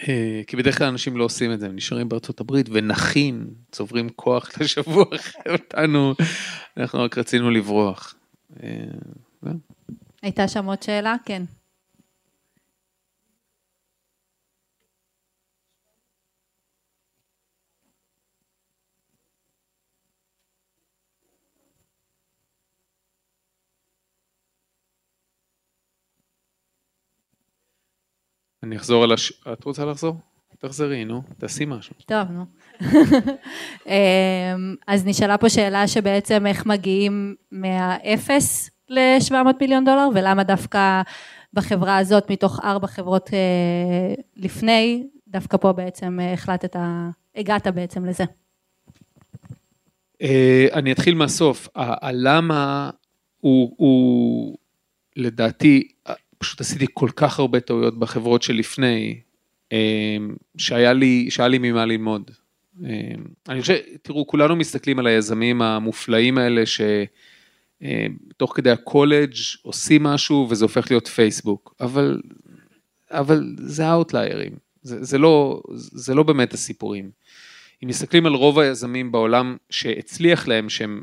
Uh, 0.00 0.04
כי 0.46 0.56
בדרך 0.56 0.78
כלל 0.78 0.86
אנשים 0.86 1.16
לא 1.16 1.24
עושים 1.24 1.52
את 1.52 1.60
זה, 1.60 1.66
הם 1.66 1.76
נשארים 1.76 2.08
בארצות 2.08 2.40
הברית 2.40 2.66
ונחים, 2.72 3.46
צוברים 3.72 4.08
כוח 4.08 4.50
לשבוע 4.60 5.04
אחרי 5.16 5.52
אותנו, 5.52 6.14
אנחנו 6.76 7.02
רק 7.02 7.18
רצינו 7.18 7.50
לברוח. 7.50 8.14
Uh, 8.52 9.48
הייתה 10.22 10.48
שם 10.48 10.66
עוד 10.66 10.82
שאלה? 10.82 11.14
כן. 11.24 11.42
אני 28.62 28.76
אחזור 28.76 29.04
על 29.04 29.12
הש... 29.12 29.32
את 29.52 29.64
רוצה 29.64 29.84
לחזור? 29.84 30.16
תחזרי, 30.58 31.04
נו, 31.04 31.22
תעשי 31.38 31.64
משהו. 31.64 31.94
טוב, 32.06 32.28
נו. 32.30 32.44
אמ, 33.86 34.74
אז 34.86 35.06
נשאלה 35.06 35.38
פה 35.38 35.48
שאלה 35.48 35.88
שבעצם 35.88 36.46
איך 36.46 36.66
מגיעים 36.66 37.34
מהאפס 37.52 38.70
ל-700 38.88 39.34
מיליון 39.60 39.84
דולר, 39.84 40.08
ולמה 40.14 40.44
דווקא 40.44 41.02
בחברה 41.52 41.98
הזאת, 41.98 42.30
מתוך 42.30 42.60
ארבע 42.64 42.86
חברות 42.86 43.30
אה, 43.32 44.14
לפני, 44.36 45.06
דווקא 45.28 45.56
פה 45.56 45.72
בעצם 45.72 46.20
אה, 46.20 46.32
החלטת, 46.32 46.76
הגעת 47.36 47.66
בעצם 47.66 48.04
לזה. 48.04 48.24
אה, 50.22 50.66
אני 50.72 50.92
אתחיל 50.92 51.14
מהסוף. 51.14 51.68
הלמה 51.74 52.90
הוא, 53.40 53.74
הוא 53.76 54.56
לדעתי, 55.16 55.91
פשוט 56.42 56.60
עשיתי 56.60 56.86
כל 56.94 57.08
כך 57.16 57.38
הרבה 57.38 57.60
טעויות 57.60 57.98
בחברות 57.98 58.42
שלפני, 58.42 59.20
אמ, 59.72 60.34
שהיה 60.56 60.92
לי, 60.92 61.30
שהיה 61.30 61.48
לי 61.48 61.58
ממה 61.58 61.86
ללמוד. 61.86 62.30
אמ, 62.80 62.86
אני 63.48 63.60
חושב, 63.60 63.78
תראו, 64.02 64.26
כולנו 64.26 64.56
מסתכלים 64.56 64.98
על 64.98 65.06
היזמים 65.06 65.62
המופלאים 65.62 66.38
האלה, 66.38 66.62
שתוך 66.66 68.50
אמ, 68.50 68.54
כדי 68.54 68.70
הקולג' 68.70 69.34
עושים 69.62 70.02
משהו 70.02 70.46
וזה 70.50 70.64
הופך 70.64 70.90
להיות 70.90 71.06
פייסבוק, 71.06 71.74
אבל, 71.80 72.20
אבל 73.10 73.54
זה 73.58 73.86
האוטליירים, 73.86 74.52
זה, 74.82 75.04
זה, 75.04 75.18
לא, 75.18 75.62
זה 75.74 76.14
לא 76.14 76.22
באמת 76.22 76.54
הסיפורים. 76.54 77.10
אם 77.82 77.88
מסתכלים 77.88 78.26
על 78.26 78.34
רוב 78.34 78.58
היזמים 78.58 79.12
בעולם 79.12 79.56
שהצליח 79.70 80.48
להם, 80.48 80.68
שהם, 80.68 81.02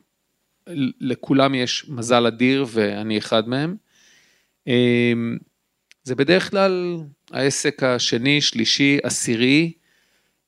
לכולם 1.01 1.55
יש 1.55 1.89
מזל 1.89 2.25
אדיר 2.25 2.65
ואני 2.69 3.17
אחד 3.17 3.49
מהם, 3.49 3.75
זה 6.03 6.15
בדרך 6.15 6.49
כלל 6.49 6.97
העסק 7.31 7.83
השני, 7.83 8.41
שלישי, 8.41 8.97
עשירי, 9.03 9.71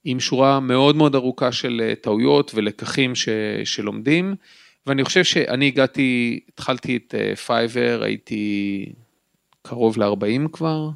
עם 0.04 0.20
שורה 0.20 0.60
מאוד 0.60 0.96
מאוד 0.96 1.16
ארוכה 1.16 1.52
של 1.52 1.82
אה, 1.84 1.96
טעויות 1.96 2.52
ולקחים 2.56 3.16
ש, 3.16 3.30
שלומדים, 3.64 4.36
ואני 4.88 5.04
חושב 5.04 5.24
שאני 5.24 5.68
הגעתי, 5.68 6.40
התחלתי 6.50 6.98
את 6.98 7.16
פייבר, 7.46 8.02
אה, 8.02 8.06
הייתי 8.06 8.86
קרוב 9.62 9.98
ל-40 9.98 10.48
כבר, 10.52 10.90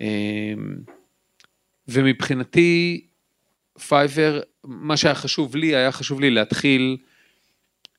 אמ, 0.00 0.06
ומבחינתי 1.88 3.00
פייבר, 3.88 4.40
מה 4.64 4.96
שהיה 4.96 5.14
חשוב 5.14 5.56
לי, 5.56 5.76
היה 5.76 5.92
חשוב 5.92 6.20
לי 6.20 6.30
להתחיל 6.30 6.96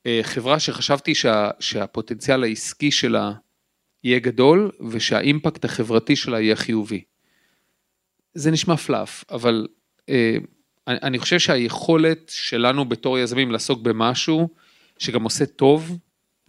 אה, 0.05 0.19
חברה 0.23 0.59
שחשבתי 0.59 1.15
שה, 1.15 1.49
שהפוטנציאל 1.59 2.43
העסקי 2.43 2.91
שלה 2.91 3.33
יהיה 4.03 4.19
גדול 4.19 4.71
ושהאימפקט 4.89 5.65
החברתי 5.65 6.15
שלה 6.15 6.41
יהיה 6.41 6.55
חיובי. 6.55 7.03
זה 8.33 8.51
נשמע 8.51 8.77
פלאף, 8.77 9.23
אבל 9.31 9.67
אה, 10.09 10.37
אני 10.87 11.19
חושב 11.19 11.39
שהיכולת 11.39 12.31
שלנו 12.35 12.85
בתור 12.85 13.19
יזמים 13.19 13.51
לעסוק 13.51 13.81
במשהו 13.81 14.49
שגם 14.97 15.23
עושה 15.23 15.45
טוב 15.45 15.97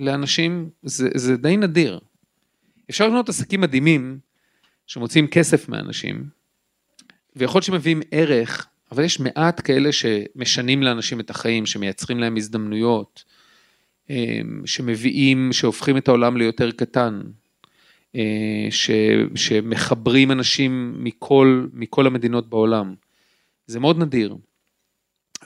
לאנשים, 0.00 0.70
זה, 0.82 1.08
זה 1.14 1.36
די 1.36 1.56
נדיר. 1.56 2.00
אפשר 2.90 3.06
לבנות 3.06 3.28
עסקים 3.28 3.60
מדהימים 3.60 4.18
שמוצאים 4.86 5.26
כסף 5.26 5.68
מאנשים, 5.68 6.24
ויכול 7.36 7.58
להיות 7.58 7.64
שמביאים 7.64 8.00
ערך, 8.10 8.66
אבל 8.92 9.04
יש 9.04 9.20
מעט 9.20 9.60
כאלה 9.64 9.92
שמשנים 9.92 10.82
לאנשים 10.82 11.20
את 11.20 11.30
החיים, 11.30 11.66
שמייצרים 11.66 12.20
להם 12.20 12.36
הזדמנויות, 12.36 13.24
שמביאים, 14.64 15.52
שהופכים 15.52 15.96
את 15.96 16.08
העולם 16.08 16.36
ליותר 16.36 16.70
קטן, 16.70 17.20
אה, 18.16 18.66
ש, 18.70 18.90
שמחברים 19.34 20.32
אנשים 20.32 20.94
מכל, 21.04 21.66
מכל 21.72 22.06
המדינות 22.06 22.50
בעולם. 22.50 22.94
זה 23.66 23.80
מאוד 23.80 23.98
נדיר. 23.98 24.36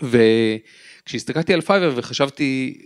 וכשהסתכלתי 0.03 1.55
על 1.55 1.61
פייבר 1.61 1.93
וחשבתי 1.97 2.79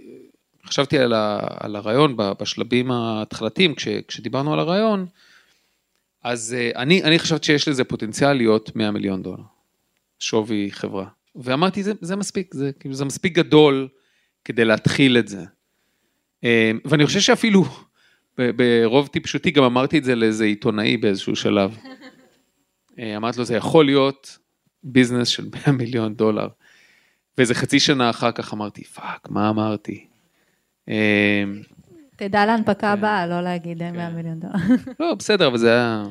חשבתי 0.68 0.98
על, 0.98 1.12
ה, 1.12 1.40
על 1.60 1.76
הרעיון 1.76 2.16
בשלבים 2.16 2.90
ההתחלתיים, 2.90 3.74
כש, 3.74 3.88
כשדיברנו 3.88 4.52
על 4.52 4.58
הרעיון, 4.58 5.06
אז 6.22 6.56
אה, 6.58 6.70
אני, 6.76 7.02
אני 7.02 7.18
חשבתי 7.18 7.46
שיש 7.46 7.68
לזה 7.68 7.84
פוטנציאל 7.84 8.32
להיות 8.32 8.76
100 8.76 8.90
מיליון 8.90 9.22
דולר, 9.22 9.42
שווי 10.18 10.68
חברה. 10.70 11.06
ואמרתי, 11.36 11.82
זה, 11.82 11.92
זה 12.00 12.16
מספיק, 12.16 12.54
זה, 12.54 12.70
כאילו, 12.80 12.94
זה 12.94 13.04
מספיק 13.04 13.32
גדול 13.32 13.88
כדי 14.44 14.64
להתחיל 14.64 15.18
את 15.18 15.28
זה. 15.28 15.44
אה, 16.44 16.72
ואני 16.84 17.06
חושב 17.06 17.20
שאפילו 17.20 17.64
ברוב 18.38 19.06
טיפשותי 19.06 19.50
גם 19.50 19.64
אמרתי 19.64 19.98
את 19.98 20.04
זה 20.04 20.14
לאיזה 20.14 20.44
עיתונאי 20.44 20.96
באיזשהו 20.96 21.36
שלב. 21.36 21.78
אה, 22.98 23.16
אמרתי 23.16 23.38
לו, 23.38 23.44
זה 23.44 23.56
יכול 23.56 23.84
להיות 23.84 24.38
business 24.82 25.28
של 25.28 25.44
100 25.66 25.76
מיליון 25.78 26.14
דולר. 26.14 26.48
ואיזה 27.38 27.54
חצי 27.54 27.80
שנה 27.80 28.10
אחר 28.10 28.32
כך 28.32 28.54
אמרתי, 28.54 28.84
fuck, 28.84 29.28
מה 29.30 29.50
אמרתי? 29.50 30.06
אה, 30.88 31.44
תדע 32.16 32.46
להנפקה 32.46 32.80
כן. 32.80 32.86
הבאה, 32.86 33.26
לא 33.26 33.40
להגיד 33.40 33.82
100 33.82 34.10
מיליון 34.10 34.40
דולר. 34.40 34.54
לא, 35.00 35.14
בסדר, 35.14 35.46
אבל 35.46 35.58
זה 35.58 35.72
היה... 35.72 36.04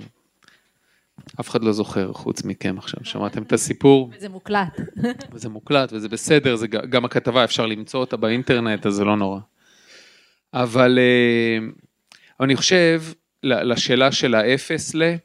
אף 1.40 1.50
אחד 1.50 1.64
לא 1.64 1.72
זוכר 1.72 2.14
חוץ 2.14 2.44
מכם 2.44 2.78
עכשיו, 2.78 3.00
שמעתם 3.04 3.44
את 3.44 3.54
הסיפור, 3.54 4.12
זה 4.18 4.30
מוקלט. 4.30 4.80
וזה 5.32 5.50
מוקלט 5.50 5.94
וזה 5.94 6.10
בסדר, 6.10 6.56
זה 6.56 6.68
גם 6.68 7.06
הכתבה 7.06 7.44
אפשר 7.44 7.66
למצוא 7.66 8.00
אותה 8.00 8.18
באינטרנט, 8.18 8.86
אז 8.86 8.94
זה 8.94 9.04
לא 9.04 9.18
נורא. 9.18 9.40
אבל 10.54 11.00
אה, 11.00 11.58
אני 12.40 12.56
חושב, 12.56 13.04
לשאלה 13.44 14.12
של 14.12 14.36
האפס 14.36 14.96
ל... 14.96 15.16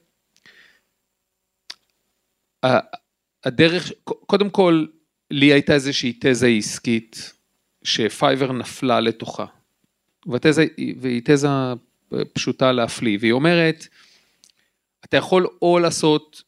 הדרך, 3.45 3.93
קודם 4.05 4.51
כל, 4.51 4.87
לי 5.31 5.53
הייתה 5.53 5.75
איזושהי 5.75 6.19
תזה 6.21 6.47
עסקית 6.47 7.33
שפייבר 7.85 8.53
נפלה 8.53 9.01
לתוכה. 9.01 9.47
והתזה, 10.27 10.67
והיא 11.01 11.23
תזה 11.25 11.49
פשוטה 12.33 12.73
להפליא, 12.73 13.19
והיא 13.21 13.33
אומרת, 13.33 13.87
אתה 15.05 15.17
יכול 15.17 15.47
או 15.63 15.79
לעשות, 15.79 16.43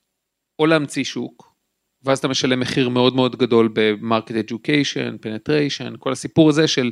או 0.59 0.67
להמציא 0.67 1.05
שוק, 1.05 1.55
ואז 2.03 2.19
אתה 2.19 2.29
משלם 2.29 2.61
מחיר 2.61 2.89
מאוד 2.89 3.15
מאוד 3.15 3.37
גדול 3.37 3.69
ב 3.73 3.81
market 3.81 4.31
education, 4.31 5.17
penetration, 5.21 5.95
כל 5.99 6.13
הסיפור 6.13 6.49
הזה 6.49 6.69
של, 6.69 6.91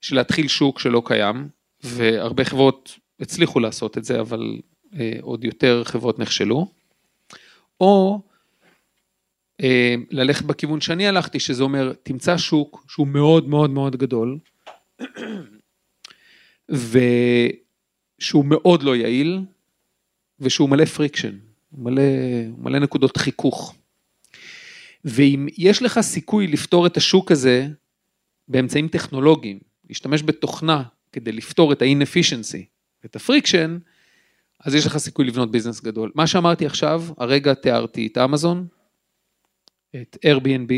של 0.00 0.16
להתחיל 0.16 0.48
שוק 0.48 0.78
שלא 0.78 1.02
קיים, 1.04 1.48
והרבה 1.82 2.44
חברות 2.44 2.98
הצליחו 3.20 3.60
לעשות 3.60 3.98
את 3.98 4.04
זה, 4.04 4.20
אבל 4.20 4.58
אה, 4.98 5.12
עוד 5.20 5.44
יותר 5.44 5.84
חברות 5.84 6.18
נכשלו. 6.18 6.72
או 7.80 8.20
אה, 9.60 9.94
ללכת 10.10 10.44
בכיוון 10.44 10.80
שאני 10.80 11.08
הלכתי, 11.08 11.40
שזה 11.40 11.62
אומר, 11.62 11.92
תמצא 12.02 12.36
שוק 12.36 12.84
שהוא 12.88 13.06
מאוד 13.06 13.48
מאוד 13.48 13.70
מאוד 13.70 13.96
גדול, 13.96 14.38
ושהוא 16.68 18.44
מאוד 18.44 18.82
לא 18.82 18.96
יעיל, 18.96 19.40
ושהוא 20.40 20.68
מלא 20.68 20.84
friction, 20.84 21.38
מלא, 21.72 22.02
מלא 22.58 22.78
נקודות 22.78 23.16
חיכוך. 23.16 23.74
ואם 25.04 25.46
יש 25.58 25.82
לך 25.82 26.00
סיכוי 26.00 26.46
לפתור 26.46 26.86
את 26.86 26.96
השוק 26.96 27.32
הזה 27.32 27.68
באמצעים 28.48 28.88
טכנולוגיים, 28.88 29.58
להשתמש 29.88 30.22
בתוכנה 30.22 30.82
כדי 31.12 31.32
לפתור 31.32 31.72
את 31.72 31.82
ה-inefficiency, 31.82 32.64
את 33.04 33.16
ה 33.16 33.22
friction, 33.22 33.78
אז 34.60 34.74
יש 34.74 34.86
לך 34.86 34.98
סיכוי 34.98 35.24
לבנות 35.24 35.50
business 35.50 35.80
גדול. 35.80 36.12
מה 36.14 36.26
שאמרתי 36.26 36.66
עכשיו, 36.66 37.04
הרגע 37.18 37.54
תיארתי 37.54 38.06
את 38.06 38.18
אמזון, 38.18 38.66
את 39.96 40.16
Airbnb, 40.26 40.72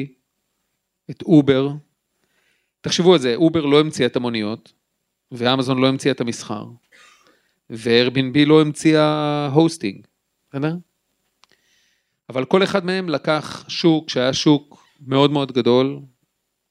את 1.10 1.22
אובר. 1.22 1.68
תחשבו 2.80 3.12
על 3.12 3.18
זה, 3.18 3.34
אובר 3.34 3.66
לא 3.66 3.80
המציאה 3.80 4.06
את 4.06 4.16
המוניות, 4.16 4.72
ואמזון 5.32 5.78
לא 5.78 5.88
המציאה 5.88 6.12
את 6.12 6.20
המסחר, 6.20 6.64
ו-Airbnb 7.70 8.46
לא 8.46 8.60
המציאה 8.60 9.46
hosting, 9.52 10.06
בסדר? 10.50 10.76
אבל 12.28 12.44
כל 12.44 12.62
אחד 12.62 12.84
מהם 12.84 13.08
לקח 13.08 13.64
שוק 13.68 14.10
שהיה 14.10 14.32
שוק 14.32 14.84
מאוד 15.00 15.30
מאוד 15.30 15.52
גדול, 15.52 16.00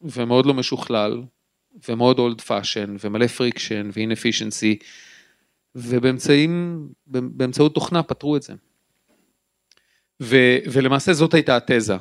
ומאוד 0.01 0.45
לא 0.45 0.53
משוכלל, 0.53 1.23
ומאוד 1.89 2.20
old 2.19 2.41
fashion, 2.41 2.95
ומלא 3.03 3.28
friction, 3.27 3.89
ו 3.93 3.99
inefficiency, 3.99 4.77
באמצעות 7.05 7.74
תוכנה 7.74 8.03
פתרו 8.03 8.38
את 8.38 8.41
זה. 8.41 8.53
ו, 10.22 10.36
ולמעשה 10.72 11.13
זאת 11.13 11.34
הייתה 11.34 11.57
התזה. 11.57 11.95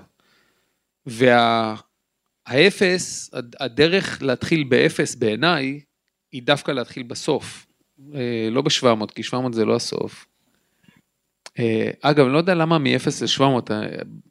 והאפס, 2.47 3.31
הדרך 3.61 4.23
להתחיל 4.23 4.65
באפס 4.65 5.15
בעיניי, 5.15 5.81
היא 6.33 6.43
דווקא 6.43 6.73
להתחיל 6.73 7.03
בסוף. 7.03 7.67
אה, 8.15 8.49
לא 8.51 8.63
ב-700, 8.63 9.13
כי 9.15 9.23
700 9.23 9.55
זה 9.55 9.65
לא 9.65 9.77
הסוף. 9.77 10.27
אה, 11.59 11.91
אגב, 12.01 12.25
אני 12.25 12.33
לא 12.33 12.39
יודע 12.39 12.55
למה 12.55 12.79
מ-0 12.79 13.07
ל-700, 13.23 13.71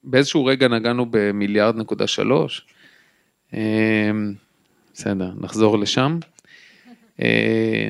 באיזשהו 0.03 0.45
רגע 0.45 0.67
נגענו 0.67 1.05
במיליארד 1.09 1.75
נקודה 1.75 2.07
שלוש. 2.07 2.67
אה, 4.97 5.13
בסדר, 5.13 5.31
נחזור 5.41 5.79
לשם. 5.79 6.19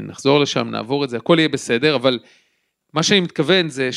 נחזור 0.04 0.40
לשם, 0.40 0.70
נעבור 0.70 1.04
את 1.04 1.10
זה, 1.10 1.18
הכל 1.18 1.36
יהיה 1.40 1.50
בסדר, 1.50 1.96
אבל 1.96 2.20
מה 2.94 3.04
שאני 3.04 3.20
מתכוון 3.20 3.70
זה 3.70 3.90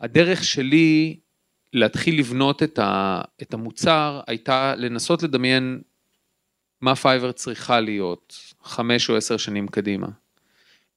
שהדרך 0.00 0.44
שלי 0.44 1.16
להתחיל 1.72 2.18
לבנות 2.18 2.62
את, 2.62 2.78
ה, 2.78 3.20
את 3.42 3.54
המוצר 3.54 4.20
הייתה 4.26 4.74
לנסות 4.76 5.22
לדמיין 5.22 5.80
מה 6.80 6.96
פייבר 6.96 7.32
צריכה 7.32 7.80
להיות 7.80 8.54
חמש 8.62 9.10
או 9.10 9.16
עשר 9.16 9.36
שנים 9.36 9.68
קדימה. 9.68 10.08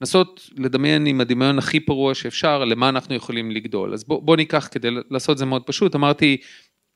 לנסות 0.02 0.50
לדמיין 0.58 1.06
עם 1.06 1.22
הדמיון 1.22 1.58
הכי 1.58 1.80
פרוע 1.80 2.14
שאפשר 2.14 2.66
למה 2.66 2.90
אנחנו 2.90 3.16
יכולים 3.16 3.52
לגדול. 3.52 3.94
אז 3.94 4.04
בוא, 4.04 4.22
בוא 4.22 4.36
ניקח 4.36 4.68
כדי 4.72 4.90
לעשות 5.10 5.34
את 5.34 5.38
זה 5.38 5.46
מאוד 5.46 5.64
פשוט, 5.64 5.96
אמרתי 5.96 6.38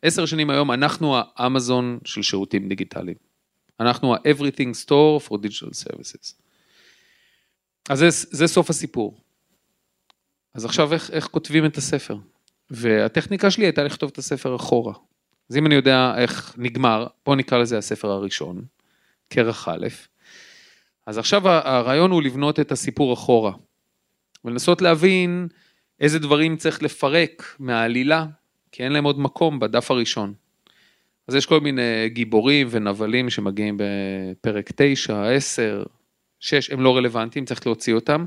עשר 0.01 0.25
שנים 0.25 0.49
היום 0.49 0.71
אנחנו 0.71 1.15
האמזון 1.35 1.99
של 2.05 2.21
שירותים 2.21 2.69
דיגיטליים. 2.69 3.28
אנחנו 3.79 4.13
ה-Everything 4.15 4.85
Store 4.85 5.27
for 5.27 5.33
Digital 5.33 5.87
Services. 5.87 6.33
אז 7.89 7.99
זה, 7.99 8.07
זה 8.11 8.47
סוף 8.47 8.69
הסיפור. 8.69 9.21
אז 10.53 10.65
עכשיו 10.65 10.93
איך, 10.93 11.11
איך 11.11 11.27
כותבים 11.27 11.65
את 11.65 11.77
הספר? 11.77 12.17
והטכניקה 12.69 13.51
שלי 13.51 13.65
הייתה 13.65 13.83
לכתוב 13.83 14.09
את 14.13 14.17
הספר 14.17 14.55
אחורה. 14.55 14.93
אז 15.49 15.57
אם 15.57 15.65
אני 15.65 15.75
יודע 15.75 16.13
איך 16.17 16.55
נגמר, 16.57 17.07
בוא 17.25 17.35
נקרא 17.35 17.57
לזה 17.57 17.77
הספר 17.77 18.07
הראשון, 18.07 18.65
כרך 19.29 19.67
א', 19.67 19.87
אז 21.05 21.17
עכשיו 21.17 21.49
הרעיון 21.49 22.11
הוא 22.11 22.21
לבנות 22.21 22.59
את 22.59 22.71
הסיפור 22.71 23.13
אחורה, 23.13 23.51
ולנסות 24.45 24.81
להבין 24.81 25.47
איזה 25.99 26.19
דברים 26.19 26.57
צריך 26.57 26.83
לפרק 26.83 27.55
מהעלילה, 27.59 28.25
כי 28.71 28.83
אין 28.83 28.91
להם 28.91 29.03
עוד 29.03 29.19
מקום 29.19 29.59
בדף 29.59 29.91
הראשון. 29.91 30.33
אז 31.29 31.35
יש 31.35 31.45
כל 31.45 31.59
מיני 31.59 32.09
גיבורים 32.09 32.67
ונבלים 32.71 33.29
שמגיעים 33.29 33.77
בפרק 33.79 34.69
9, 34.75 35.29
10, 35.29 35.83
6, 36.39 36.69
הם 36.71 36.81
לא 36.81 36.97
רלוונטיים, 36.97 37.45
צריך 37.45 37.67
להוציא 37.67 37.93
אותם. 37.93 38.25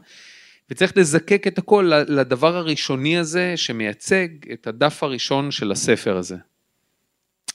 וצריך 0.71 0.97
לזקק 0.97 1.47
את 1.47 1.59
הכל 1.59 1.93
לדבר 2.09 2.57
הראשוני 2.57 3.19
הזה 3.19 3.57
שמייצג 3.57 4.29
את 4.53 4.67
הדף 4.67 5.03
הראשון 5.03 5.51
של 5.51 5.73
הספר 5.73 6.17
הזה. 6.17 6.37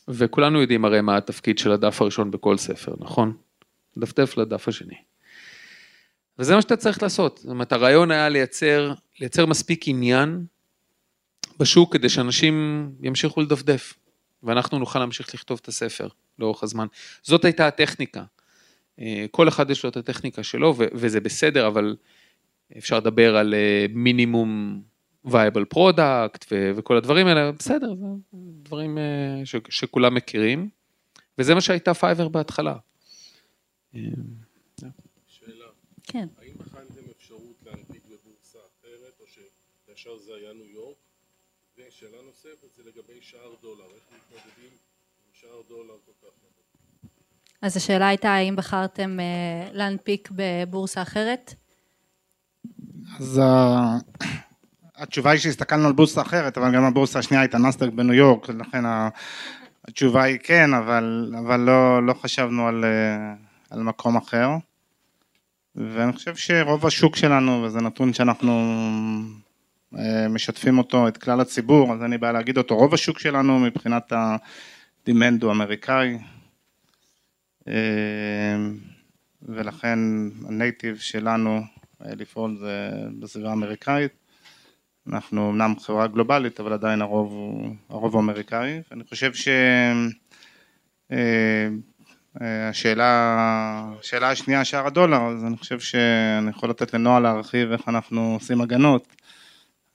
וכולנו 0.07 0.61
יודעים 0.61 0.85
הרי 0.85 1.01
מה 1.01 1.17
התפקיד 1.17 1.57
של 1.57 1.71
הדף 1.71 2.01
הראשון 2.01 2.31
בכל 2.31 2.57
ספר, 2.57 2.93
נכון? 2.99 3.37
דפדף 3.97 4.37
לדף 4.37 4.67
השני. 4.67 4.97
וזה 6.39 6.55
מה 6.55 6.61
שאתה 6.61 6.75
צריך 6.75 7.03
לעשות, 7.03 7.37
זאת 7.37 7.49
אומרת 7.49 7.71
הרעיון 7.71 8.11
היה 8.11 8.29
לייצר, 8.29 8.93
לייצר 9.19 9.45
מספיק 9.45 9.87
עניין 9.87 10.45
בשוק 11.59 11.93
כדי 11.93 12.09
שאנשים 12.09 12.89
ימשיכו 13.01 13.41
לדפדף, 13.41 13.93
ואנחנו 14.47 14.79
נוכל 14.79 14.99
להמשיך 14.99 15.33
לכתוב 15.33 15.59
את 15.61 15.67
הספר 15.67 16.07
לאורך 16.39 16.63
הזמן. 16.63 16.87
זאת 17.23 17.45
הייתה 17.45 17.67
הטכניקה. 17.67 18.23
כל 19.31 19.47
אחד 19.47 19.69
יש 19.71 19.83
לו 19.83 19.89
את 19.89 19.97
הטכניקה 19.97 20.43
שלו 20.43 20.75
וזה 20.77 21.19
בסדר, 21.19 21.67
אבל 21.67 21.95
אפשר 22.77 22.97
לדבר 22.97 23.37
על 23.37 23.55
minimum 23.89 24.81
viable 25.25 25.65
product 25.65 26.45
וכל 26.49 26.97
הדברים 26.97 27.27
האלה, 27.27 27.51
בסדר, 27.51 27.93
זה 27.95 28.05
דברים 28.63 28.97
ש, 29.45 29.55
שכולם 29.69 30.15
מכירים, 30.15 30.69
וזה 31.37 31.55
מה 31.55 31.61
שהייתה 31.61 31.93
פייבר 31.93 32.27
בהתחלה. 32.27 32.75
שאלה, 33.93 35.65
כן. 36.03 36.27
האם 36.37 36.53
בחנתם 36.57 37.01
אפשרות 37.17 37.63
להנפיק 37.65 38.03
בבורסה 38.05 38.59
אחרת, 38.79 39.19
או 39.19 39.25
שישר 39.27 40.17
זה 40.17 40.31
היה 40.35 40.53
ניו 40.53 40.65
יורק? 40.65 41.06
ושאלה 41.77 42.17
נוספת 42.27 42.75
זה 42.77 42.83
לגבי 42.85 43.19
שער 43.21 43.53
דולר, 43.61 43.83
איך 43.95 44.03
מתמודדים 44.15 44.71
עם 44.71 45.31
שער 45.33 45.61
דולר 45.69 45.93
כל 46.05 46.11
כך 46.21 46.33
נמוך? 46.43 47.11
אז 47.61 47.77
השאלה 47.77 48.07
הייתה 48.07 48.29
האם 48.29 48.55
בחרתם 48.55 49.19
אה, 49.19 49.69
להנפיק 49.73 50.29
בבורסה 50.31 51.01
אחרת? 51.01 51.53
אז 53.19 53.41
ה- 53.43 53.97
התשובה 54.95 55.31
היא 55.31 55.39
שהסתכלנו 55.39 55.87
על 55.87 55.93
בורסה 55.93 56.21
אחרת, 56.21 56.57
אבל 56.57 56.75
גם 56.75 56.83
הבורסה 56.83 57.19
השנייה 57.19 57.41
הייתה 57.41 57.57
נסדק 57.57 57.93
בניו 57.93 58.13
יורק, 58.13 58.49
לכן 58.49 58.85
ה- 58.85 59.09
התשובה 59.87 60.23
היא 60.23 60.39
כן, 60.43 60.73
אבל, 60.73 61.35
אבל 61.39 61.59
לא, 61.59 62.05
לא 62.05 62.13
חשבנו 62.13 62.67
על, 62.67 62.85
אה, 62.85 63.33
על 63.69 63.79
מקום 63.83 64.17
אחר. 64.17 64.49
ואני 65.75 66.13
חושב 66.13 66.35
שרוב 66.35 66.85
השוק 66.85 67.15
שלנו, 67.15 67.63
וזה 67.63 67.81
נתון 67.81 68.13
שאנחנו 68.13 68.51
אה, 68.51 69.46
משתפים 70.29 70.77
אותו, 70.77 71.07
את 71.07 71.17
כלל 71.17 71.41
הציבור, 71.41 71.93
אז 71.93 72.01
לי 72.01 72.17
בעיה 72.17 72.33
להגיד 72.33 72.57
אותו, 72.57 72.75
רוב 72.75 72.93
השוק 72.93 73.19
שלנו 73.19 73.59
מבחינת 73.59 74.13
הדימנד 74.15 75.43
הוא 75.43 75.51
אמריקאי, 75.51 76.17
אה, 77.67 77.73
ולכן 79.41 79.99
הנייטיב 80.47 80.97
שלנו 80.97 81.61
אה, 82.05 82.15
לפעול 82.15 82.57
זה 82.59 82.89
בסביבה 83.19 83.49
האמריקאית, 83.49 84.11
אנחנו 85.07 85.49
אמנם 85.49 85.73
חברה 85.79 86.07
גלובלית, 86.07 86.59
אבל 86.59 86.73
עדיין 86.73 87.01
הרוב 87.01 87.31
הוא, 87.31 87.75
הרוב 87.89 88.13
הוא 88.13 88.21
אמריקאי. 88.21 88.81
אני 88.91 89.03
חושב 89.03 89.31
שהשאלה 91.11 93.09
השאלה 93.99 94.31
השנייה, 94.31 94.65
שער 94.65 94.87
הדולר, 94.87 95.21
אז 95.21 95.45
אני 95.45 95.57
חושב 95.57 95.79
שאני 95.79 96.49
יכול 96.49 96.69
לתת 96.69 96.93
לנועה 96.93 97.19
להרחיב 97.19 97.71
איך 97.71 97.81
אנחנו 97.87 98.33
עושים 98.33 98.61
הגנות, 98.61 99.15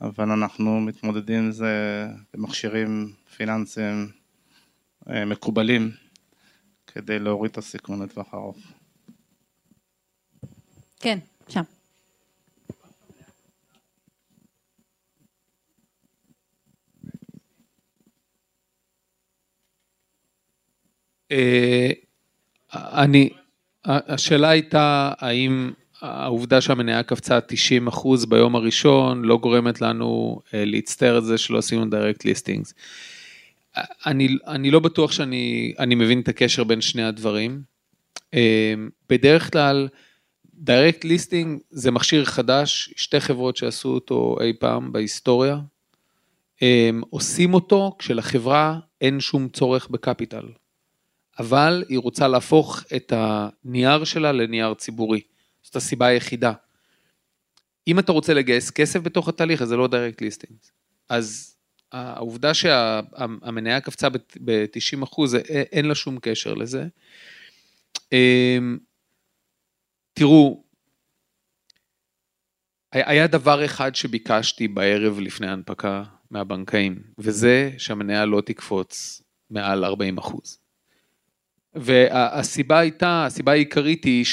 אבל 0.02 0.30
אנחנו 0.30 0.80
מתמודדים 0.80 1.38
עם 1.38 1.52
זה 1.52 2.06
במכשירים 2.34 3.12
פיננסיים 3.36 4.08
אה, 5.08 5.24
מקובלים, 5.24 5.90
כדי 6.86 7.18
להוריד 7.18 7.50
את 7.50 7.58
הסיכון 7.58 8.02
לטווח 8.02 8.34
ארוך. 8.34 8.56
כן, 11.00 11.18
שם. 11.48 11.62
אה, 21.30 21.90
אני, 22.74 23.30
השאלה 23.84 24.48
הייתה 24.48 25.12
האם 25.18 25.72
העובדה 26.02 26.60
שהמניה 26.60 27.02
קפצה 27.02 27.38
90% 27.88 28.26
ביום 28.28 28.56
הראשון 28.56 29.24
לא 29.24 29.36
גורמת 29.36 29.80
לנו 29.80 30.40
אה, 30.54 30.64
להצטער 30.64 31.16
על 31.16 31.22
זה 31.22 31.38
שלא 31.38 31.58
עשינו 31.58 31.84
direct 31.84 32.22
listings. 32.22 32.72
אני, 34.06 34.28
אני 34.46 34.70
לא 34.70 34.80
בטוח 34.80 35.12
שאני 35.12 35.74
אני 35.78 35.94
מבין 35.94 36.20
את 36.20 36.28
הקשר 36.28 36.64
בין 36.64 36.80
שני 36.80 37.04
הדברים. 37.04 37.62
אה, 38.34 38.74
בדרך 39.08 39.52
כלל 39.52 39.88
direct 40.66 41.04
listing 41.04 41.48
זה 41.70 41.90
מכשיר 41.90 42.24
חדש, 42.24 42.94
שתי 42.96 43.20
חברות 43.20 43.56
שעשו 43.56 43.88
אותו 43.88 44.36
אי 44.40 44.52
פעם 44.52 44.92
בהיסטוריה. 44.92 45.58
הם 46.60 47.02
עושים 47.10 47.54
אותו 47.54 47.96
כשלחברה 47.98 48.78
אין 49.00 49.20
שום 49.20 49.48
צורך 49.48 49.88
בקפיטל. 49.90 50.44
אבל 51.38 51.84
היא 51.88 51.98
רוצה 51.98 52.28
להפוך 52.28 52.84
את 52.96 53.12
הנייר 53.16 54.04
שלה 54.04 54.32
לנייר 54.32 54.74
ציבורי. 54.74 55.20
זאת 55.72 55.76
הסיבה 55.76 56.06
היחידה. 56.06 56.52
אם 57.88 57.98
אתה 57.98 58.12
רוצה 58.12 58.34
לגייס 58.34 58.70
כסף 58.70 59.00
בתוך 59.00 59.28
התהליך, 59.28 59.62
אז 59.62 59.68
זה 59.68 59.76
לא 59.76 59.88
direct 59.92 60.20
listings. 60.20 60.70
אז 61.08 61.56
העובדה 61.92 62.54
שהמניה 62.54 63.80
קפצה 63.80 64.08
ב-90 64.44 65.04
אחוז, 65.04 65.34
אין 65.72 65.84
לה 65.88 65.94
שום 65.94 66.18
קשר 66.22 66.54
לזה. 66.54 66.86
אמ, 68.12 68.78
תראו, 70.12 70.64
היה 72.92 73.26
דבר 73.26 73.64
אחד 73.64 73.94
שביקשתי 73.94 74.68
בערב 74.68 75.20
לפני 75.20 75.46
ההנפקה 75.46 76.02
מהבנקאים, 76.30 77.02
וזה 77.18 77.70
שהמניה 77.78 78.24
לא 78.24 78.40
תקפוץ 78.40 79.22
מעל 79.50 79.84
40 79.84 80.18
אחוז. 80.18 80.58
והסיבה 81.74 82.78
הייתה, 82.78 83.26
הסיבה 83.26 83.52
העיקרית 83.52 84.04
היא 84.04 84.24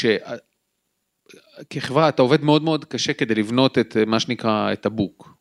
שכחברה 1.62 2.10
אתה 2.10 2.22
עובד 2.22 2.44
מאוד 2.44 2.62
מאוד 2.62 2.86
קשה 2.86 3.14
כדי 3.14 3.36
לבנות 3.36 3.78
את 3.78 3.98
מה 4.08 4.20
שנקרא 4.20 4.74
את 4.74 4.86
הבוק. 4.86 5.34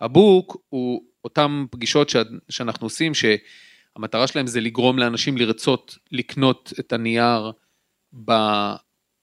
הבוק 0.00 0.56
הוא 0.68 1.02
אותם 1.24 1.66
פגישות 1.70 2.12
שאנחנו 2.48 2.86
עושים 2.86 3.12
שהמטרה 3.14 4.26
שלהם 4.26 4.46
זה 4.46 4.60
לגרום 4.60 4.98
לאנשים 4.98 5.36
לרצות 5.36 5.98
לקנות 6.12 6.72
את 6.80 6.92
הנייר 6.92 7.52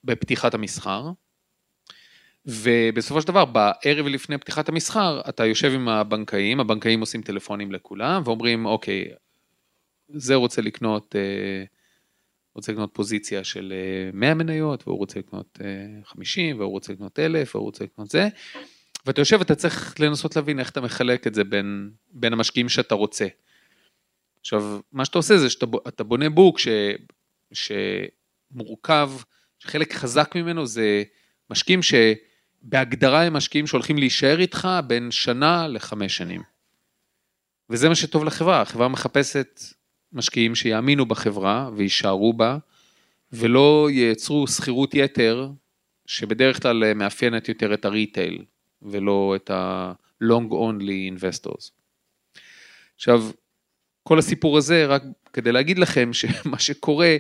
בפתיחת 0.04 0.54
המסחר. 0.54 1.12
ובסופו 2.46 3.22
של 3.22 3.28
דבר 3.28 3.46
בערב 3.46 4.08
לפני 4.08 4.38
פתיחת 4.38 4.70
המסחר 4.70 5.22
אתה 5.30 5.46
יושב 5.46 5.72
עם 5.74 5.90
הבנקאים, 5.90 6.60
הבנקאים 6.60 7.00
עושים 7.00 7.22
טלפונים 7.22 7.72
לכולם 7.72 8.22
ואומרים 8.26 8.66
אוקיי, 8.66 9.06
זה 10.10 10.36
רוצה 10.36 10.62
לקנות 10.62 11.16
אה, 11.16 11.64
רוצה 12.60 12.72
לקנות 12.72 12.90
פוזיציה 12.94 13.44
של 13.44 13.74
100 14.14 14.30
אה, 14.30 14.34
מניות, 14.34 14.88
והוא 14.88 14.98
רוצה 14.98 15.20
לקנות 15.20 15.60
50, 16.06 16.56
אה, 16.56 16.62
והוא 16.62 16.72
רוצה 16.72 16.94
לקנות 16.94 17.20
1,000, 17.20 17.56
והוא 17.56 17.66
רוצה 17.66 17.84
לקנות 17.84 18.10
זה. 18.10 18.28
ואתה 19.06 19.22
יושב 19.22 19.38
ואתה 19.40 19.56
צריך 19.56 20.00
לנסות 20.00 20.36
להבין 20.36 20.60
איך 20.60 20.70
אתה 20.70 20.82
מחלק 20.82 21.28
את 21.28 21.36
זה 21.36 21.44
בין, 21.44 21.92
בין 22.12 22.34
המשקיעים 22.34 22.70
שאתה 22.70 22.96
רוצה. 22.96 23.28
עכשיו, 24.40 24.80
מה 24.92 25.06
שאתה 25.06 25.18
עושה 25.18 25.38
זה 25.38 25.50
שאתה 25.50 26.04
בונה 26.04 26.30
בוק 26.30 26.60
ש, 26.60 26.68
שמורכב, 27.54 29.12
שחלק 29.60 29.94
חזק 29.94 30.36
ממנו 30.36 30.66
זה 30.66 31.04
משקיעים 31.50 31.80
שבהגדרה 31.84 33.24
הם 33.24 33.34
משקיעים 33.34 33.68
שהולכים 33.68 33.98
להישאר 33.98 34.40
איתך 34.40 34.68
בין 34.88 35.12
שנה 35.12 35.68
לחמש 35.68 36.18
שנים. 36.18 36.42
וזה 37.70 37.90
מה 37.90 37.96
שטוב 37.96 38.24
לחברה, 38.24 38.62
החברה 38.62 38.88
מחפשת 38.88 39.60
משקיעים 40.14 40.56
שיאמינו 40.56 41.06
בחברה 41.06 41.70
ויישארו 41.76 42.34
בה, 42.34 42.58
ולא 43.34 43.88
ייצרו 43.92 44.48
שכירות 44.48 44.96
יתר, 44.96 45.50
שבדרך 46.06 46.62
כלל 46.62 46.94
מאפיינת 46.94 47.50
יותר 47.50 47.74
את 47.74 47.86
הריטייל, 47.86 48.44
ולא 48.82 49.34
את 49.36 49.50
ה-long 49.50 50.52
only 50.52 51.20
investors. 51.20 51.72
עכשיו, 52.96 53.24
כל 54.04 54.20
הסיפור 54.20 54.58
הזה, 54.58 54.86
רק 54.86 55.04
כדי 55.34 55.52
להגיד 55.52 55.80
לכם 55.80 56.14
שמה 56.14 56.60
שקורה, 56.60 57.18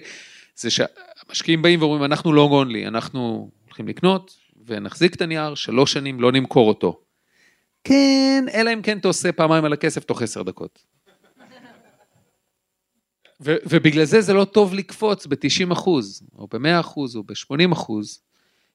זה 0.55 0.69
שהמשקיעים 0.69 1.61
באים 1.61 1.81
ואומרים, 1.81 2.03
אנחנו 2.03 2.31
long 2.31 2.65
only, 2.65 2.87
אנחנו 2.87 3.49
הולכים 3.65 3.87
לקנות 3.87 4.37
ונחזיק 4.65 5.15
את 5.15 5.21
הנייר, 5.21 5.55
שלוש 5.55 5.93
שנים 5.93 6.19
לא 6.19 6.31
נמכור 6.31 6.67
אותו. 6.67 7.01
כן, 7.83 8.45
אלא 8.53 8.73
אם 8.73 8.81
כן 8.81 8.97
אתה 8.97 9.07
עושה 9.07 9.31
פעמיים 9.31 9.65
על 9.65 9.73
הכסף 9.73 10.03
תוך 10.03 10.21
עשר 10.21 10.43
דקות. 10.43 10.83
ו- 13.41 13.55
ובגלל 13.69 14.03
זה 14.03 14.21
זה 14.21 14.33
לא 14.33 14.45
טוב 14.45 14.73
לקפוץ 14.73 15.25
ב-90 15.25 15.73
אחוז, 15.73 16.23
או 16.35 16.47
ב-100 16.47 16.79
אחוז, 16.79 17.15
או 17.15 17.23
ב-80 17.23 17.73
אחוז, 17.73 18.21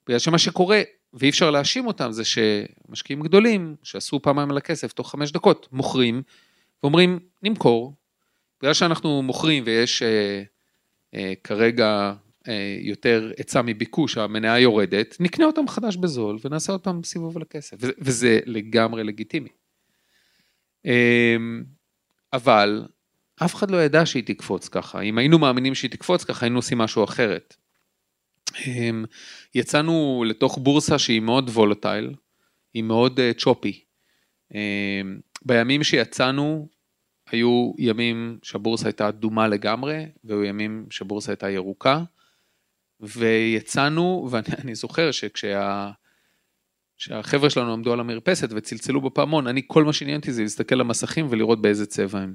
בגלל 0.07 0.19
שמה 0.19 0.39
שקורה, 0.39 0.83
ואי 1.15 1.29
אפשר 1.29 1.51
להאשים 1.51 1.87
אותם, 1.87 2.13
זה 2.13 2.23
שמשקיעים 2.25 3.23
גדולים, 3.23 3.77
שעשו 3.83 4.23
פעמיים 4.23 4.51
על 4.51 4.57
הכסף, 4.57 4.93
תוך 4.93 5.11
חמש 5.11 5.33
דקות, 5.33 5.69
מוכרים, 5.73 6.23
ואומרים, 6.83 7.19
נמכור, 7.43 7.95
בגלל 8.61 8.75
שאנחנו 8.75 9.23
מוכרים 9.23 9.63
ויש 9.67 10.03
אה, 10.03 10.43
אה, 11.15 11.33
כרגע 11.45 12.13
אה, 12.49 12.77
יותר 12.81 13.33
היצע 13.39 13.63
מביקוש, 13.63 14.19
המניה 14.19 14.59
יורדת, 14.59 15.17
נקנה 15.21 15.47
אותם 15.47 15.69
חדש 15.69 15.97
בזול, 15.97 16.39
ונעשה 16.45 16.73
עוד 16.73 16.81
פעם 16.81 17.03
סיבוב 17.03 17.37
על 17.37 17.43
הכסף, 17.43 17.77
ו- 17.81 17.89
וזה 17.99 18.41
לגמרי 18.47 19.05
לגיטימי. 19.05 19.49
אה, 20.87 21.37
אבל 22.33 22.87
אף 23.37 23.55
אחד 23.55 23.71
לא 23.71 23.77
ידע 23.77 24.07
שהיא 24.07 24.25
תקפוץ 24.27 24.69
ככה, 24.69 25.01
אם 25.01 25.19
היינו 25.19 25.39
מאמינים 25.39 25.75
שהיא 25.75 25.91
תקפוץ 25.91 26.25
ככה 26.25 26.47
היינו 26.47 26.59
עושים 26.59 26.79
משהו 26.79 27.05
אחרת. 27.05 27.57
אמ, 28.67 29.05
יצאנו 29.55 30.25
לתוך 30.27 30.59
בורסה 30.59 30.99
שהיא 30.99 31.21
מאוד 31.21 31.49
וולטייל, 31.49 32.15
היא 32.75 32.83
מאוד 32.83 33.21
צ'ופי. 33.39 33.85
אה, 34.55 34.61
אמ, 35.01 35.19
בימים 35.43 35.83
שיצאנו 35.85 36.69
היו 37.31 37.73
ימים 37.79 38.39
שהבורסה 38.43 38.87
הייתה 38.87 39.09
אדומה 39.09 39.49
לגמרי, 39.49 40.07
והיו 40.25 40.45
ימים 40.45 40.87
שהבורסה 40.91 41.33
הייתה 41.33 41.51
ירוקה, 41.51 42.03
ויצאנו, 43.01 44.29
ואני 44.31 44.75
זוכר 44.75 45.11
שכשה... 45.11 45.91
שהחבר'ה 46.97 47.51
שלנו 47.51 47.73
עמדו 47.73 47.93
על 47.93 48.01
המרפסת 48.01 48.49
וצלצלו 48.53 49.01
בפעמון, 49.01 49.47
אני 49.47 49.63
כל 49.67 49.85
מה 49.85 49.93
שעניין 49.93 50.21
אותי 50.21 50.33
זה 50.33 50.43
להסתכל 50.43 50.75
למסכים 50.75 51.27
ולראות 51.31 51.63
באיזה 51.63 51.87
צבע 51.87 52.21
הם. 52.21 52.35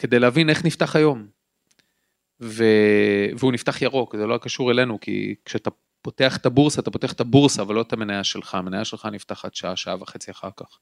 כדי 0.00 0.18
להבין 0.18 0.50
איך 0.50 0.64
נפתח 0.64 0.96
היום. 0.96 1.26
ו... 2.40 2.64
והוא 3.38 3.52
נפתח 3.52 3.82
ירוק, 3.82 4.16
זה 4.16 4.26
לא 4.26 4.38
קשור 4.38 4.70
אלינו, 4.70 5.00
כי 5.00 5.34
כשאתה 5.44 5.70
פותח 6.02 6.36
את 6.36 6.46
הבורסה, 6.46 6.80
אתה 6.80 6.90
פותח 6.90 7.12
את 7.12 7.20
הבורסה, 7.20 7.62
אבל 7.62 7.74
לא 7.74 7.80
את 7.80 7.92
המניה 7.92 8.24
שלך, 8.24 8.54
המניה 8.54 8.84
שלך 8.84 9.08
נפתחת 9.12 9.54
שעה, 9.54 9.76
שעה 9.76 10.02
וחצי 10.02 10.30
אחר 10.30 10.50
כך. 10.56 10.78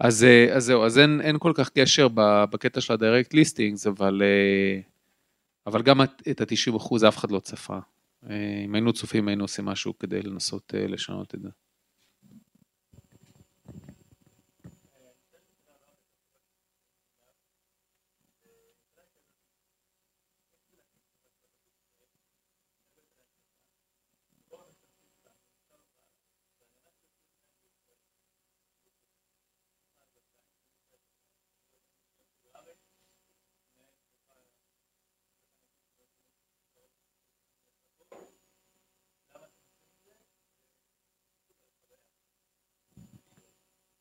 אז, 0.00 0.24
אה, 0.24 0.56
אז 0.56 0.64
זהו, 0.64 0.84
אז 0.84 0.98
אין, 0.98 1.20
אין 1.20 1.36
כל 1.38 1.52
כך 1.54 1.68
קשר 1.68 2.08
בקטע 2.50 2.80
של 2.80 2.92
ה-direct 2.92 3.34
listings, 3.34 3.88
אבל, 3.88 4.22
אה, 4.24 4.80
אבל 5.66 5.82
גם 5.82 6.00
את 6.02 6.40
ה-90% 6.40 7.08
אף 7.08 7.18
אחד 7.18 7.30
לא 7.30 7.38
צפה. 7.38 7.78
אה, 8.30 8.62
אם 8.64 8.74
היינו 8.74 8.92
צופים, 8.92 9.28
היינו 9.28 9.44
עושים 9.44 9.64
משהו 9.64 9.98
כדי 9.98 10.22
לנסות 10.22 10.74
לשנות 10.88 11.34
את 11.34 11.42
זה. 11.42 11.48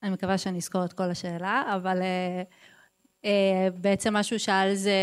אני 0.03 0.11
מקווה 0.11 0.37
שאני 0.37 0.57
אזכור 0.57 0.85
את 0.85 0.93
כל 0.93 1.03
השאלה, 1.03 1.63
אבל 1.75 2.01
אה, 2.01 2.43
אה, 3.25 3.67
בעצם 3.75 4.13
מה 4.13 4.23
שהוא 4.23 4.39
שאל 4.39 4.73
זה 4.73 4.93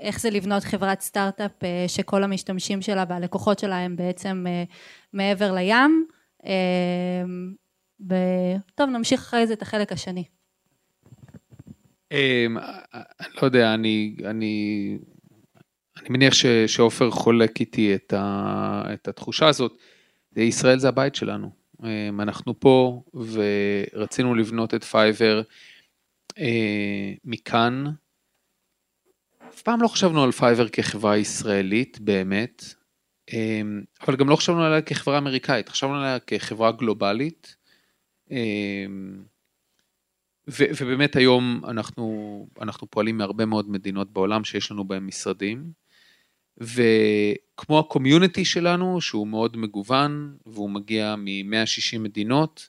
איך 0.00 0.20
זה 0.20 0.30
לבנות 0.30 0.64
חברת 0.64 1.00
סטארט-אפ 1.00 1.64
אה, 1.64 1.84
שכל 1.88 2.22
המשתמשים 2.22 2.82
שלה 2.82 3.04
והלקוחות 3.08 3.58
שלה 3.58 3.76
הם 3.76 3.96
בעצם 3.96 4.44
אה, 4.48 4.64
מעבר 5.12 5.52
לים. 5.52 6.06
אה, 6.46 7.24
ו- 8.10 8.56
טוב, 8.74 8.90
נמשיך 8.90 9.20
אחרי 9.20 9.46
זה 9.46 9.52
את 9.52 9.62
החלק 9.62 9.92
השני. 9.92 10.24
אמ, 12.12 12.58
אני 12.94 13.28
לא 13.42 13.46
יודע, 13.46 13.74
אני, 13.74 14.16
אני, 14.24 14.98
אני 15.96 16.08
מניח 16.08 16.34
שעופר 16.66 17.10
חולק 17.10 17.60
איתי 17.60 17.94
את, 17.94 18.12
ה, 18.12 18.82
את 18.94 19.08
התחושה 19.08 19.48
הזאת. 19.48 19.72
ישראל 20.36 20.78
זה 20.78 20.88
הבית 20.88 21.14
שלנו. 21.14 21.50
אמ, 21.84 22.20
אנחנו 22.20 22.60
פה 22.60 23.02
ורצינו 23.14 24.34
לבנות 24.34 24.74
את 24.74 24.84
פייבר 24.84 25.42
אה, 26.38 27.12
מכאן. 27.24 27.84
אף 29.48 29.62
פעם 29.62 29.82
לא 29.82 29.88
חשבנו 29.88 30.24
על 30.24 30.32
פייבר 30.32 30.68
כחברה 30.68 31.16
ישראלית 31.16 32.00
באמת, 32.00 32.64
אמ, 33.32 33.82
אבל 34.00 34.16
גם 34.16 34.28
לא 34.28 34.36
חשבנו 34.36 34.64
עליה 34.64 34.82
כחברה 34.82 35.18
אמריקאית, 35.18 35.68
חשבנו 35.68 35.94
עליה 35.94 36.18
כחברה 36.18 36.72
גלובלית. 36.72 37.56
אמ, 38.30 39.24
ו- 40.50 40.70
ובאמת 40.80 41.16
היום 41.16 41.62
אנחנו, 41.68 42.46
אנחנו 42.60 42.90
פועלים 42.90 43.18
מהרבה 43.18 43.46
מאוד 43.46 43.70
מדינות 43.70 44.12
בעולם 44.12 44.44
שיש 44.44 44.70
לנו 44.70 44.84
בהם 44.84 45.06
משרדים, 45.06 45.72
וכמו 46.58 47.78
הקומיוניטי 47.78 48.44
שלנו 48.44 49.00
שהוא 49.00 49.26
מאוד 49.26 49.56
מגוון 49.56 50.36
והוא 50.46 50.70
מגיע 50.70 51.14
מ-160 51.16 51.98
מדינות, 51.98 52.68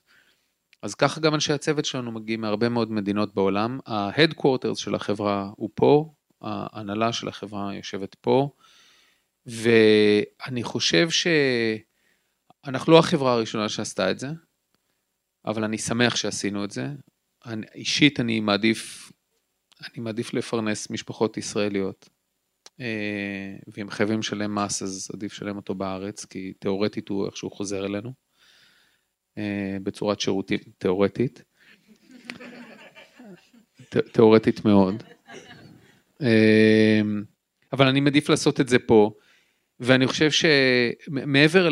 אז 0.82 0.94
ככה 0.94 1.20
גם 1.20 1.34
אנשי 1.34 1.52
הצוות 1.52 1.84
שלנו 1.84 2.12
מגיעים 2.12 2.40
מהרבה 2.40 2.68
מאוד 2.68 2.92
מדינות 2.92 3.34
בעולם. 3.34 3.78
ה-headquarters 3.86 4.74
של 4.76 4.94
החברה 4.94 5.50
הוא 5.56 5.70
פה, 5.74 6.12
ההנהלה 6.40 7.12
של 7.12 7.28
החברה 7.28 7.74
יושבת 7.74 8.14
פה, 8.14 8.50
ואני 9.46 10.62
חושב 10.62 11.08
שאנחנו 11.10 12.92
לא 12.92 12.98
החברה 12.98 13.32
הראשונה 13.32 13.68
שעשתה 13.68 14.10
את 14.10 14.18
זה, 14.18 14.28
אבל 15.46 15.64
אני 15.64 15.78
שמח 15.78 16.16
שעשינו 16.16 16.64
את 16.64 16.70
זה. 16.70 16.86
אני, 17.46 17.66
אישית 17.74 18.20
אני 18.20 18.40
מעדיף, 18.40 19.12
אני 19.80 20.00
מעדיף 20.02 20.34
לפרנס 20.34 20.90
משפחות 20.90 21.36
ישראליות. 21.36 22.08
אה, 22.80 23.56
ואם 23.76 23.90
חייבים 23.90 24.18
לשלם 24.18 24.54
מס 24.54 24.82
אז 24.82 25.10
עדיף 25.14 25.32
לשלם 25.32 25.56
אותו 25.56 25.74
בארץ, 25.74 26.24
כי 26.24 26.52
תאורטית 26.58 27.08
הוא 27.08 27.26
איכשהו 27.26 27.50
חוזר 27.50 27.86
אלינו. 27.86 28.12
אה, 29.38 29.76
בצורת 29.82 30.20
שירותים 30.20 30.58
תאורטית. 30.78 31.42
ת- 33.88 33.96
תאורטית 34.14 34.64
מאוד. 34.64 35.02
אה, 36.22 37.00
אבל 37.72 37.86
אני 37.86 38.00
מעדיף 38.00 38.28
לעשות 38.28 38.60
את 38.60 38.68
זה 38.68 38.78
פה, 38.78 39.10
ואני 39.80 40.06
חושב 40.06 40.30
שמעבר 40.30 41.68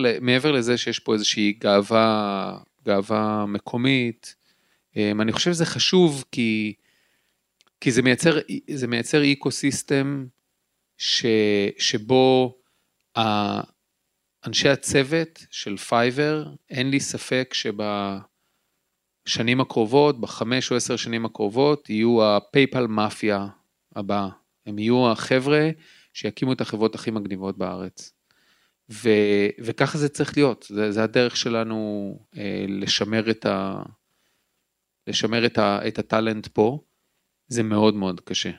לזה 0.53 0.79
שיש 0.79 0.99
פה 0.99 1.15
איזושהי 1.15 1.53
גאווה, 1.53 2.59
גאווה 2.85 3.45
מקומית, 3.49 4.37
אני 4.97 5.33
חושב 5.33 5.53
שזה 5.53 5.67
חשוב 5.67 6.25
כי, 6.33 6.75
כי 7.81 7.91
זה 7.91 8.03
מייצר, 8.03 8.39
זה 8.71 8.87
מייצר 8.87 9.23
ecosystem 9.23 10.27
ש, 10.99 11.27
שבו 11.79 12.55
אנשי 14.47 14.69
הצוות 14.69 15.47
של 15.51 15.77
פייבר, 15.77 16.47
אין 16.71 16.91
לי 16.91 17.01
ספק 17.01 17.55
שבשנים 17.55 19.61
הקרובות, 19.61 20.21
בחמש 20.21 20.71
או 20.71 20.77
עשר 20.77 20.97
שנים 20.97 21.25
הקרובות, 21.25 21.91
יהיו 21.91 22.25
הפייפל 22.25 22.87
מאפיה 22.87 23.47
הבאה. 23.97 24.29
הם 24.67 24.79
יהיו 24.79 25.11
החבר'ה 25.11 25.71
שיקימו 26.13 26.53
את 26.53 26.61
החברות 26.61 26.95
הכי 26.95 27.11
מגניבות 27.11 27.59
בארץ. 27.59 28.13
ו, 28.91 29.09
וככה 29.65 29.99
זה 29.99 30.09
צריך 30.09 30.37
להיות, 30.37 30.67
זה, 30.69 30.93
זה 30.93 31.03
הדרך 31.03 31.37
שלנו 31.37 32.11
אה, 32.37 32.65
לשמר, 32.69 33.31
את, 33.31 33.47
ה, 33.47 33.83
לשמר 35.07 35.47
את, 35.47 35.59
ה, 35.59 35.89
את 35.89 35.99
הטאלנט 35.99 36.47
פה, 36.47 36.79
זה 37.49 37.63
מאוד 37.63 37.95
מאוד 37.95 38.21
קשה. 38.21 38.51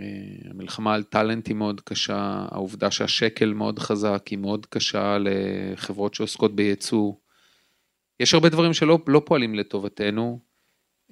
אה, 0.00 0.50
המלחמה 0.50 0.94
על 0.94 1.02
טאלנט 1.02 1.48
היא 1.48 1.56
מאוד 1.56 1.80
קשה, 1.80 2.46
העובדה 2.50 2.90
שהשקל 2.90 3.52
מאוד 3.52 3.78
חזק 3.78 4.22
היא 4.26 4.38
מאוד 4.38 4.66
קשה 4.66 5.18
לחברות 5.20 6.14
שעוסקות 6.14 6.56
בייצוא. 6.56 7.12
יש 8.20 8.34
הרבה 8.34 8.48
דברים 8.48 8.74
שלא 8.74 8.98
לא 9.06 9.22
פועלים 9.26 9.54
לטובתנו, 9.54 10.40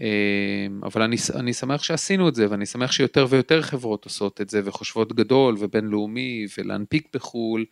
אה, 0.01 0.66
אבל 0.82 1.03
אני, 1.03 1.16
אני 1.34 1.53
שמח 1.53 1.82
שעשינו 1.82 2.28
את 2.28 2.34
זה, 2.34 2.51
ואני 2.51 2.66
שמח 2.66 2.93
שיותר 2.93 3.26
ויותר 3.28 3.62
חברות 3.62 4.05
עושות 4.05 4.41
את 4.41 4.51
זה, 4.51 4.61
וחושבות 4.64 5.12
גדול 5.12 5.57
ובינלאומי, 5.59 6.47
ולהנפיק 6.59 7.09
בחו"ל, 7.14 7.64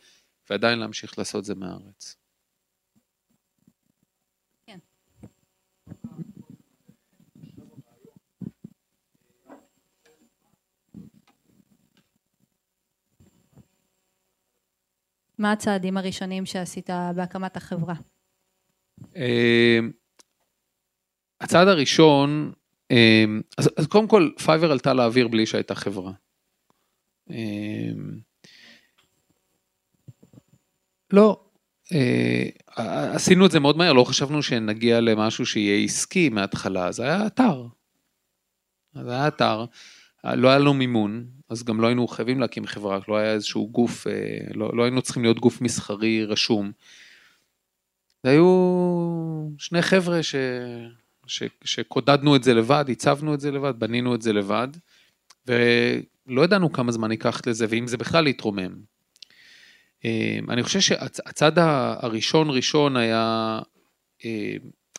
ועדיין 0.50 0.78
להמשיך 0.78 1.18
לעשות 1.18 1.44
זה 1.44 1.54
מהארץ. 1.54 2.16
מה 15.38 15.52
הצעדים 15.52 15.96
הראשונים 15.96 16.46
שעשית 16.46 16.90
בהקמת 17.16 17.56
החברה? 17.56 17.94
אה, 19.16 19.78
הצעד 21.40 21.68
הראשון, 21.68 22.52
אה, 22.90 23.24
אז, 23.58 23.70
אז 23.76 23.86
קודם 23.86 24.08
כל 24.08 24.30
פייבר 24.44 24.72
עלתה 24.72 24.94
לאוויר 24.94 25.28
בלי 25.28 25.46
שהייתה 25.46 25.74
חברה. 25.74 26.12
אה, 27.30 27.90
לא, 31.12 31.40
עשינו 32.76 33.46
את 33.46 33.50
זה 33.50 33.60
מאוד 33.60 33.76
מהר, 33.76 33.92
לא 33.92 34.04
חשבנו 34.04 34.42
שנגיע 34.42 35.00
למשהו 35.00 35.46
שיהיה 35.46 35.84
עסקי 35.84 36.28
מההתחלה, 36.28 36.92
זה 36.92 37.02
היה 37.02 37.26
אתר. 37.26 37.66
זה 38.94 39.10
היה 39.10 39.28
אתר, 39.28 39.64
לא 40.34 40.48
היה 40.48 40.58
לנו 40.58 40.74
מימון, 40.74 41.26
אז 41.48 41.64
גם 41.64 41.80
לא 41.80 41.86
היינו 41.86 42.08
חייבים 42.08 42.40
להקים 42.40 42.66
חברה, 42.66 42.98
לא 43.08 43.16
היה 43.16 43.32
איזשהו 43.32 43.68
גוף, 43.68 44.06
אה, 44.06 44.38
לא, 44.54 44.76
לא 44.76 44.82
היינו 44.82 45.02
צריכים 45.02 45.22
להיות 45.22 45.38
גוף 45.38 45.60
מסחרי 45.60 46.24
רשום. 46.24 46.72
זה 48.22 48.30
היו 48.30 48.46
שני 49.58 49.82
חבר'ה 49.82 50.22
ש... 50.22 50.34
ש... 51.26 51.42
שקודדנו 51.64 52.36
את 52.36 52.44
זה 52.44 52.54
לבד, 52.54 52.84
הצבנו 52.88 53.34
את 53.34 53.40
זה 53.40 53.50
לבד, 53.50 53.74
בנינו 53.78 54.14
את 54.14 54.22
זה 54.22 54.32
לבד, 54.32 54.68
ולא 55.46 56.44
ידענו 56.44 56.72
כמה 56.72 56.92
זמן 56.92 57.10
ייקח 57.10 57.40
לזה, 57.46 57.66
ואם 57.68 57.86
זה 57.86 57.96
בכלל 57.96 58.26
יתרומם. 58.26 58.74
אה, 60.04 60.38
אני 60.48 60.62
חושב 60.62 60.80
שהצעד 60.80 61.52
הראשון 61.56 62.50
ראשון 62.50 62.96
היה 62.96 63.58
אה, 64.24 64.56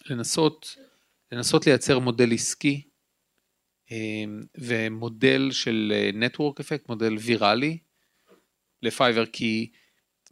לנסות, 0.09 0.75
לנסות 1.31 1.67
לייצר 1.67 1.99
מודל 1.99 2.33
עסקי, 2.33 2.86
ומודל 4.57 5.51
של 5.51 5.93
network 6.13 6.59
effect, 6.59 6.89
מודל 6.89 7.15
ויראלי 7.19 7.77
לפייבר, 8.81 9.25
כי 9.25 9.69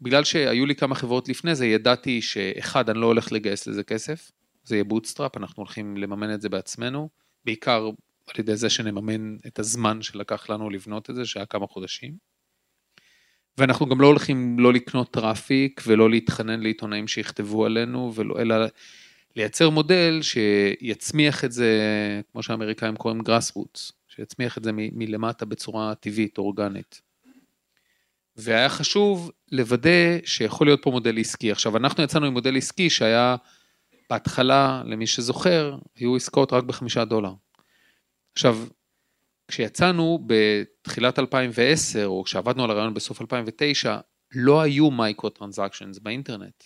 בגלל 0.01 0.23
שהיו 0.23 0.65
לי 0.65 0.75
כמה 0.75 0.95
חברות 0.95 1.29
לפני 1.29 1.55
זה, 1.55 1.65
ידעתי 1.65 2.21
שאחד, 2.21 2.89
אני 2.89 2.99
לא 2.99 3.05
הולך 3.05 3.31
לגייס 3.31 3.67
לזה 3.67 3.83
כסף, 3.83 4.31
זה 4.63 4.75
יהיה 4.75 4.83
bootstrap, 4.83 5.37
אנחנו 5.37 5.63
הולכים 5.63 5.97
לממן 5.97 6.33
את 6.33 6.41
זה 6.41 6.49
בעצמנו, 6.49 7.09
בעיקר 7.45 7.89
על 8.27 8.35
ידי 8.39 8.55
זה 8.55 8.69
שנממן 8.69 9.37
את 9.47 9.59
הזמן 9.59 10.01
שלקח 10.01 10.49
לנו 10.49 10.69
לבנות 10.69 11.09
את 11.09 11.15
זה, 11.15 11.25
שהיה 11.25 11.45
כמה 11.45 11.67
חודשים. 11.67 12.17
ואנחנו 13.57 13.85
גם 13.85 14.01
לא 14.01 14.07
הולכים 14.07 14.59
לא 14.59 14.73
לקנות 14.73 15.13
traffic 15.13 15.81
ולא 15.87 16.09
להתחנן 16.09 16.59
לעיתונאים 16.59 17.07
שיכתבו 17.07 17.65
עלינו, 17.65 18.11
ולא, 18.15 18.41
אלא 18.41 18.55
לייצר 19.35 19.69
מודל 19.69 20.19
שיצמיח 20.21 21.45
את 21.45 21.51
זה, 21.51 21.79
כמו 22.31 22.43
שהאמריקאים 22.43 22.95
קוראים 22.95 23.21
grassroots, 23.21 23.91
שיצמיח 24.07 24.57
את 24.57 24.63
זה 24.63 24.71
מ- 24.71 24.99
מלמטה 24.99 25.45
בצורה 25.45 25.95
טבעית, 25.95 26.37
אורגנית. 26.37 27.01
והיה 28.35 28.69
חשוב 28.69 29.31
לוודא 29.51 30.17
שיכול 30.25 30.67
להיות 30.67 30.79
פה 30.83 30.91
מודל 30.91 31.19
עסקי. 31.19 31.51
עכשיו, 31.51 31.77
אנחנו 31.77 32.03
יצאנו 32.03 32.25
עם 32.25 32.33
מודל 32.33 32.57
עסקי 32.57 32.89
שהיה 32.89 33.35
בהתחלה, 34.09 34.83
למי 34.85 35.07
שזוכר, 35.07 35.77
היו 35.95 36.15
עסקאות 36.15 36.53
רק 36.53 36.63
בחמישה 36.63 37.05
דולר. 37.05 37.33
עכשיו, 38.33 38.57
כשיצאנו 39.47 40.27
בתחילת 40.27 41.19
2010, 41.19 42.05
או 42.05 42.23
כשעבדנו 42.23 42.63
על 42.63 42.71
הרעיון 42.71 42.93
בסוף 42.93 43.21
2009, 43.21 43.97
לא 44.35 44.61
היו 44.61 44.91
micro 44.91 45.29
transactions 45.29 45.99
באינטרנט. 45.99 46.63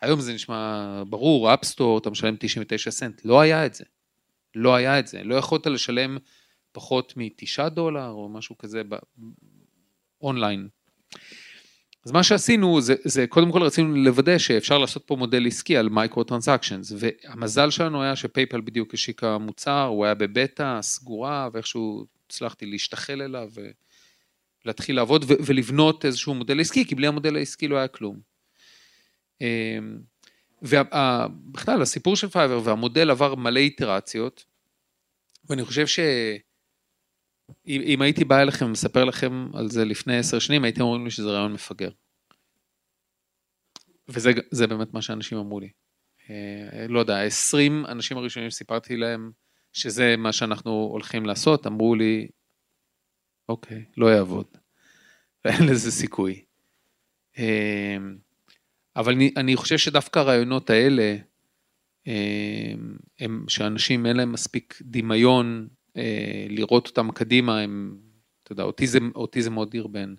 היום 0.00 0.20
זה 0.20 0.34
נשמע 0.34 1.02
ברור, 1.08 1.54
App 1.54 1.69
Store, 1.69 1.98
אתה 1.98 2.10
משלם 2.10 2.36
99 2.38 2.90
סנט, 2.90 3.24
לא 3.24 3.40
היה 3.40 3.66
את 3.66 3.74
זה. 3.74 3.84
לא 4.54 4.74
היה 4.74 4.98
את 4.98 5.06
זה, 5.06 5.24
לא 5.24 5.34
יכולת 5.34 5.66
לשלם 5.66 6.18
פחות 6.72 7.16
מ-9 7.16 7.68
דולר 7.68 8.08
או 8.08 8.28
משהו 8.28 8.58
כזה 8.58 8.82
אונליין. 10.22 10.68
אז 12.04 12.12
מה 12.12 12.22
שעשינו 12.22 12.80
זה, 12.80 12.94
זה 13.04 13.26
קודם 13.26 13.52
כל 13.52 13.62
רצינו 13.62 13.96
לוודא 13.96 14.38
שאפשר 14.38 14.78
לעשות 14.78 15.02
פה 15.06 15.16
מודל 15.16 15.46
עסקי 15.46 15.76
על 15.76 15.88
micro 15.88 16.24
transactions 16.24 16.92
והמזל 16.98 17.70
שלנו 17.70 18.02
היה 18.02 18.16
שפייפל 18.16 18.60
בדיוק 18.60 18.94
השיקה 18.94 19.38
מוצר, 19.38 19.82
הוא 19.82 20.04
היה 20.04 20.14
בבטא 20.14 20.82
סגורה 20.82 21.48
ואיכשהו 21.52 22.06
הצלחתי 22.26 22.66
להשתחל 22.66 23.22
אליו 23.22 23.48
ולהתחיל 24.64 24.96
לעבוד 24.96 25.24
ולבנות 25.28 26.04
איזשהו 26.04 26.34
מודל 26.34 26.60
עסקי 26.60 26.84
כי 26.84 26.94
בלי 26.94 27.06
המודל 27.06 27.36
העסקי 27.36 27.68
לא 27.68 27.76
היה 27.76 27.88
כלום. 27.88 28.20
אמ, 29.40 29.98
ובכלל 30.62 31.82
הסיפור 31.82 32.16
של 32.16 32.28
פייבר 32.28 32.60
והמודל 32.64 33.10
עבר 33.10 33.34
מלא 33.34 33.58
איטרציות 33.58 34.44
ואני 35.48 35.64
חושב 35.64 35.86
ש... 35.86 36.00
אם, 37.66 37.80
אם 37.84 38.02
הייתי 38.02 38.24
בא 38.24 38.42
אליכם 38.42 38.66
ומספר 38.66 39.04
לכם 39.04 39.50
על 39.54 39.68
זה 39.68 39.84
לפני 39.84 40.18
עשר 40.18 40.38
שנים, 40.38 40.64
הייתם 40.64 40.80
אומרים 40.80 41.04
לי 41.04 41.10
שזה 41.10 41.28
רעיון 41.30 41.52
מפגר. 41.52 41.90
וזה 44.08 44.66
באמת 44.66 44.94
מה 44.94 45.02
שאנשים 45.02 45.38
אמרו 45.38 45.60
לי. 45.60 45.70
אה, 46.30 46.86
לא 46.88 47.00
יודע, 47.00 47.22
20 47.22 47.86
אנשים 47.86 48.16
הראשונים 48.16 48.50
שסיפרתי 48.50 48.96
להם 48.96 49.30
שזה 49.72 50.16
מה 50.16 50.32
שאנחנו 50.32 50.70
הולכים 50.70 51.26
לעשות, 51.26 51.66
אמרו 51.66 51.94
לי, 51.94 52.28
אוקיי, 53.48 53.84
לא 53.96 54.06
יעבוד. 54.06 54.46
ואין 55.44 55.66
לזה 55.70 55.90
סיכוי. 55.90 56.44
אבל 58.98 59.12
אני, 59.12 59.32
אני 59.36 59.56
חושב 59.56 59.78
שדווקא 59.78 60.18
הרעיונות 60.18 60.70
האלה, 60.70 61.16
אה, 62.06 62.72
הם 63.20 63.44
שאנשים 63.48 64.06
אין 64.06 64.16
להם 64.16 64.32
מספיק 64.32 64.78
דמיון 64.82 65.68
אה, 65.96 66.46
לראות 66.48 66.86
אותם 66.86 67.10
קדימה, 67.10 67.60
הם, 67.60 67.98
אתה 68.42 68.52
יודע, 68.52 68.62
אותי 68.62 68.86
זה, 68.86 68.98
אותי 69.14 69.42
זה 69.42 69.50
מאוד 69.50 69.70
דרבן. 69.70 70.14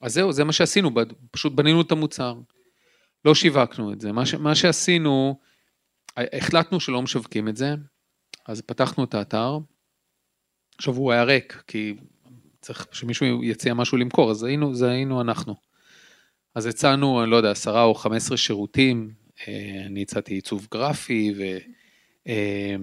אז 0.00 0.14
זהו, 0.14 0.32
זה 0.32 0.44
מה 0.44 0.52
שעשינו, 0.52 0.90
פשוט 1.30 1.52
בנינו 1.52 1.80
את 1.80 1.92
המוצר. 1.92 2.34
לא 3.24 3.34
שיווקנו 3.34 3.92
את 3.92 4.00
זה. 4.00 4.12
מה, 4.12 4.26
ש, 4.26 4.34
מה 4.34 4.54
שעשינו, 4.54 5.38
החלטנו 6.16 6.80
שלא 6.80 7.02
משווקים 7.02 7.48
את 7.48 7.56
זה, 7.56 7.74
אז 8.46 8.62
פתחנו 8.62 9.04
את 9.04 9.14
האתר. 9.14 9.58
עכשיו 10.78 10.94
הוא 10.94 11.12
היה 11.12 11.24
ריק, 11.24 11.62
כי 11.66 11.94
צריך 12.60 12.86
שמישהו 12.92 13.44
יציע 13.44 13.74
משהו 13.74 13.98
למכור, 13.98 14.30
אז 14.30 14.44
היינו, 14.44 14.74
זה 14.74 14.90
היינו 14.90 15.20
אנחנו. 15.20 15.68
אז 16.58 16.66
הצענו, 16.66 17.22
אני 17.22 17.30
לא 17.30 17.36
יודע, 17.36 17.50
עשרה 17.50 17.82
או 17.82 17.94
חמש 17.94 18.16
עשרה 18.16 18.36
שירותים, 18.36 19.10
אה, 19.48 19.82
אני 19.86 20.02
הצעתי 20.02 20.34
עיצוב 20.34 20.66
גרפי 20.70 21.34
ו... 21.36 21.58
אה, 22.28 22.76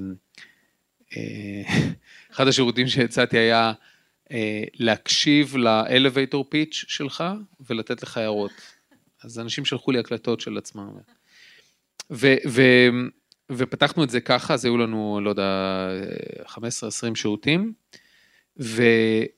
אחד 2.31 2.47
השירותים 2.47 2.87
שהצעתי 2.87 3.37
היה 3.37 3.73
אה, 4.31 4.63
להקשיב 4.73 5.55
לאלווייטור 5.55 6.45
פיץ' 6.49 6.85
שלך 6.87 7.23
ולתת 7.69 8.03
לך 8.03 8.17
הערות. 8.17 8.51
אז 9.23 9.39
אנשים 9.39 9.65
שלחו 9.65 9.91
לי 9.91 9.99
הקלטות 9.99 10.39
של 10.39 10.57
עצמם. 10.57 10.89
ופתחנו 13.51 14.03
את 14.03 14.09
זה 14.09 14.21
ככה, 14.21 14.53
אז 14.53 14.65
היו 14.65 14.77
לנו, 14.77 15.19
לא 15.23 15.29
יודע, 15.29 15.89
15-20 16.45 16.57
שירותים, 17.15 17.73
ו, 18.59 18.83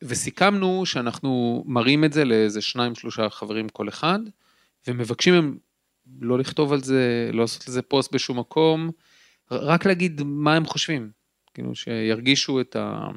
וסיכמנו 0.02 0.86
שאנחנו 0.86 1.64
מראים 1.68 2.04
את 2.04 2.14
זה 2.14 2.26
לאיזה 2.26 2.62
שניים 2.62 2.96
שלושה 2.96 3.30
חברים 3.30 3.70
כל 3.70 3.90
אחד, 3.90 4.20
ומבקשים 4.88 5.34
הם 5.34 5.58
לא 6.22 6.40
לכתוב 6.40 6.74
על 6.74 6.84
זה, 6.84 7.30
לא 7.34 7.42
לעשות 7.42 7.68
לזה 7.68 7.82
פוסט 7.82 8.14
בשום 8.14 8.40
מקום, 8.40 8.92
רק 9.52 9.86
להגיד 9.86 10.22
מה 10.26 10.56
הם 10.56 10.66
חושבים. 10.66 11.12
כאילו 11.54 11.76
שירגישו 11.76 12.62
את 12.62 12.76
ה... 12.76 13.08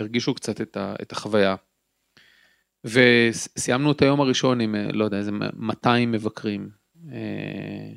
ירגישו 0.00 0.34
קצת 0.34 0.60
את, 0.60 0.76
ה... 0.76 0.94
את 1.02 1.12
החוויה. 1.12 1.56
וסיימנו 2.84 3.92
את 3.92 4.02
היום 4.02 4.20
הראשון 4.20 4.60
עם, 4.60 4.74
לא 4.74 5.04
יודע, 5.04 5.18
איזה 5.18 5.30
200 5.56 6.12
מבקרים. 6.12 6.68
אה, 7.12 7.92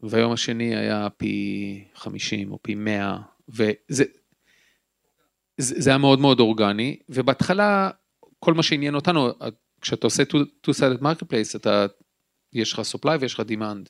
והיום 0.00 0.32
השני 0.32 0.76
היה 0.76 1.08
פי 1.10 1.84
50 1.94 2.52
או 2.52 2.58
פי 2.62 2.74
100, 2.74 3.18
וזה 3.48 4.04
זה, 5.58 5.90
היה 5.90 5.98
מאוד 5.98 6.20
מאוד 6.20 6.40
אורגני, 6.40 6.98
ובהתחלה 7.08 7.90
כל 8.38 8.54
מה 8.54 8.62
שעניין 8.62 8.94
אותנו, 8.94 9.28
כשאתה 9.80 10.06
עושה 10.06 10.22
two-sided 10.66 11.02
marketplace, 11.02 11.56
אתה, 11.56 11.86
יש 12.52 12.72
לך 12.72 12.82
supply 12.94 13.16
ויש 13.20 13.34
לך 13.34 13.40
demand. 13.40 13.88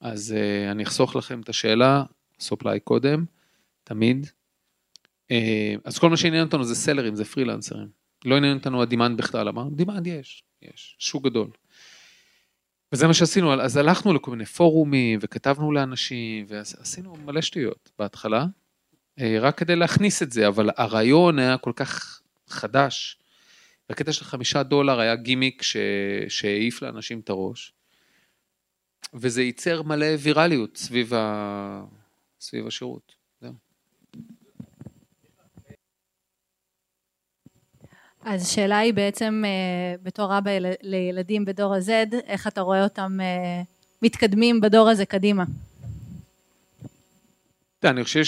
אז 0.00 0.34
uh, 0.36 0.70
אני 0.70 0.82
אחסוך 0.82 1.16
לכם 1.16 1.40
את 1.40 1.48
השאלה, 1.48 2.02
supply 2.40 2.78
קודם. 2.84 3.24
תמיד. 3.88 4.26
אה, 5.30 5.74
אז 5.84 5.98
כל 5.98 6.10
מה 6.10 6.16
שעניין 6.16 6.44
אותנו 6.44 6.64
זה 6.64 6.74
סלרים, 6.74 7.14
זה 7.14 7.24
פרילנסרים. 7.24 7.88
לא 8.24 8.36
עניין 8.36 8.56
אותנו 8.56 8.82
הדימנד 8.82 9.18
בכלל, 9.18 9.48
אמרנו, 9.48 9.70
דימנד 9.70 10.06
יש, 10.06 10.44
יש, 10.62 10.96
שוק 10.98 11.24
גדול. 11.24 11.50
וזה 12.92 13.06
מה 13.06 13.14
שעשינו, 13.14 13.62
אז 13.62 13.76
הלכנו 13.76 14.12
לכל 14.12 14.30
מיני 14.30 14.44
פורומים 14.44 15.18
וכתבנו 15.22 15.72
לאנשים 15.72 16.44
ועשינו 16.48 17.16
מלא 17.24 17.40
שטויות 17.40 17.90
בהתחלה, 17.98 18.46
רק 19.40 19.58
כדי 19.58 19.76
להכניס 19.76 20.22
את 20.22 20.32
זה, 20.32 20.48
אבל 20.48 20.70
הרעיון 20.76 21.38
היה 21.38 21.58
כל 21.58 21.72
כך 21.76 22.20
חדש. 22.48 23.18
הקטע 23.90 24.12
של 24.12 24.24
חמישה 24.24 24.62
דולר 24.62 25.00
היה 25.00 25.16
גימיק 25.16 25.62
שהעיף 26.28 26.82
לאנשים 26.82 27.20
את 27.20 27.30
הראש. 27.30 27.72
וזה 29.14 29.42
ייצר 29.42 29.82
מלא 29.82 30.06
ויראליות 30.18 30.76
סביב, 30.76 31.14
ה... 31.14 31.84
סביב 32.40 32.66
השירות. 32.66 33.18
אז 38.24 38.42
השאלה 38.42 38.78
היא 38.78 38.94
בעצם, 38.94 39.42
אה, 39.46 39.96
בתור 40.02 40.38
אבא 40.38 40.50
לילדים 40.82 41.44
בדור 41.44 41.74
ה-Z, 41.74 42.14
איך 42.26 42.46
אתה 42.46 42.60
רואה 42.60 42.84
אותם 42.84 43.18
אה, 43.20 43.62
מתקדמים 44.02 44.60
בדור 44.60 44.88
הזה 44.88 45.06
קדימה? 45.06 45.44
אני 47.84 48.04
חושב 48.04 48.22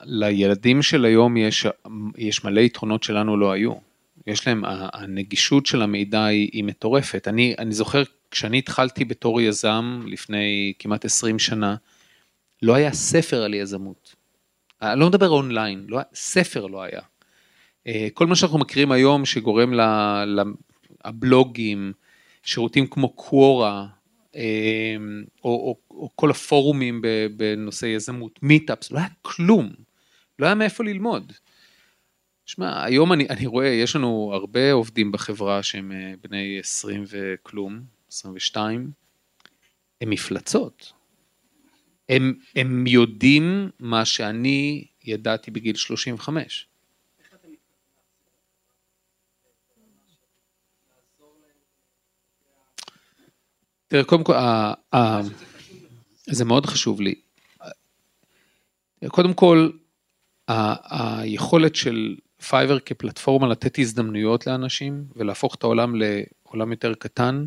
שלילדים 0.00 0.82
של 0.82 1.04
היום 1.04 1.36
יש, 1.36 1.66
יש 2.16 2.44
מלא 2.44 2.60
יתרונות 2.60 3.02
שלנו 3.02 3.36
לא 3.36 3.52
היו. 3.52 3.72
יש 4.26 4.46
להם, 4.46 4.62
הנגישות 4.66 5.66
של 5.66 5.82
המידע 5.82 6.24
היא, 6.24 6.50
היא 6.52 6.64
מטורפת. 6.64 7.28
אני, 7.28 7.54
אני 7.58 7.72
זוכר 7.72 8.02
כשאני 8.30 8.58
התחלתי 8.58 9.04
בתור 9.04 9.40
יזם 9.40 10.00
לפני 10.06 10.72
כמעט 10.78 11.04
20 11.04 11.38
שנה, 11.38 11.76
לא 12.62 12.74
היה 12.74 12.92
ספר 12.92 13.42
על 13.42 13.54
יזמות. 13.54 14.14
אני 14.82 15.00
לא 15.00 15.06
מדבר 15.06 15.28
אונליין, 15.28 15.84
לא, 15.88 16.00
ספר 16.14 16.66
לא 16.66 16.82
היה. 16.82 17.00
אה, 17.86 18.08
כל 18.14 18.26
מה 18.26 18.36
שאנחנו 18.36 18.58
מכירים 18.58 18.92
היום 18.92 19.24
שגורם 19.24 19.72
לבלוגים, 21.04 21.92
שירותים 22.42 22.86
כמו 22.86 23.08
קוורה, 23.08 23.70
אה, 23.70 23.86
או, 25.44 25.50
או, 25.50 25.76
או 25.90 26.10
כל 26.16 26.30
הפורומים 26.30 27.02
בנושא 27.36 27.86
יזמות, 27.86 28.38
מיטאפס, 28.42 28.90
לא 28.90 28.98
היה 28.98 29.08
כלום, 29.22 29.72
לא 30.38 30.46
היה 30.46 30.54
מאיפה 30.54 30.84
ללמוד. 30.84 31.32
שמע, 32.46 32.84
היום 32.84 33.12
אני, 33.12 33.28
אני 33.28 33.46
רואה, 33.46 33.66
יש 33.66 33.96
לנו 33.96 34.30
הרבה 34.34 34.72
עובדים 34.72 35.12
בחברה 35.12 35.62
שהם 35.62 35.92
אה, 35.92 36.14
בני 36.22 36.58
20 36.58 37.04
וכלום, 37.08 37.80
22, 38.08 38.90
הם 40.00 40.10
מפלצות. 40.10 40.92
הם, 42.08 42.34
הם 42.56 42.86
יודעים 42.86 43.70
מה 43.78 44.04
שאני 44.04 44.86
ידעתי 45.04 45.50
בגיל 45.50 45.76
35. 45.76 46.66
תראה, 53.92 54.04
קודם 54.04 54.24
כל, 54.24 54.34
זה 56.26 56.44
מאוד 56.44 56.66
חשוב 56.66 57.00
לי. 57.00 57.14
קודם 59.08 59.34
כל, 59.34 59.70
היכולת 60.48 61.76
של 61.76 62.16
פייבר 62.48 62.78
כפלטפורמה 62.78 63.48
לתת 63.48 63.78
הזדמנויות 63.78 64.46
לאנשים 64.46 65.04
ולהפוך 65.16 65.54
את 65.54 65.62
העולם 65.62 65.94
לעולם 65.94 66.70
יותר 66.70 66.94
קטן, 66.94 67.46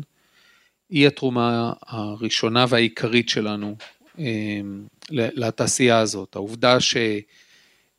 היא 0.88 1.06
התרומה 1.06 1.72
הראשונה 1.86 2.66
והעיקרית 2.68 3.28
שלנו 3.28 3.76
אמ, 4.18 4.86
לתעשייה 5.10 5.98
הזאת. 5.98 6.36
העובדה 6.36 6.78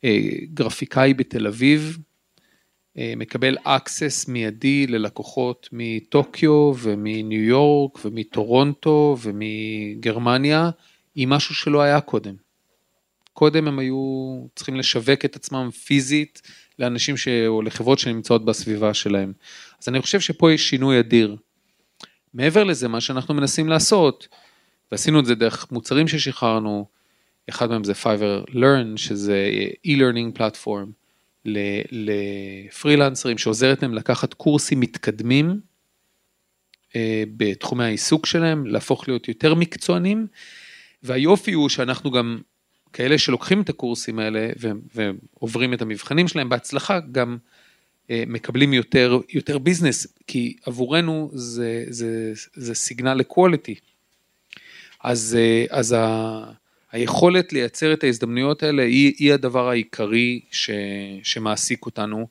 שגרפיקאי 0.02 1.14
בתל 1.14 1.46
אביב 1.46 1.98
מקבל 3.16 3.56
access 3.58 4.28
מיידי 4.28 4.86
ללקוחות 4.86 5.68
מטוקיו 5.72 6.72
ומניו 6.78 7.42
יורק 7.42 7.98
ומטורונטו 8.04 9.16
ומגרמניה, 9.22 10.70
עם 11.14 11.28
משהו 11.28 11.54
שלא 11.54 11.82
היה 11.82 12.00
קודם. 12.00 12.34
קודם 13.32 13.68
הם 13.68 13.78
היו 13.78 14.44
צריכים 14.56 14.76
לשווק 14.76 15.24
את 15.24 15.36
עצמם 15.36 15.70
פיזית 15.70 16.42
לאנשים 16.78 17.16
ש... 17.16 17.28
או 17.28 17.62
לחברות 17.62 17.98
שנמצאות 17.98 18.44
בסביבה 18.44 18.94
שלהם. 18.94 19.32
אז 19.82 19.88
אני 19.88 20.02
חושב 20.02 20.20
שפה 20.20 20.52
יש 20.52 20.68
שינוי 20.68 21.00
אדיר. 21.00 21.36
מעבר 22.34 22.64
לזה, 22.64 22.88
מה 22.88 23.00
שאנחנו 23.00 23.34
מנסים 23.34 23.68
לעשות, 23.68 24.28
ועשינו 24.92 25.20
את 25.20 25.26
זה 25.26 25.34
דרך 25.34 25.72
מוצרים 25.72 26.08
ששחררנו, 26.08 26.86
אחד 27.48 27.70
מהם 27.70 27.84
זה 27.84 27.92
Fiverr 27.92 28.50
Learn, 28.50 28.96
שזה 28.96 29.50
e-learning 29.86 30.38
platform, 30.38 30.88
לפרילנסרים 31.44 33.38
שעוזרת 33.38 33.82
להם 33.82 33.94
לקחת 33.94 34.34
קורסים 34.34 34.80
מתקדמים 34.80 35.60
אה, 36.96 37.22
בתחומי 37.36 37.84
העיסוק 37.84 38.26
שלהם, 38.26 38.66
להפוך 38.66 39.08
להיות 39.08 39.28
יותר 39.28 39.54
מקצוענים, 39.54 40.26
והיופי 41.02 41.52
הוא 41.52 41.68
שאנחנו 41.68 42.10
גם 42.10 42.38
כאלה 42.92 43.18
שלוקחים 43.18 43.60
את 43.60 43.68
הקורסים 43.68 44.18
האלה 44.18 44.48
ועוברים 44.94 45.74
את 45.74 45.82
המבחנים 45.82 46.28
שלהם 46.28 46.48
בהצלחה, 46.48 47.00
גם 47.12 47.36
אה, 48.10 48.24
מקבלים 48.26 48.72
יותר, 48.74 49.18
יותר 49.28 49.58
ביזנס, 49.58 50.06
כי 50.26 50.56
עבורנו 50.66 51.30
זה, 51.34 51.84
זה, 51.88 52.32
זה 52.54 52.74
סיגנל 52.74 53.14
לקואליטי. 53.14 53.74
אז, 55.00 55.36
אה, 55.38 55.64
אז 55.70 55.92
ה, 55.92 56.52
היכולת 56.92 57.52
לייצר 57.52 57.92
את 57.92 58.04
ההזדמנויות 58.04 58.62
האלה 58.62 58.82
היא, 58.82 59.14
היא 59.18 59.32
הדבר 59.32 59.68
העיקרי 59.68 60.40
ש, 60.50 60.70
שמעסיק 61.22 61.86
אותנו, 61.86 62.26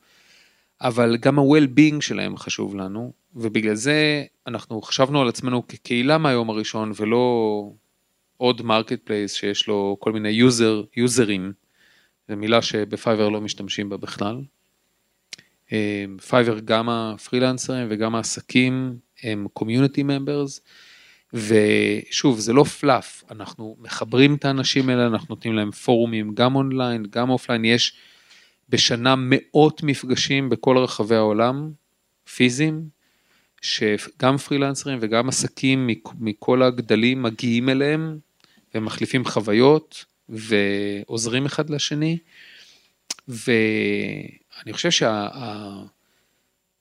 אבל 0.82 1.18
גם 1.18 1.40
ה-well-being 1.40 2.02
שלהם 2.02 2.38
חשוב 2.38 2.76
לנו, 2.76 3.14
ובגלל 3.36 3.76
זה 3.76 4.24
אנחנו 4.48 4.82
חשבנו 4.82 5.22
על 5.22 5.30
עצמנו 5.30 5.68
כקהילה 5.68 6.18
מהיום 6.18 6.50
הראשון, 6.50 6.92
ולא 6.96 7.72
עוד 8.38 8.62
marketplace 8.62 9.34
שיש 9.34 9.68
לו 9.68 9.98
כל 10.00 10.12
מיני 10.12 10.30
user, 10.30 10.84
יוזרים, 10.98 11.54
זו 12.30 12.36
מילה 12.36 12.62
שבפייבר 12.62 13.30
לא 13.30 13.42
משתמשים 13.42 13.90
בה 13.90 13.98
בכלל. 13.98 14.42
פייבר 16.28 16.60
גם 16.60 16.90
הפרילנסרים 16.90 17.88
וגם 17.90 18.16
העסקים 18.16 18.98
הם 19.24 19.48
community 19.54 20.04
members, 20.04 20.62
ושוב 21.34 22.40
זה 22.40 22.54
לא 22.54 22.64
fluff, 22.64 23.24
אנחנו 23.32 23.76
מחברים 23.80 24.36
את 24.36 24.46
האנשים 24.46 24.90
האלה, 24.90 25.08
אנחנו 25.08 25.26
נותנים 25.30 25.54
להם 25.54 25.72
פורומים 25.72 26.36
גם 26.36 26.56
אונליין, 26.56 27.06
גם 27.10 27.30
אופליין, 27.30 27.66
יש 27.66 27.94
בשנה 28.70 29.16
מאות 29.18 29.84
מפגשים 29.84 30.50
בכל 30.50 30.78
רחבי 30.78 31.16
העולם, 31.16 31.72
פיזיים, 32.36 32.90
שגם 33.62 34.38
פרילנסרים 34.38 34.98
וגם 35.02 35.30
עסקים 35.30 35.90
מכל 36.20 36.64
הגדלים 36.64 37.24
מגיעים 37.24 37.70
אליהם 37.70 38.20
ומחליפים 38.76 39.26
חוויות 39.26 40.06
ועוזרים 40.30 41.46
אחד 41.46 41.70
לשני. 41.70 42.18
ואני 43.28 44.74
חושב 44.74 44.90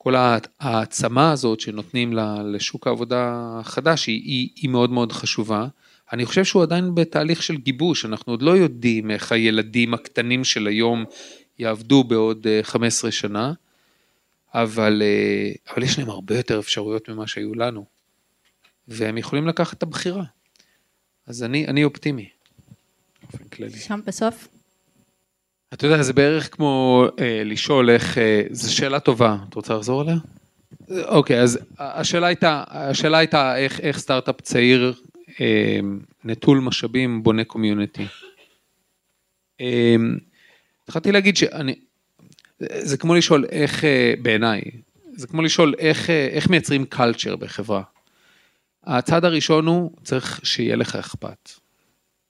שכל 0.07 0.15
העצמה 0.59 1.31
הזאת 1.31 1.59
שנותנים 1.59 2.13
לשוק 2.45 2.87
העבודה 2.87 3.49
החדש 3.59 4.05
היא, 4.05 4.21
היא, 4.23 4.49
היא 4.55 4.69
מאוד 4.69 4.89
מאוד 4.89 5.11
חשובה. 5.11 5.67
אני 6.13 6.25
חושב 6.25 6.43
שהוא 6.43 6.63
עדיין 6.63 6.95
בתהליך 6.95 7.43
של 7.43 7.57
גיבוש, 7.57 8.05
אנחנו 8.05 8.33
עוד 8.33 8.41
לא 8.41 8.51
יודעים 8.51 9.11
איך 9.11 9.31
הילדים 9.31 9.93
הקטנים 9.93 10.43
של 10.43 10.67
היום 10.67 11.05
יעבדו 11.59 12.03
בעוד 12.03 12.47
15 12.61 13.11
שנה, 13.11 13.53
אבל, 14.53 15.01
אבל 15.73 15.83
יש 15.83 15.99
להם 15.99 16.09
הרבה 16.09 16.37
יותר 16.37 16.59
אפשרויות 16.59 17.09
ממה 17.09 17.27
שהיו 17.27 17.55
לנו, 17.55 17.85
והם 18.87 19.17
יכולים 19.17 19.47
לקחת 19.47 19.77
את 19.77 19.83
הבחירה. 19.83 20.23
אז 21.25 21.43
אני, 21.43 21.67
אני 21.67 21.83
אופטימי. 21.83 22.29
שם 23.69 23.99
בסוף? 24.05 24.47
אתה 25.73 25.87
יודע, 25.87 26.03
זה 26.03 26.13
בערך 26.13 26.55
כמו 26.55 27.05
אה, 27.19 27.41
לשאול 27.45 27.89
איך, 27.89 28.17
אה, 28.17 28.41
זו 28.51 28.75
שאלה 28.75 28.99
טובה, 28.99 29.37
את 29.49 29.53
רוצה 29.53 29.73
לחזור 29.73 30.01
עליה? 30.01 30.15
אוקיי, 31.05 31.41
אז 31.41 31.59
השאלה 31.79 32.27
הייתה, 32.27 32.63
השאלה 32.67 33.17
הייתה 33.17 33.57
איך, 33.57 33.79
איך 33.79 33.97
סטארט-אפ 33.97 34.41
צעיר 34.41 34.93
אה, 35.41 35.79
נטול 36.23 36.59
משאבים 36.59 37.23
בונה 37.23 37.43
קומיוניטי. 37.43 38.05
אה, 39.61 39.95
התחלתי 40.83 41.11
להגיד 41.11 41.37
שאני, 41.37 41.75
זה 42.59 42.97
כמו 42.97 43.15
לשאול 43.15 43.45
איך, 43.51 43.83
אה, 43.83 44.13
בעיניי, 44.21 44.61
זה 45.15 45.27
כמו 45.27 45.41
לשאול 45.41 45.73
איך, 45.77 46.09
אה, 46.09 46.27
איך 46.27 46.49
מייצרים 46.49 46.85
קלצ'ר 46.85 47.35
בחברה. 47.35 47.83
הצעד 48.83 49.25
הראשון 49.25 49.67
הוא, 49.67 49.91
צריך 50.03 50.39
שיהיה 50.43 50.75
לך 50.75 50.95
אכפת. 50.95 51.49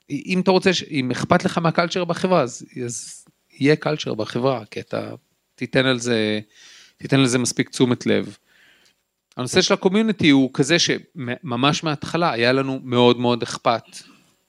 אם 0.10 0.40
אתה 0.40 0.52
רוצה, 0.52 0.70
אם 0.92 1.12
אכפת 1.12 1.46
לך 1.46 1.58
מהקלצ'ר 1.58 2.06
בחברה, 2.06 2.42
אז, 2.42 2.66
אז 2.86 3.26
יהיה 3.60 3.76
קלצ'ר 3.76 4.14
בחברה, 4.14 4.66
כי 4.72 4.80
אתה 4.80 5.16
תיתן 5.56 5.86
על 5.86 6.00
זה, 6.00 6.40
תיתן 6.98 7.20
לזה 7.20 7.38
מספיק 7.38 7.70
תשומת 7.70 8.06
לב. 8.06 8.38
הנושא 9.38 9.62
של 9.62 9.74
הקומיוניטי 9.74 10.30
הוא 10.30 10.50
כזה 10.54 10.80
שממש 10.80 11.84
מההתחלה 11.84 12.32
היה 12.32 12.52
לנו 12.52 12.80
מאוד 12.84 13.20
מאוד 13.20 13.42
אכפת 13.44 13.84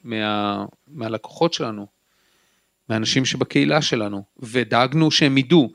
מה, 0.05 0.65
מהלקוחות 0.89 1.53
שלנו, 1.53 1.87
מהאנשים 2.89 3.25
שבקהילה 3.25 3.83
שלנו, 3.83 4.23
ודאגנו 4.39 5.11
שהם 5.11 5.39
ידעו. 5.39 5.73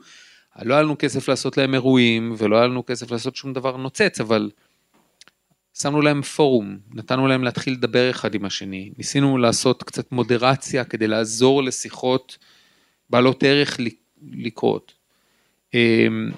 לא 0.62 0.74
היה 0.74 0.82
לנו 0.82 0.96
כסף 0.98 1.28
לעשות 1.28 1.56
להם 1.56 1.74
אירועים, 1.74 2.34
ולא 2.38 2.56
היה 2.56 2.66
לנו 2.66 2.86
כסף 2.86 3.10
לעשות 3.10 3.36
שום 3.36 3.52
דבר 3.52 3.76
נוצץ, 3.76 4.20
אבל 4.20 4.50
שמנו 5.78 6.02
להם 6.02 6.22
פורום, 6.22 6.78
נתנו 6.94 7.26
להם 7.26 7.44
להתחיל 7.44 7.72
לדבר 7.72 8.10
אחד 8.10 8.34
עם 8.34 8.44
השני, 8.44 8.92
ניסינו 8.98 9.38
לעשות 9.38 9.82
קצת 9.82 10.12
מודרציה 10.12 10.84
כדי 10.84 11.06
לעזור 11.06 11.62
לשיחות 11.62 12.38
בעלות 13.10 13.42
ערך 13.42 13.78
לקרות. 14.22 14.94
אמ, 15.74 16.30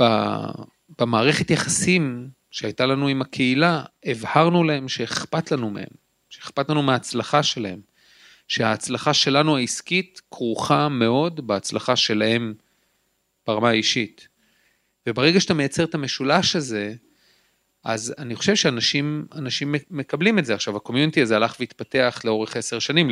ובמערכת 0.00 1.50
יחסים 1.50 2.28
שהייתה 2.50 2.86
לנו 2.86 3.08
עם 3.08 3.22
הקהילה, 3.22 3.82
הבהרנו 4.04 4.64
להם 4.64 4.88
שאכפת 4.88 5.52
לנו 5.52 5.70
מהם, 5.70 5.88
שאכפת 6.30 6.70
לנו 6.70 6.82
מההצלחה 6.82 7.42
שלהם, 7.42 7.80
שההצלחה 8.48 9.14
שלנו 9.14 9.56
העסקית 9.56 10.20
כרוכה 10.30 10.88
מאוד 10.88 11.46
בהצלחה 11.46 11.96
שלהם 11.96 12.54
ברמה 13.46 13.68
האישית. 13.68 14.28
וברגע 15.08 15.40
שאתה 15.40 15.54
מייצר 15.54 15.84
את 15.84 15.94
המשולש 15.94 16.56
הזה, 16.56 16.94
אז 17.84 18.14
אני 18.18 18.34
חושב 18.34 18.54
שאנשים 18.54 19.26
אנשים 19.34 19.74
מקבלים 19.90 20.38
את 20.38 20.44
זה. 20.44 20.54
עכשיו, 20.54 20.76
הקומיוניטי 20.76 21.22
הזה 21.22 21.36
הלך 21.36 21.56
והתפתח 21.60 22.20
לאורך 22.24 22.56
עשר 22.56 22.78
שנים, 22.78 23.10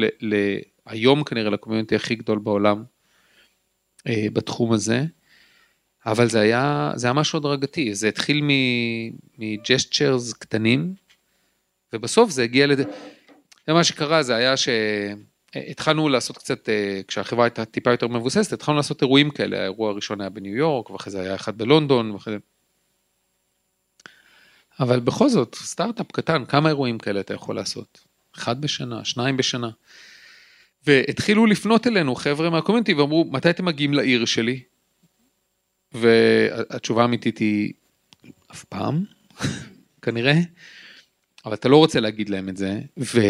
היום 0.86 1.24
כנראה 1.24 1.50
לקומיוניטי 1.50 1.96
הכי 1.96 2.14
גדול 2.14 2.38
בעולם 2.38 2.84
אה, 4.06 4.26
בתחום 4.32 4.72
הזה, 4.72 5.04
אבל 6.06 6.28
זה 6.28 6.40
היה, 6.40 6.92
זה 6.94 7.06
היה 7.06 7.14
משהו 7.14 7.38
הדרגתי, 7.38 7.94
זה 7.94 8.08
התחיל 8.08 8.42
מג'סטשרס 9.38 10.32
קטנים, 10.32 10.94
ובסוף 11.92 12.30
זה 12.30 12.42
הגיע 12.42 12.66
לזה, 12.66 12.84
זה 13.66 13.72
מה 13.72 13.84
שקרה, 13.84 14.22
זה 14.22 14.36
היה 14.36 14.56
ש... 14.56 14.68
התחלנו 15.56 16.08
לעשות 16.08 16.38
קצת, 16.38 16.68
אה, 16.68 17.00
כשהחברה 17.08 17.44
הייתה 17.44 17.64
טיפה 17.64 17.90
יותר 17.90 18.08
מבוססת, 18.08 18.52
התחלנו 18.52 18.76
לעשות 18.76 19.02
אירועים 19.02 19.30
כאלה, 19.30 19.60
האירוע 19.60 19.90
הראשון 19.90 20.20
היה 20.20 20.30
בניו 20.30 20.56
יורק, 20.56 20.90
ואחרי 20.90 21.10
זה 21.10 21.20
היה 21.20 21.34
אחד 21.34 21.58
בלונדון, 21.58 22.10
ואחרי 22.10 22.34
זה... 22.34 22.38
אבל 24.80 25.00
בכל 25.00 25.28
זאת, 25.28 25.54
סטארט-אפ 25.54 26.12
קטן, 26.12 26.44
כמה 26.44 26.68
אירועים 26.68 26.98
כאלה 26.98 27.20
אתה 27.20 27.34
יכול 27.34 27.56
לעשות? 27.56 28.04
אחד 28.36 28.60
בשנה, 28.60 29.04
שניים 29.04 29.36
בשנה. 29.36 29.70
והתחילו 30.86 31.46
לפנות 31.46 31.86
אלינו 31.86 32.14
חבר'ה 32.14 32.50
מהקומיונטי 32.50 32.94
ואמרו, 32.94 33.24
מתי 33.30 33.50
אתם 33.50 33.64
מגיעים 33.64 33.94
לעיר 33.94 34.24
שלי? 34.24 34.62
והתשובה 35.92 37.02
האמיתית 37.02 37.38
היא, 37.38 37.72
אף 38.52 38.64
פעם, 38.64 39.04
כנראה, 40.02 40.38
אבל 41.44 41.54
אתה 41.54 41.68
לא 41.68 41.76
רוצה 41.76 42.00
להגיד 42.00 42.28
להם 42.28 42.48
את 42.48 42.56
זה, 42.56 42.80
ו... 42.98 43.20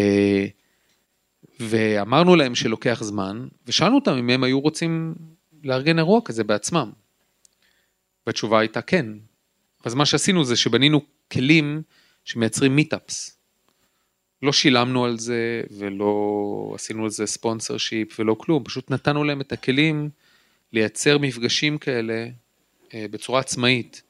ואמרנו 1.61 2.37
להם 2.37 2.55
שלוקח 2.55 3.03
זמן, 3.03 3.47
ושאלנו 3.67 3.95
אותם 3.95 4.17
אם 4.17 4.31
הם 4.31 4.45
היו 4.45 4.61
רוצים 4.61 5.15
לארגן 5.65 5.99
אירוע 5.99 6.21
כזה 6.25 6.45
בעצמם. 6.45 6.91
והתשובה 8.27 8.61
הייתה 8.61 8.83
כן. 8.83 9.07
אז 9.85 9.95
מה 9.95 10.07
שעשינו 10.07 10.45
זה 10.45 10.57
שבנינו 10.57 11.01
כלים 11.33 11.83
שמייצרים 12.25 12.77
מיטאפס. 12.77 13.39
לא 14.43 14.53
שילמנו 14.53 15.05
על 15.05 15.19
זה 15.19 15.63
ולא 15.71 16.73
עשינו 16.75 17.05
על 17.05 17.11
זה 17.11 17.27
ספונסר 17.27 17.79
שיפ 17.79 18.21
ולא 18.21 18.35
כלום, 18.39 18.65
פשוט 18.65 18.91
נתנו 18.91 19.25
להם 19.25 19.41
את 19.41 19.53
הכלים 19.53 20.11
לייצר 20.73 21.19
מפגשים 21.19 21.79
כאלה 21.79 22.27
אה, 22.95 23.07
בצורה 23.11 23.41
עצמאית. 23.41 24.03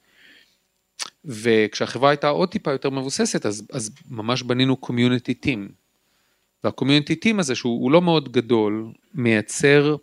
וכשהחברה 1.25 2.09
הייתה 2.09 2.27
עוד 2.27 2.49
טיפה 2.49 2.71
יותר 2.71 2.89
מבוססת, 2.89 3.45
אז, 3.45 3.67
אז 3.71 3.91
ממש 4.09 4.43
בנינו 4.43 4.77
קומיוניטי 4.77 5.33
טים. 5.33 5.69
והקומיוניטי 6.63 7.15
טים 7.15 7.39
הזה 7.39 7.55
שהוא 7.55 7.91
לא 7.91 8.01
מאוד 8.01 8.31
גדול, 8.31 8.85
מייצר, 9.13 9.95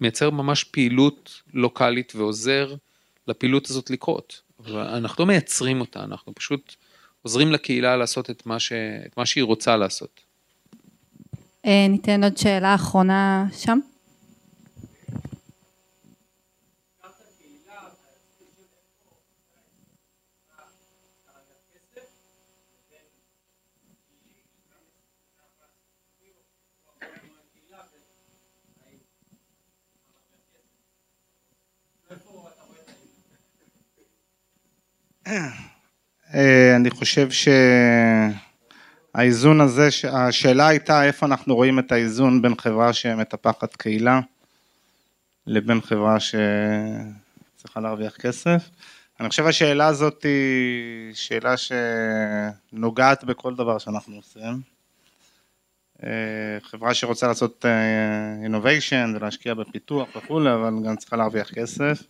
מייצר 0.00 0.30
ממש 0.30 0.64
פעילות 0.64 1.42
לוקאלית 1.54 2.12
ועוזר 2.16 2.74
לפעילות 3.28 3.70
הזאת 3.70 3.90
לקרות. 3.90 4.42
אנחנו 4.66 5.22
לא 5.24 5.26
מייצרים 5.26 5.80
אותה, 5.80 6.04
אנחנו 6.04 6.34
פשוט 6.34 6.74
עוזרים 7.22 7.52
לקהילה 7.52 7.96
לעשות 7.96 8.30
את 8.30 8.46
מה, 8.46 8.60
ש, 8.60 8.72
את 9.06 9.16
מה 9.16 9.26
שהיא 9.26 9.44
רוצה 9.44 9.76
לעשות. 9.76 10.20
אה, 11.66 11.86
ניתן 11.88 12.24
עוד 12.24 12.36
שאלה 12.36 12.74
אחרונה 12.74 13.46
שם. 13.52 13.78
Yeah. 35.30 35.69
אני 36.76 36.90
חושב 36.90 37.28
שהאיזון 39.14 39.60
הזה, 39.60 39.88
השאלה 40.12 40.68
הייתה 40.68 41.04
איפה 41.04 41.26
אנחנו 41.26 41.54
רואים 41.54 41.78
את 41.78 41.92
האיזון 41.92 42.42
בין 42.42 42.56
חברה 42.56 42.92
שמטפחת 42.92 43.76
קהילה 43.76 44.20
לבין 45.46 45.80
חברה 45.80 46.16
שצריכה 46.20 47.80
להרוויח 47.80 48.16
כסף. 48.16 48.70
אני 49.20 49.28
חושב 49.28 49.46
השאלה 49.46 49.86
הזאת 49.86 50.22
היא 50.22 51.14
שאלה 51.14 51.54
שנוגעת 51.56 53.24
בכל 53.24 53.54
דבר 53.54 53.78
שאנחנו 53.78 54.16
עושים. 54.16 54.60
אה, 56.02 56.10
חברה 56.62 56.94
שרוצה 56.94 57.26
לעשות 57.26 57.66
אה, 57.66 58.46
innovation 58.46 59.16
ולהשקיע 59.16 59.54
בפיתוח 59.54 60.08
וכולי, 60.16 60.54
אבל 60.54 60.72
גם 60.86 60.96
צריכה 60.96 61.16
להרוויח 61.16 61.50
כסף. 61.50 62.02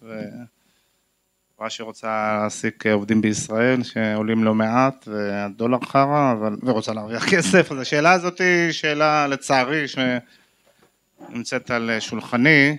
וחברה 1.61 1.70
שרוצה 1.70 2.07
להעסיק 2.41 2.87
עובדים 2.87 3.20
בישראל 3.23 3.82
שעולים 3.82 4.45
לא 4.45 4.55
מעט 4.55 5.09
והדולר 5.09 5.78
חרא, 5.85 6.32
אבל... 6.32 6.57
ורוצה 6.62 6.93
להרוויח 6.93 7.28
כסף, 7.35 7.73
אז 7.73 7.78
השאלה 7.81 8.12
הזאת 8.12 8.41
היא 8.41 8.73
שאלה 8.73 9.27
לצערי 9.27 9.85
שנמצאת 9.89 11.70
על 11.70 11.91
שולחני, 12.01 12.77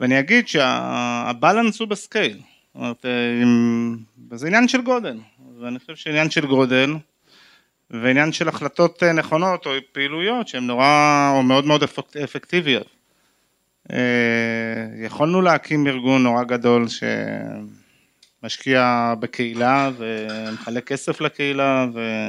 ואני 0.00 0.18
אגיד 0.18 0.48
שהבלנס 0.48 1.80
הוא 1.80 1.88
בסקייל. 1.88 2.32
זאת 2.36 2.42
אומרת, 2.74 3.06
אה, 3.06 3.42
אם- 3.42 3.96
זה 4.32 4.46
עניין 4.46 4.68
של 4.68 4.80
גודל, 4.82 5.18
ואני 5.60 5.78
חושב 5.78 5.96
שעניין 5.96 6.30
של 6.30 6.46
גודל 6.46 6.94
ועניין 7.90 8.32
של 8.32 8.48
החלטות 8.48 9.02
אה, 9.02 9.12
נכונות 9.12 9.66
או 9.66 9.70
פעילויות 9.92 10.48
שהן 10.48 10.66
נורא 10.66 11.30
או 11.36 11.42
מאוד 11.42 11.66
מאוד 11.66 11.82
אפק- 11.82 12.16
אפקטיביות. 12.24 12.86
אה, 13.92 13.96
יכולנו 15.04 15.42
להקים 15.42 15.86
ארגון 15.86 16.22
נורא 16.22 16.44
גדול 16.44 16.86
שמשקיע 18.48 19.14
בקהילה 19.20 19.90
ומחלק 19.96 20.84
כסף 20.84 21.20
לקהילה 21.20 21.86
ו... 21.94 22.28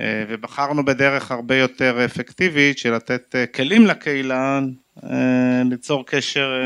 אה, 0.00 0.24
ובחרנו 0.28 0.84
בדרך 0.84 1.30
הרבה 1.32 1.56
יותר 1.56 2.04
אפקטיבית 2.04 2.78
של 2.78 2.94
לתת 2.94 3.34
אה, 3.34 3.46
כלים 3.46 3.86
לקהילה, 3.86 4.60
אה, 5.04 5.62
ליצור 5.70 6.06
קשר 6.06 6.62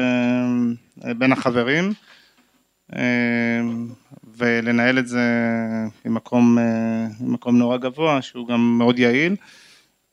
בין 1.19 1.33
החברים 1.33 1.93
ולנהל 4.37 4.99
את 4.99 5.09
זה 5.09 5.21
ממקום, 6.05 6.59
ממקום 7.21 7.59
נורא 7.59 7.77
גבוה 7.77 8.23
שהוא 8.23 8.49
גם 8.49 8.79
מאוד 8.79 8.99
יעיל. 8.99 9.37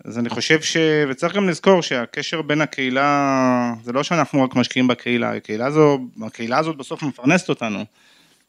אז 0.06 0.20
אני 0.20 0.30
חושב 0.30 0.62
ש... 0.62 0.78
וצריך 1.10 1.36
גם 1.36 1.50
לזכור 1.50 1.82
שהקשר 1.82 2.42
בין 2.42 2.62
הקהילה, 2.62 3.74
זה 3.84 3.92
לא 3.92 4.04
שאנחנו 4.04 4.44
רק 4.44 4.56
משקיעים 4.56 4.88
בקהילה, 4.88 5.36
הקהילה, 5.36 5.66
הזו, 5.66 6.00
הקהילה 6.26 6.58
הזאת 6.58 6.78
בסוף 6.78 7.04
מפרנסת 7.04 7.50
אותנו. 7.50 7.86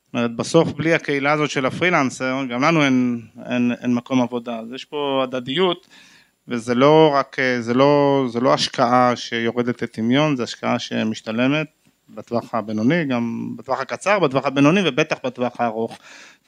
זאת 0.08 0.14
אומרת, 0.14 0.36
בסוף 0.36 0.72
בלי 0.72 0.94
הקהילה 0.94 1.32
הזאת 1.32 1.50
של 1.50 1.66
הפרילנסר, 1.66 2.44
גם 2.50 2.62
לנו 2.62 2.84
אין, 2.84 3.20
אין, 3.46 3.72
אין 3.82 3.94
מקום 3.94 4.22
עבודה. 4.22 4.58
אז 4.58 4.72
יש 4.72 4.84
פה 4.84 5.20
הדדיות, 5.22 5.86
וזה 6.48 6.74
לא 6.74 7.10
רק, 7.14 7.36
זה 7.60 7.74
לא, 7.74 8.24
זה 8.28 8.40
לא 8.40 8.54
השקעה 8.54 9.16
שיורדת 9.16 9.82
לטמיון, 9.82 10.36
זה 10.36 10.42
השקעה 10.42 10.78
שמשתלמת 10.78 11.66
בטווח 12.10 12.54
הבינוני, 12.54 13.04
גם 13.04 13.54
בטווח 13.56 13.80
הקצר, 13.80 14.18
בטווח 14.18 14.46
הבינוני 14.46 14.80
ובטח 14.84 15.16
בטווח 15.24 15.60
הארוך. 15.60 15.98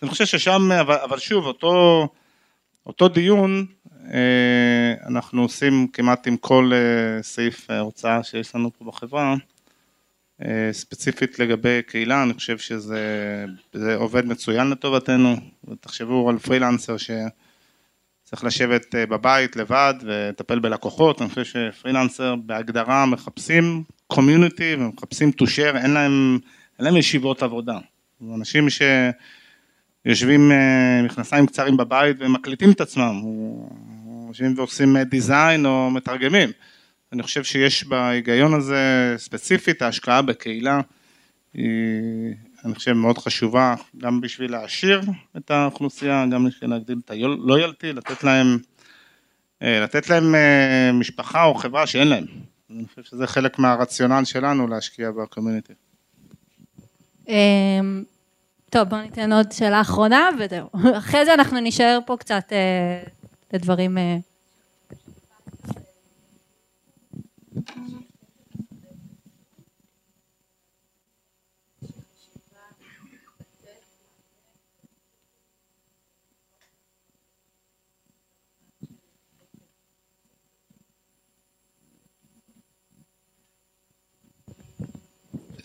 אני 0.02 0.10
חושב 0.10 0.24
ששם, 0.24 0.72
אבל, 0.80 0.94
אבל 0.94 1.18
שוב, 1.18 1.46
אותו, 1.46 2.08
אותו 2.86 3.08
דיון 3.08 3.66
אה, 4.14 4.94
אנחנו 5.06 5.42
עושים 5.42 5.86
כמעט 5.92 6.26
עם 6.26 6.36
כל 6.36 6.70
אה, 6.74 7.22
סעיף 7.22 7.70
אה, 7.70 7.78
הוצאה 7.80 8.22
שיש 8.22 8.54
לנו 8.54 8.70
פה 8.78 8.84
בחברה. 8.84 9.34
אה, 10.44 10.72
ספציפית 10.72 11.38
לגבי 11.38 11.82
קהילה, 11.86 12.22
אני 12.22 12.34
חושב 12.34 12.58
שזה 12.58 13.44
זה 13.72 13.96
עובד 13.96 14.26
מצוין 14.26 14.70
לטובתנו, 14.70 15.36
ותחשבו 15.68 16.30
על 16.30 16.38
פרילנסר 16.38 16.96
שצריך 16.96 18.44
לשבת 18.44 18.94
אה, 18.94 19.06
בבית 19.06 19.56
לבד 19.56 19.94
ולטפל 20.02 20.58
בלקוחות, 20.58 21.22
אני 21.22 21.28
חושב 21.28 21.44
שפרילנסר 21.44 22.36
בהגדרה 22.36 23.06
מחפשים 23.06 23.82
קומיוניטי 24.06 24.74
ומחפשים 24.74 25.30
to 25.42 25.44
share, 25.44 25.76
אין 25.76 25.90
להם, 25.90 26.38
אין 26.78 26.84
להם 26.84 26.96
ישיבות 26.96 27.42
עבודה. 27.42 27.78
אנשים 28.34 28.66
שיושבים 30.04 30.52
אה, 30.52 31.02
מכנסיים 31.02 31.46
קצרים 31.46 31.76
בבית 31.76 32.16
ומקליטים 32.20 32.70
את 32.70 32.80
עצמם, 32.80 33.22
יושבים 34.28 34.54
ועושים 34.56 34.96
דיזיין 34.98 35.66
או 35.66 35.90
מתרגמים. 35.90 36.50
אני 37.12 37.22
חושב 37.22 37.44
שיש 37.44 37.84
בהיגיון 37.84 38.54
הזה 38.54 39.14
ספציפית, 39.16 39.82
ההשקעה 39.82 40.22
בקהילה 40.22 40.80
היא, 41.54 42.34
אני 42.64 42.74
חושב, 42.74 42.92
מאוד 42.92 43.18
חשובה, 43.18 43.74
גם 43.98 44.20
בשביל 44.20 44.52
להעשיר 44.52 45.00
את 45.36 45.50
האוכלוסייה, 45.50 46.24
גם 46.30 46.44
בשביל 46.44 46.70
להגדיל 46.70 46.98
את 47.04 47.10
הלויאלטי, 47.10 47.92
לתת 47.92 48.24
להם, 48.24 48.58
אה, 49.62 49.80
לתת 49.80 50.10
להם 50.10 50.34
אה, 50.34 50.90
משפחה 50.92 51.44
או 51.44 51.54
חברה 51.54 51.86
שאין 51.86 52.08
להם. 52.08 52.24
אני 52.70 52.84
חושב 52.88 53.02
שזה 53.02 53.26
חלק 53.26 53.58
מהרציונל 53.58 54.24
שלנו 54.24 54.66
להשקיע 54.66 55.10
בקומיוניטי. 55.10 55.72
אמ, 57.28 58.04
טוב, 58.70 58.88
בואו 58.88 59.00
ניתן 59.02 59.32
עוד 59.32 59.52
שאלה 59.52 59.80
אחרונה 59.80 60.28
וזהו. 60.38 60.68
אחרי 60.98 61.24
זה 61.24 61.34
אנחנו 61.34 61.60
נישאר 61.60 61.98
פה 62.06 62.16
קצת 62.16 62.52
אה, 62.52 63.02
לדברים... 63.52 63.98
אה, 63.98 64.16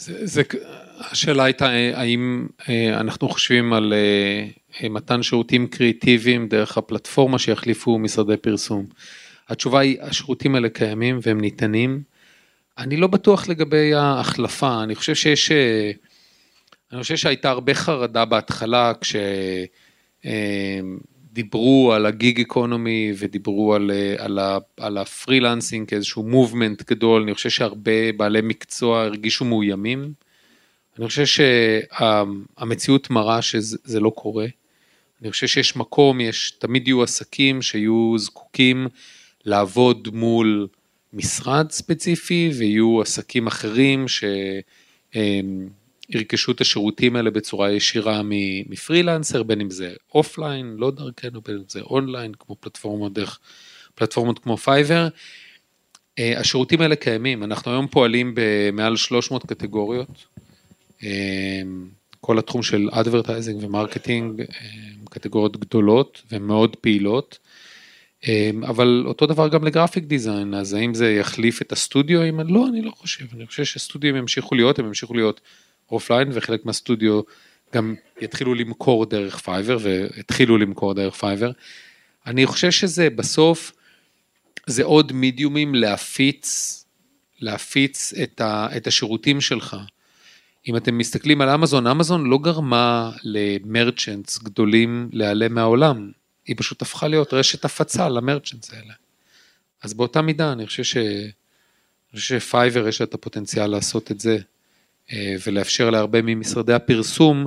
זה, 0.05 0.25
זה, 0.25 0.41
השאלה 0.99 1.43
הייתה 1.43 1.69
האם 1.93 2.47
אה, 2.69 2.99
אנחנו 2.99 3.29
חושבים 3.29 3.73
על 3.73 3.93
אה, 3.93 4.89
מתן 4.89 5.23
שירותים 5.23 5.67
קריאיטיביים 5.67 6.47
דרך 6.47 6.77
הפלטפורמה 6.77 7.39
שיחליפו 7.39 7.99
משרדי 7.99 8.37
פרסום. 8.37 8.85
התשובה 9.49 9.79
היא 9.79 9.97
השירותים 10.01 10.55
האלה 10.55 10.69
קיימים 10.69 11.19
והם 11.21 11.41
ניתנים. 11.41 12.03
אני 12.77 12.97
לא 12.97 13.07
בטוח 13.07 13.47
לגבי 13.47 13.93
ההחלפה, 13.93 14.83
אני 14.83 14.95
חושב 14.95 15.15
שיש, 15.15 15.51
אה, 15.51 15.91
אני 16.91 17.01
חושב 17.01 17.15
שהייתה 17.15 17.49
הרבה 17.49 17.73
חרדה 17.73 18.25
בהתחלה 18.25 18.93
כשדיברו 20.23 21.93
על 21.93 22.05
ה-gig 22.05 22.41
economy 22.41 23.13
ודיברו 23.17 23.75
על, 23.75 23.91
על, 24.17 24.39
ה, 24.39 24.57
על 24.77 24.97
ה-freelancing 24.97 25.89
כאיזשהו 25.89 26.23
movement 26.23 26.83
גדול, 26.91 27.21
אני 27.21 27.33
חושב 27.33 27.49
שהרבה 27.49 28.11
בעלי 28.17 28.41
מקצוע 28.43 29.03
הרגישו 29.03 29.45
מאוימים. 29.45 30.13
אני 30.99 31.07
חושב 31.07 31.25
שהמציאות 31.25 33.09
מראה 33.09 33.41
שזה 33.41 33.99
לא 33.99 34.09
קורה. 34.09 34.47
אני 35.21 35.31
חושב 35.31 35.47
שיש 35.47 35.75
מקום, 35.75 36.21
יש, 36.21 36.51
תמיד 36.51 36.87
יהיו 36.87 37.03
עסקים 37.03 37.61
שיהיו 37.61 38.13
זקוקים 38.17 38.87
לעבוד 39.45 40.07
מול 40.13 40.67
משרד 41.13 41.71
ספציפי 41.71 42.51
ויהיו 42.57 43.01
עסקים 43.01 43.47
אחרים 43.47 44.05
שירכשו 46.11 46.51
את 46.51 46.61
השירותים 46.61 47.15
האלה 47.15 47.31
בצורה 47.31 47.71
ישירה 47.71 48.21
מפרילנסר, 48.69 49.43
בין 49.43 49.61
אם 49.61 49.69
זה 49.69 49.93
offline, 50.15 50.75
לא 50.77 50.91
דרכנו, 50.91 51.41
בין 51.41 51.55
אם 51.55 51.63
זה 51.67 51.81
אונליין, 51.81 52.31
כמו 52.39 52.55
פלטפורמות 52.59 53.13
דרך, 53.13 53.39
פלטפורמות 53.95 54.39
כמו 54.39 54.57
פייבר. 54.57 55.07
השירותים 56.19 56.81
האלה 56.81 56.95
קיימים, 56.95 57.43
אנחנו 57.43 57.71
היום 57.71 57.87
פועלים 57.87 58.33
במעל 58.35 58.95
300 58.95 59.45
קטגוריות. 59.45 60.25
כל 62.21 62.39
התחום 62.39 62.63
של 62.63 62.89
advertising 62.91 63.63
ו 63.63 63.70
marketing, 63.70 64.41
קטגוריות 65.09 65.57
גדולות 65.57 66.21
ומאוד 66.31 66.75
פעילות. 66.75 67.39
אבל 68.63 69.03
אותו 69.05 69.25
דבר 69.25 69.47
גם 69.47 69.63
ל 69.63 69.68
graphic 69.68 70.03
design, 70.03 70.53
אז 70.53 70.73
האם 70.73 70.93
זה 70.93 71.11
יחליף 71.11 71.61
את 71.61 71.71
הסטודיו? 71.71 72.19
לא, 72.47 72.67
אני 72.67 72.81
לא 72.81 72.91
חושב, 72.91 73.25
אני 73.33 73.45
חושב 73.45 73.63
שהסטודיו 73.63 74.17
ימשיכו 74.17 74.55
להיות, 74.55 74.79
הם 74.79 74.85
ימשיכו 74.85 75.13
להיות 75.13 75.41
offline, 75.91 76.29
וחלק 76.33 76.65
מהסטודיו 76.65 77.21
גם 77.73 77.95
יתחילו 78.21 78.53
למכור 78.53 79.05
דרך 79.05 79.39
פייבר, 79.39 79.77
והתחילו 79.81 80.57
למכור 80.57 80.93
דרך 80.93 81.15
פייבר. 81.15 81.51
אני 82.25 82.45
חושב 82.45 82.71
שזה 82.71 83.09
בסוף, 83.09 83.71
זה 84.67 84.83
עוד 84.83 85.11
מידיומים 85.11 85.75
להפיץ, 85.75 86.85
להפיץ 87.39 88.13
את, 88.23 88.41
ה, 88.41 88.67
את 88.77 88.87
השירותים 88.87 89.41
שלך. 89.41 89.77
אם 90.67 90.75
אתם 90.75 90.97
מסתכלים 90.97 91.41
על 91.41 91.49
אמזון, 91.49 91.87
אמזון 91.87 92.25
לא 92.25 92.37
גרמה 92.37 93.11
למרצ'נטס 93.23 94.37
גדולים 94.37 95.09
להיעלם 95.13 95.53
מהעולם. 95.53 96.11
היא 96.45 96.55
פשוט 96.59 96.81
הפכה 96.81 97.07
להיות 97.07 97.33
רשת 97.33 97.65
הפצה 97.65 98.09
למרצ'נטס 98.09 98.73
האלה. 98.73 98.93
אז 99.83 99.93
באותה 99.93 100.21
מידה 100.21 100.51
אני 100.51 100.67
חושב, 100.67 100.83
ש... 100.83 100.97
אני 100.97 102.19
חושב 102.19 102.39
שפייבר 102.39 102.87
יש 102.87 103.01
את 103.01 103.13
הפוטנציאל 103.13 103.67
לעשות 103.67 104.11
את 104.11 104.19
זה, 104.19 104.37
ולאפשר 105.45 105.89
להרבה 105.89 106.21
ממשרדי 106.21 106.73
הפרסום 106.73 107.45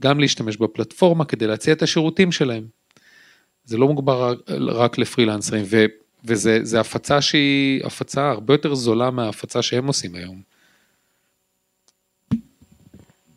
גם 0.00 0.20
להשתמש 0.20 0.56
בפלטפורמה 0.56 1.24
כדי 1.24 1.46
להציע 1.46 1.74
את 1.74 1.82
השירותים 1.82 2.32
שלהם. 2.32 2.66
זה 3.64 3.76
לא 3.76 3.86
מוגבר 3.86 4.34
רק- 4.58 4.98
לפרילנסרים, 4.98 5.64
ו, 5.70 5.84
וזה 6.24 6.58
זה 6.62 6.80
הפצה 6.80 7.20
שהיא 7.20 7.86
הפצה 7.86 8.30
הרבה 8.30 8.54
יותר 8.54 8.74
זולה 8.74 9.10
מההפצה 9.10 9.62
שהם 9.62 9.86
עושים 9.86 10.14
היום. 10.14 10.42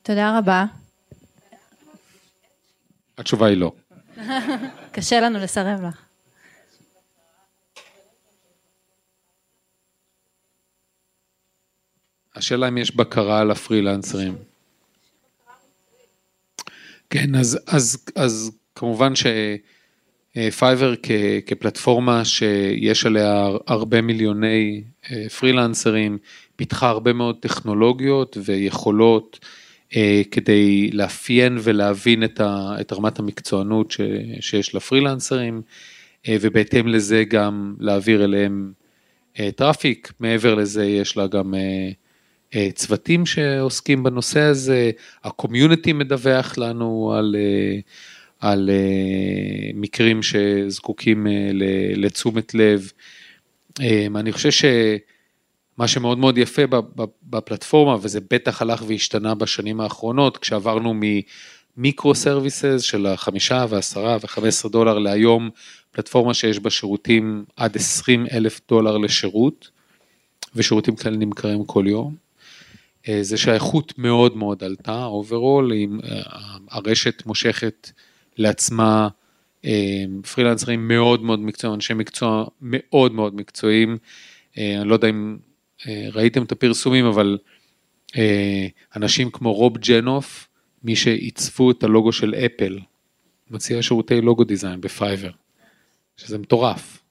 תודה 0.03 0.37
רבה. 0.37 0.65
התשובה 3.17 3.47
היא 3.47 3.57
לא. 3.57 3.71
קשה 4.93 5.19
לנו 5.19 5.39
לסרב 5.39 5.81
לך. 5.87 6.01
השאלה 12.35 12.67
אם 12.67 12.77
יש 12.77 12.95
בקרה 12.95 13.39
על 13.39 13.51
הפרילנסרים. 13.51 14.35
כן, 17.09 17.35
אז, 17.35 17.59
אז, 17.67 18.05
אז 18.15 18.51
כמובן 18.75 19.13
שפייבר 20.35 20.93
כפלטפורמה 21.45 22.25
שיש 22.25 23.05
עליה 23.05 23.47
הרבה 23.67 24.01
מיליוני 24.01 24.83
אה, 25.11 25.29
פרילנסרים, 25.29 26.17
פיתחה 26.55 26.89
הרבה 26.89 27.13
מאוד 27.13 27.37
טכנולוגיות 27.39 28.37
ויכולות 28.45 29.39
אה, 29.43 29.47
כדי 30.31 30.89
לאפיין 30.93 31.57
ולהבין 31.61 32.23
את, 32.23 32.39
ה, 32.39 32.75
את 32.81 32.93
רמת 32.93 33.19
המקצוענות 33.19 33.91
ש, 33.91 34.01
שיש 34.39 34.75
לפרילנסרים, 34.75 35.61
אה, 36.27 36.37
ובהתאם 36.41 36.87
לזה 36.87 37.23
גם 37.23 37.75
להעביר 37.79 38.23
אליהם 38.23 38.71
אה, 39.39 39.49
traffic, 39.55 40.13
מעבר 40.19 40.55
לזה 40.55 40.85
יש 40.85 41.17
לה 41.17 41.27
גם 41.27 41.53
אה, 41.55 41.89
אה, 42.55 42.69
צוותים 42.71 43.25
שעוסקים 43.25 44.03
בנושא 44.03 44.39
הזה, 44.39 44.91
ה 45.23 45.30
community 45.30 45.93
מדווח 45.93 46.57
לנו 46.57 47.13
על, 47.17 47.35
אה, 47.39 47.79
על 48.39 48.69
אה, 48.69 49.71
מקרים 49.73 50.23
שזקוקים 50.23 51.27
אה, 51.27 51.49
לתשומת 51.95 52.53
לב. 52.53 52.91
אה, 53.81 54.07
אני 54.15 54.31
חושב 54.31 54.51
שמה 55.75 55.87
שמאוד 55.87 56.17
מאוד 56.17 56.37
יפה 56.37 56.61
בפלטפורמה, 57.23 57.97
וזה 58.01 58.19
בטח 58.31 58.61
הלך 58.61 58.83
והשתנה 58.87 59.35
בשנים 59.35 59.81
האחרונות, 59.81 60.37
כשעברנו 60.37 60.93
מ 61.77 61.83
micro 61.83 62.15
services 62.15 62.81
של 62.81 63.05
החמישה 63.05 63.65
והעשרה 63.69 64.17
וחמש 64.21 64.47
עשרה 64.47 64.71
דולר 64.71 64.99
להיום 64.99 65.49
פלטפורמה 65.91 66.33
שיש 66.33 66.59
בה 66.59 66.69
שירותים 66.69 67.45
עד 67.55 67.75
20 67.75 68.25
אלף 68.31 68.61
דולר 68.69 68.97
לשירות, 68.97 69.69
ושירותים 70.55 70.95
כאלה 70.95 71.17
נמכרים 71.17 71.65
כל 71.65 71.85
יום. 71.87 72.15
אה, 73.09 73.19
זה 73.21 73.37
שהאיכות 73.37 73.93
מאוד 73.97 74.37
מאוד 74.37 74.63
עלתה, 74.63 75.05
overall, 75.05 75.71
הרשת 76.69 77.23
מושכת 77.25 77.91
לעצמה 78.37 79.07
אה, 79.65 80.03
פרילנסרים 80.33 80.87
מאוד 80.87 81.23
מאוד 81.23 81.39
מקצועיים, 81.39 81.75
אנשי 81.75 81.93
מקצוע 81.93 82.45
מאוד 82.61 83.13
מאוד 83.13 83.35
מקצועיים. 83.35 83.97
אה, 84.57 84.81
אני 84.81 84.89
לא 84.89 84.93
יודע 84.93 85.09
אם 85.09 85.37
אה, 85.37 85.52
ראיתם 85.87 86.43
את 86.43 86.51
הפרסומים, 86.51 87.05
אבל 87.05 87.37
אה, 88.17 88.67
אנשים 88.95 89.29
כמו 89.31 89.53
רוב 89.53 89.77
ג'נוף, 89.77 90.47
מי 90.83 90.95
שעיצבו 90.95 91.71
את 91.71 91.83
הלוגו 91.83 92.11
של 92.11 92.35
אפל, 92.35 92.79
מציע 93.51 93.81
שירותי 93.81 94.21
לוגו 94.21 94.43
דיזיין 94.43 94.81
בפייבר, 94.81 95.31
שזה 96.17 96.37
מטורף. 96.37 97.03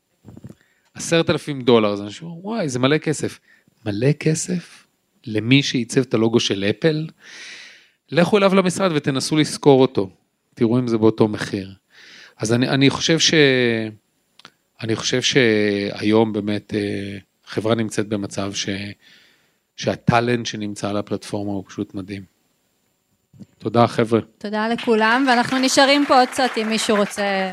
עשרת 0.94 1.31
אלפים 1.31 1.62
דולר, 1.62 1.93
אז 1.93 2.03
אנשים 2.03 2.28
אומרים, 2.28 2.47
וואי, 2.47 2.69
זה 2.69 2.78
מלא 2.78 2.99
כסף. 2.99 3.40
מלא 3.86 4.12
כסף 4.12 4.86
למי 5.27 5.62
שעיצב 5.62 6.01
את 6.01 6.15
הלוגו 6.15 6.40
של 6.40 6.65
אפל? 6.65 7.07
לכו 8.11 8.39
אליו 8.39 8.55
למשרד 8.55 8.90
ותנסו 8.94 9.36
לשכור 9.36 9.81
אותו, 9.81 10.11
תראו 10.55 10.78
אם 10.78 10.89
זה 10.89 10.99
באותו 10.99 11.28
מחיר. 11.28 11.74
אז 12.36 12.53
אני, 12.53 12.69
אני 12.69 12.90
חושב 12.90 13.19
ש... 13.19 13.35
אני 14.81 14.97
חושב 14.97 15.23
שהיום 15.23 16.32
באמת 16.32 16.74
אה, 17.53 17.55
חברה 17.55 17.74
נמצאת 17.74 18.09
במצב 18.09 18.53
ש... 18.55 18.69
שהטאלנט 19.77 20.47
שנמצא 20.47 20.89
על 20.89 20.97
הפלטפורמה 20.97 21.53
הוא 21.53 21.65
פשוט 21.66 21.95
מדהים. 21.95 22.23
תודה 23.59 23.87
חבר'ה. 23.87 24.20
תודה 24.39 24.69
לכולם, 24.69 25.24
ואנחנו 25.29 25.59
נשארים 25.59 26.05
פה 26.09 26.20
עוד 26.20 26.29
קצת 26.29 26.51
אם 26.62 26.69
מישהו 26.69 26.97
רוצה 26.97 27.51